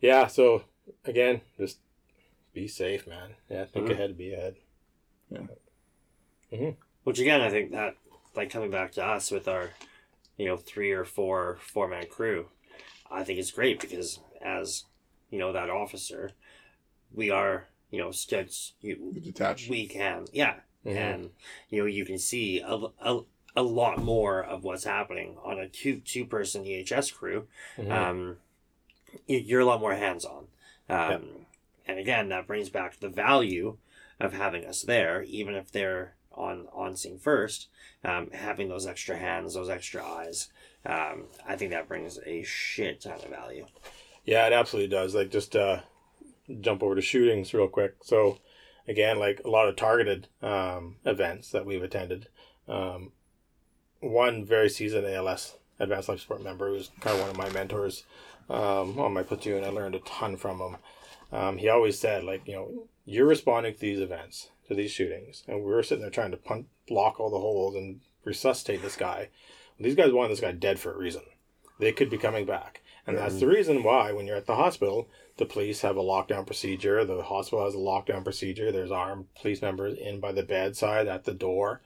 [0.00, 0.26] yeah.
[0.26, 0.64] So
[1.06, 1.78] again, just
[2.52, 3.36] be safe, man.
[3.48, 3.90] Yeah, think Mhm.
[3.92, 4.56] ahead, be ahead.
[6.50, 6.70] Yeah.
[7.04, 7.96] Which again, I think that
[8.34, 9.70] like coming back to us with our,
[10.38, 12.48] you know, three or four four man crew,
[13.10, 14.84] I think it's great because as
[15.30, 16.30] you know that officer,
[17.12, 19.68] we are you know sketch you Detached.
[19.68, 20.96] we can yeah Mhm.
[20.96, 21.30] and
[21.70, 23.20] you know you can see a, a,
[23.56, 27.90] a lot more of what's happening on a two two person EHS crew Mhm.
[27.90, 28.36] um,
[29.26, 30.46] you- you're a lot more hands on.
[30.88, 31.22] Um, Yep.
[31.86, 33.78] And again, that brings back the value
[34.20, 37.68] of having us there, even if they're on on scene first.
[38.04, 40.48] Um, having those extra hands, those extra eyes,
[40.86, 43.66] um, I think that brings a shit ton of value.
[44.24, 45.14] Yeah, it absolutely does.
[45.14, 45.80] Like just uh,
[46.60, 47.96] jump over to shootings real quick.
[48.02, 48.38] So
[48.86, 52.28] again, like a lot of targeted um, events that we've attended.
[52.68, 53.12] Um,
[54.00, 58.04] one very seasoned ALS advanced life support member who's kind of one of my mentors
[58.50, 59.64] um, on my platoon.
[59.64, 60.76] I learned a ton from him.
[61.30, 65.42] Um, he always said, like, you know, you're responding to these events, to these shootings,
[65.48, 68.96] and we were sitting there trying to punt, block all the holes and resuscitate this
[68.96, 69.28] guy.
[69.80, 71.22] These guys wanted this guy dead for a reason.
[71.78, 72.82] They could be coming back.
[73.06, 75.08] And that's the reason why, when you're at the hospital,
[75.38, 77.06] the police have a lockdown procedure.
[77.06, 78.70] The hospital has a lockdown procedure.
[78.70, 81.80] There's armed police members in by the bedside at the door,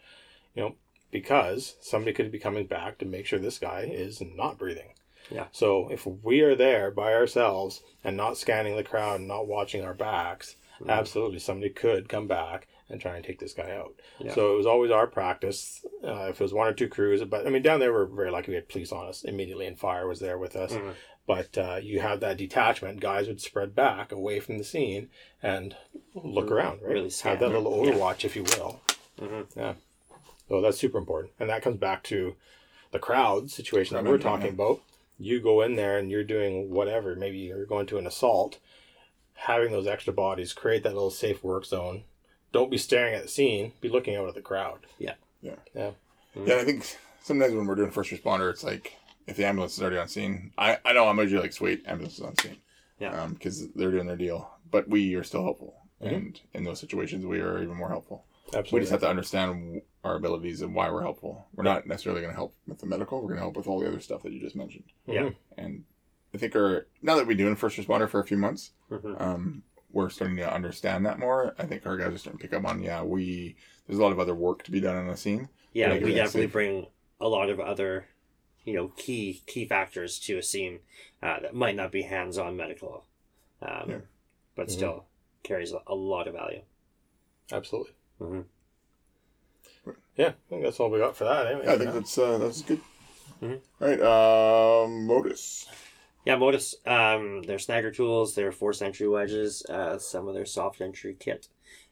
[0.55, 0.75] you know,
[1.13, 4.95] because somebody could be coming back to make sure this guy is not breathing.
[5.31, 5.47] Yeah.
[5.53, 9.85] So if we are there by ourselves and not scanning the crowd and not watching
[9.85, 10.89] our backs, Mhm.
[10.89, 13.95] absolutely somebody could come back and try and take this guy out.
[14.19, 14.35] Yeah.
[14.35, 15.85] So it was always our practice.
[16.05, 18.31] Uh, if it was one or two crews, but I mean, down there we're very
[18.31, 18.51] lucky.
[18.51, 20.73] We had police on us immediately, and fire was there with us.
[20.73, 20.95] Mhm.
[21.27, 23.01] But uh, you have that detachment.
[23.01, 25.09] Guys would spread back away from the scene
[25.43, 25.77] and
[26.15, 26.51] look Mhm.
[26.53, 26.93] around, right?
[26.95, 27.93] Really have that little Yeah.
[27.93, 28.81] overwatch, if you will.
[29.19, 29.77] Mhm.
[30.49, 32.35] So that's super important, and that comes back to
[32.91, 34.81] the crowd situation that we're talking about.
[35.19, 37.15] You go in there and you're doing whatever.
[37.15, 38.59] Maybe you're going to an assault.
[39.35, 42.05] Having those extra bodies create that little safe work zone.
[42.53, 43.73] Don't be staring at the scene.
[43.81, 44.81] Be looking out at the crowd.
[44.99, 45.57] Yeah, Yeah.
[45.75, 45.91] Yeah.
[46.35, 46.57] Yeah.
[46.57, 46.85] I think
[47.23, 48.97] sometimes when we're doing first responder, it's like
[49.27, 50.53] if the ambulance is already on scene.
[50.59, 52.59] I, I know I'm usually like, sweet, ambulance is on scene.
[52.99, 53.27] Yeah.
[53.33, 54.51] Because they're doing their deal.
[54.71, 55.75] But we are still helpful.
[56.03, 56.15] Mhm.
[56.17, 58.25] And in those situations, we are even more helpful.
[58.49, 58.73] Absolutely.
[58.77, 61.47] We just have to understand our abilities and why we're helpful.
[61.55, 63.19] We're not necessarily going to help with the medical.
[63.21, 64.85] We're going to help with all the other stuff that you just mentioned.
[65.07, 65.23] Yeah.
[65.23, 65.35] Mhm.
[65.57, 65.85] And
[66.35, 69.21] I think our now that we've been doing first responder for a few months, Mhm.
[69.21, 69.63] um,
[69.93, 71.55] we're starting to understand that more.
[71.59, 73.57] I think our guys are starting to pick up on yeah, we
[73.87, 75.49] there's a lot of other work to be done on the scene.
[75.73, 76.53] Yeah, we definitely safe.
[76.53, 76.87] bring
[77.21, 78.07] a lot of other,
[78.65, 80.81] you know, key key factors to a scene
[81.23, 83.05] uh, that might not be hands on medical,
[83.63, 83.99] um, Yeah.
[84.57, 84.71] but Mhm.
[84.73, 85.05] still
[85.43, 86.63] carries a, a lot of value.
[87.51, 87.93] Absolutely.
[88.21, 88.45] Mhm.
[90.17, 91.47] Yeah, I think that's all we got for that.
[91.47, 91.65] Anyway.
[91.67, 92.81] Yeah, I think that's uh, that's good.
[93.43, 93.61] Mhm.
[93.81, 94.01] All right,
[94.85, 95.67] um, Modus.
[96.25, 100.81] Yeah, Modus, um, their snagger tools, their force entry wedges, uh, some of their soft
[100.81, 101.49] entry kit,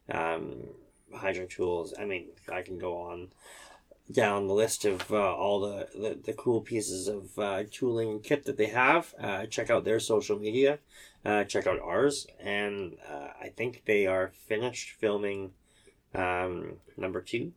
[0.08, 0.68] um,
[1.12, 1.92] hydrant tools.
[1.98, 3.28] I mean, I can go on
[4.10, 8.22] down the list of uh, all the, the, the cool pieces of uh, tooling and
[8.22, 9.14] kit that they have.
[9.20, 10.78] Uh, check out their social media,
[11.24, 15.52] uh, check out ours, and uh, I think they are finished filming
[16.14, 17.52] um, number two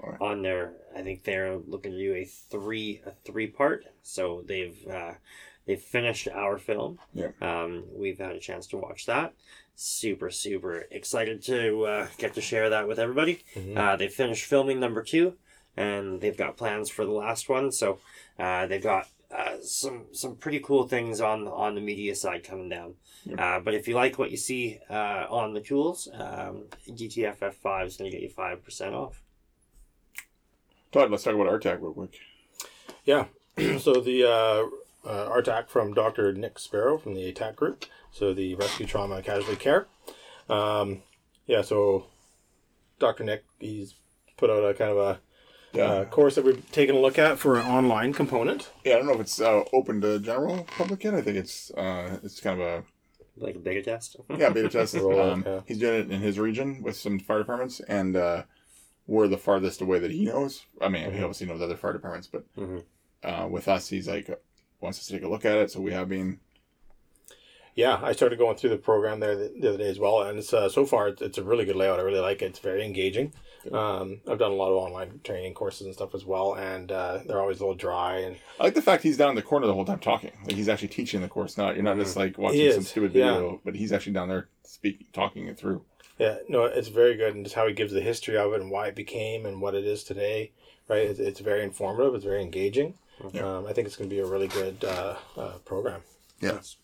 [0.00, 0.20] Alright.
[0.20, 0.72] on their.
[0.96, 3.84] I think they're looking to do a three a three part.
[4.02, 5.14] So they've uh,
[5.66, 6.98] they finished our film.
[7.12, 7.30] Yeah.
[7.40, 9.34] Um, we've had a chance to watch that.
[9.74, 13.44] Super, super excited to uh, get to share that with everybody.
[13.54, 13.76] Mhm.
[13.76, 15.34] Uh, they finished filming number two,
[15.76, 17.70] and they've got plans for the last one.
[17.72, 17.98] So
[18.38, 22.68] uh, they've got uh, some some pretty cool things on on the media side coming
[22.68, 22.94] down.
[23.36, 27.88] Uh, but if you like what you see uh, on the tools, um, GTFF five
[27.88, 29.20] is going to get you five percent off.
[30.92, 32.14] Todd, let's talk about RTAC real quick.
[33.04, 33.24] Yeah.
[33.78, 34.70] so the
[35.06, 36.32] uh, RTAC from Dr.
[36.32, 37.84] Nick Sparrow from the ATAC group.
[38.10, 39.86] So the Rescue Trauma Casualty Care.
[40.48, 41.02] Um,
[41.46, 42.06] yeah, so
[42.98, 43.24] Dr.
[43.24, 43.94] Nick, he's
[44.36, 45.20] put out a kind of a
[45.72, 45.84] Yeah.
[45.84, 48.70] uh, course that we've taken a look at for an online component.
[48.84, 51.14] yeah, I don't know if it's uh, open to general public yet.
[51.14, 52.84] I think it's uh, it's kind of a
[53.36, 54.16] Like a beta test.
[54.38, 54.94] yeah beta test.
[54.96, 55.60] Um, yeah.
[55.66, 58.44] He's doing it in his region with some fire departments, and uh,
[59.06, 60.64] we're the farthest away that he knows.
[60.80, 61.22] I mean, he Mhm.
[61.24, 62.84] obviously knows other fire departments, but Mhm.
[63.22, 64.30] uh, with us, he's like
[64.80, 65.70] wants us to take a look at it.
[65.70, 66.40] So we have been
[67.74, 70.38] Yeah, I started going through the program there the, the other day as well, and
[70.38, 71.98] it's uh, so far it's, it's a really good layout.
[71.98, 72.46] I really like it.
[72.46, 73.32] It's very engaging.
[73.72, 77.18] Um, I've done a lot of online training courses and stuff as well, and uh,
[77.26, 78.18] they're always a little dry.
[78.18, 80.32] And I like the fact he's down in the corner the whole time talking.
[80.46, 81.58] Like he's actually teaching the course.
[81.58, 83.32] Not you're not just like watching some stupid yeah.
[83.32, 85.82] video, but he's actually down there speaking, talking it through.
[86.18, 88.70] yeah, no, it's very good, and just how he gives the history of it and
[88.70, 90.52] why it became and what it is today.
[90.88, 92.14] Right, it's, it's very informative.
[92.14, 92.94] It's very engaging.
[93.32, 93.56] Yeah.
[93.58, 96.02] Um, I think it's going to be a really good uh, uh, program.
[96.40, 96.76] Yes.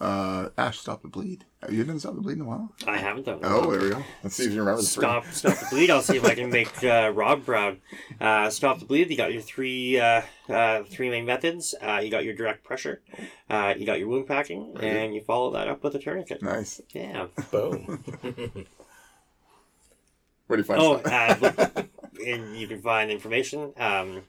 [0.00, 1.44] Uh, Ash, stop the bleed.
[1.60, 2.72] Have you done stop the bleed in a while?
[2.86, 3.42] I haven't done.
[3.42, 3.50] that.
[3.52, 4.02] Oh, there we go.
[4.22, 5.02] Let's see if you remember the three.
[5.02, 5.90] Stop, stop the bleed.
[5.90, 7.76] I'll see if I can make uh, Rob proud.
[8.18, 9.10] Uh, stop the bleed.
[9.10, 11.74] You got your three, uh, uh, three main methods.
[11.82, 13.02] Uh, you got your direct pressure.
[13.50, 14.84] Uh, you got your wound packing, Right.
[14.84, 16.40] and you follow that up with a tourniquet.
[16.42, 16.80] Nice.
[16.94, 17.26] Yeah.
[17.50, 18.02] Boom.
[18.24, 18.64] Oh,
[20.46, 21.82] Where do you find uh,
[22.26, 24.22] and you can find information um,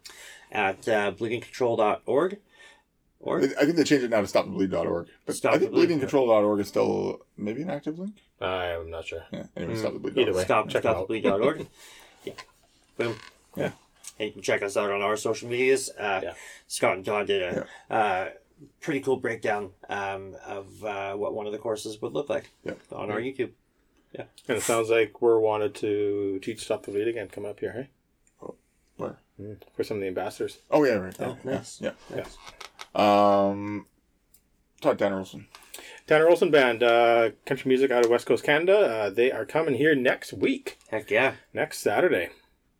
[0.51, 2.37] at uh, bleedingcontrol.org.
[3.23, 5.07] Or I think they changed it now to stopthebleed.org.
[5.27, 5.89] But Stop I the think Bleed.
[5.89, 8.15] bleedingcontrol.org is still maybe an active link.
[8.39, 9.23] I'm not sure.
[9.31, 9.43] Yeah.
[9.55, 9.77] Anyway, Mm.
[9.83, 10.17] stopthebleed.
[10.17, 10.43] Either way.
[10.43, 11.07] stop, check 'em out.
[11.07, 11.67] stopthebleed.org.
[12.25, 12.33] yeah.
[12.97, 13.15] Boom.
[13.55, 13.71] Yeah.
[14.17, 15.89] And you can check us out on our social medias.
[15.91, 16.33] Uh, Yeah.
[16.67, 18.29] Scott and Todd did a uh,
[18.79, 22.73] pretty cool breakdown um, of uh, what one of the courses would look like Yeah.
[22.91, 23.51] on our YouTube.
[24.13, 24.25] Yeah.
[24.47, 27.27] And it sounds like we're wanted to teach Stop the Bleed again.
[27.29, 27.89] Come up here, hey?
[29.37, 29.57] Where?
[29.75, 30.59] For some of the ambassadors.
[30.69, 31.15] Oh yeah, right.
[31.19, 31.81] Oh, yeah, nice.
[31.81, 31.91] Yeah.
[32.15, 32.25] Yeah.
[32.95, 33.47] yeah.
[33.47, 33.85] Um,
[34.81, 35.47] Todd Tanner Olson.
[36.07, 38.77] Tanner Olson Band, uh, country music out of West Coast Canada.
[38.79, 41.35] Uh, they are coming here next week, Heck yeah.
[41.53, 42.29] next Saturday.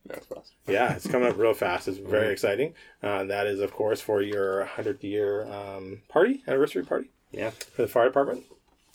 [0.04, 0.52] Yeah, that's fast.
[0.66, 1.88] Yeah, it's coming up real fast.
[1.88, 2.74] It's very exciting.
[3.02, 7.50] Uh, that is, of course, for your 100th year um, party, anniversary party Yeah.
[7.50, 8.44] for the fire department.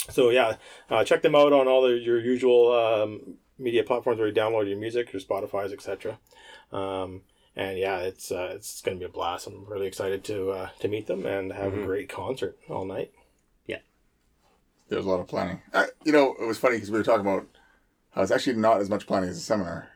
[0.10, 0.58] So, yeah,
[0.90, 4.68] uh, check them out on all the, your usual um, media platforms where you download
[4.70, 6.20] your music, your Spotify's, etc.
[6.72, 7.22] Um,
[7.58, 9.48] and yeah, it's uh, it's going to be a blast.
[9.48, 13.12] I'm really excited to uh, to meet them and have a great concert all night.
[13.66, 13.80] Yeah,
[14.88, 15.62] there's a lot of planning.
[15.74, 17.48] Uh, you know, it was funny because we were talking about
[18.12, 19.90] how it's actually not as much planning as a seminar.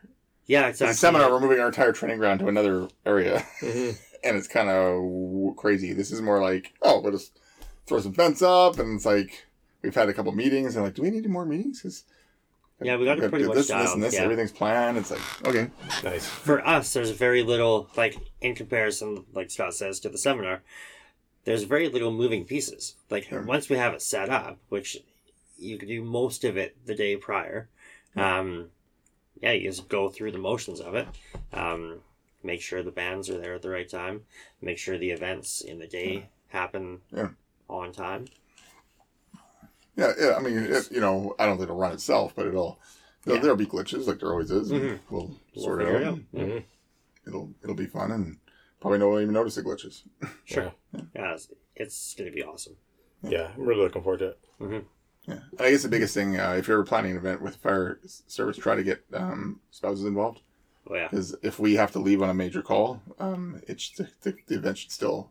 [0.46, 0.94] Yeah, As a exactly.
[0.96, 3.90] seminar, we're moving our entire training ground to another area, Mm-hmm.
[4.24, 5.92] and it's kind of w- crazy.
[5.92, 7.38] This is more like, oh, we'll just
[7.86, 9.46] throw some fence up, and it's like
[9.82, 11.80] we've had a couple meetings, and like, do we need more meetings?
[11.82, 12.02] 'Cause
[12.84, 14.14] Yeah, we got it pretty much this, and this, dialed, and this.
[14.14, 14.20] yeah.
[14.22, 14.96] Everything's planned.
[14.98, 15.70] It's like, okay,
[16.04, 16.26] Nice.
[16.26, 20.62] For us, there's very little, like, in comparison, like Scott says, to the seminar,
[21.44, 22.94] there's very little moving pieces.
[23.10, 24.98] Like, once we have it set up, which
[25.58, 27.68] you can do most of it the day prior,
[28.16, 28.68] um,
[29.40, 31.08] yeah, you just go through the motions of it.
[31.52, 32.00] Um,
[32.44, 34.22] make sure the bands are there at the right time.
[34.60, 37.28] Make sure the events in the day happen Yeah.
[37.68, 38.26] on time.
[39.96, 40.34] Yeah, yeah.
[40.36, 42.78] I mean, it, you know, I don't think it'll run itself, but it'll.
[43.24, 43.42] There'll, Yeah.
[43.42, 44.72] there'll be glitches like there always is.
[44.72, 44.98] Mhm.
[45.10, 46.18] We'll We'll sort it out.
[46.34, 46.58] Mm-hmm.
[47.26, 48.38] It'll it'll be fun, and
[48.80, 50.02] probably no one will even notice the glitches.
[50.44, 50.72] Sure.
[51.14, 52.76] Yeah, it's, it's going to be awesome.
[53.22, 54.84] Yeah, I'm really looking forward to it.
[55.28, 58.00] Yeah, I guess the biggest thing, uh, if you're ever planning an event with fire
[58.26, 60.40] service, try to get um, spouses involved.
[60.88, 61.06] Oh, yeah.
[61.08, 64.56] Because if we have to leave on a major call, um, it's the, the, the
[64.56, 65.30] event should still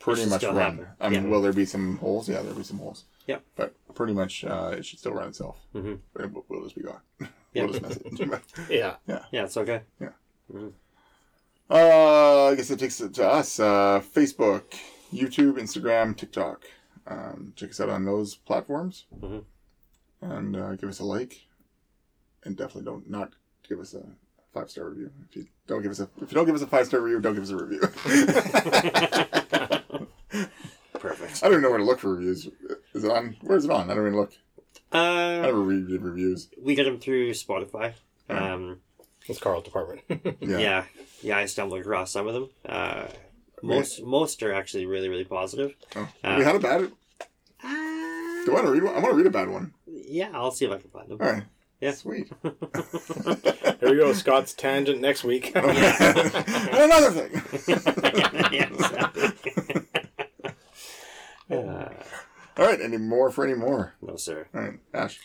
[0.00, 0.56] pretty much run.
[0.56, 0.86] happen.
[1.00, 1.28] I mean, Yeah.
[1.30, 2.28] will there be some holes?
[2.28, 3.04] Yeah, there'll be some holes.
[3.28, 3.42] Yep.
[3.54, 5.60] But pretty much, uh, it should still run itself.
[5.74, 6.00] Mhm.
[6.48, 7.00] We'll, just be gone.
[7.52, 7.64] Yeah.
[7.64, 8.42] we'll just miss it.
[8.70, 8.96] Yeah.
[9.06, 9.82] Yeah, it's okay.
[11.70, 13.60] uh, I guess it takes it to us.
[13.60, 14.64] Uh, Facebook,
[15.12, 16.64] YouTube, Instagram, TikTok.
[17.06, 19.44] Um, check us out on those platforms, Mhm.
[20.20, 21.46] and uh, give us a like,
[22.44, 23.32] and definitely don't not
[23.68, 24.02] give us a
[24.54, 25.10] five star review.
[25.28, 27.20] If you don't give us a if you don't give us a five star review,
[27.20, 27.80] don't give us a review.
[31.40, 31.44] Perfect.
[31.44, 32.48] I don't even know where to look for reviews.
[32.94, 33.36] Is it on?
[33.42, 33.90] Where's it on?
[33.90, 34.32] I don't even look.
[34.92, 36.48] I Uh, never read read reviews.
[36.60, 37.94] we get them through Spotify.
[38.28, 38.42] Right.
[38.52, 38.80] Um,
[39.26, 40.00] It's Carl's department.
[40.40, 40.58] Yeah.
[40.58, 40.84] yeah.
[41.22, 42.48] yeah, I stumbled across some of them.
[42.66, 43.06] Uh,
[43.62, 45.74] Most most are actually really really positive.
[45.96, 46.08] Oh.
[46.24, 46.80] Uh, we had a bad.
[47.62, 48.94] Uh, Do I want to read one?
[48.94, 49.72] I want to read a bad one.
[49.86, 51.18] yeah, I'll see if I can find them.
[51.20, 51.44] All right.
[51.80, 51.92] Yeah.
[51.92, 52.30] Sweet.
[52.42, 55.52] Here we go, Scott's tangent next week.
[55.56, 57.42] and another thing.
[58.52, 59.79] Yeah, exactly.
[61.50, 61.88] Uh,
[62.56, 62.80] All right.
[62.80, 63.94] Any more for any more?
[64.02, 64.46] no, sir.
[64.54, 64.78] All right.
[64.94, 65.18] Ash.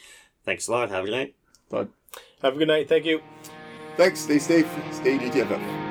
[0.45, 0.89] Thanks a lot.
[0.89, 1.35] Have a good night.
[1.69, 1.89] Bud.
[2.41, 2.87] Have a good night.
[2.87, 3.21] Thank you.
[3.97, 4.19] Thanks.
[4.19, 4.67] Stay safe.
[4.91, 5.84] Stay GTFF.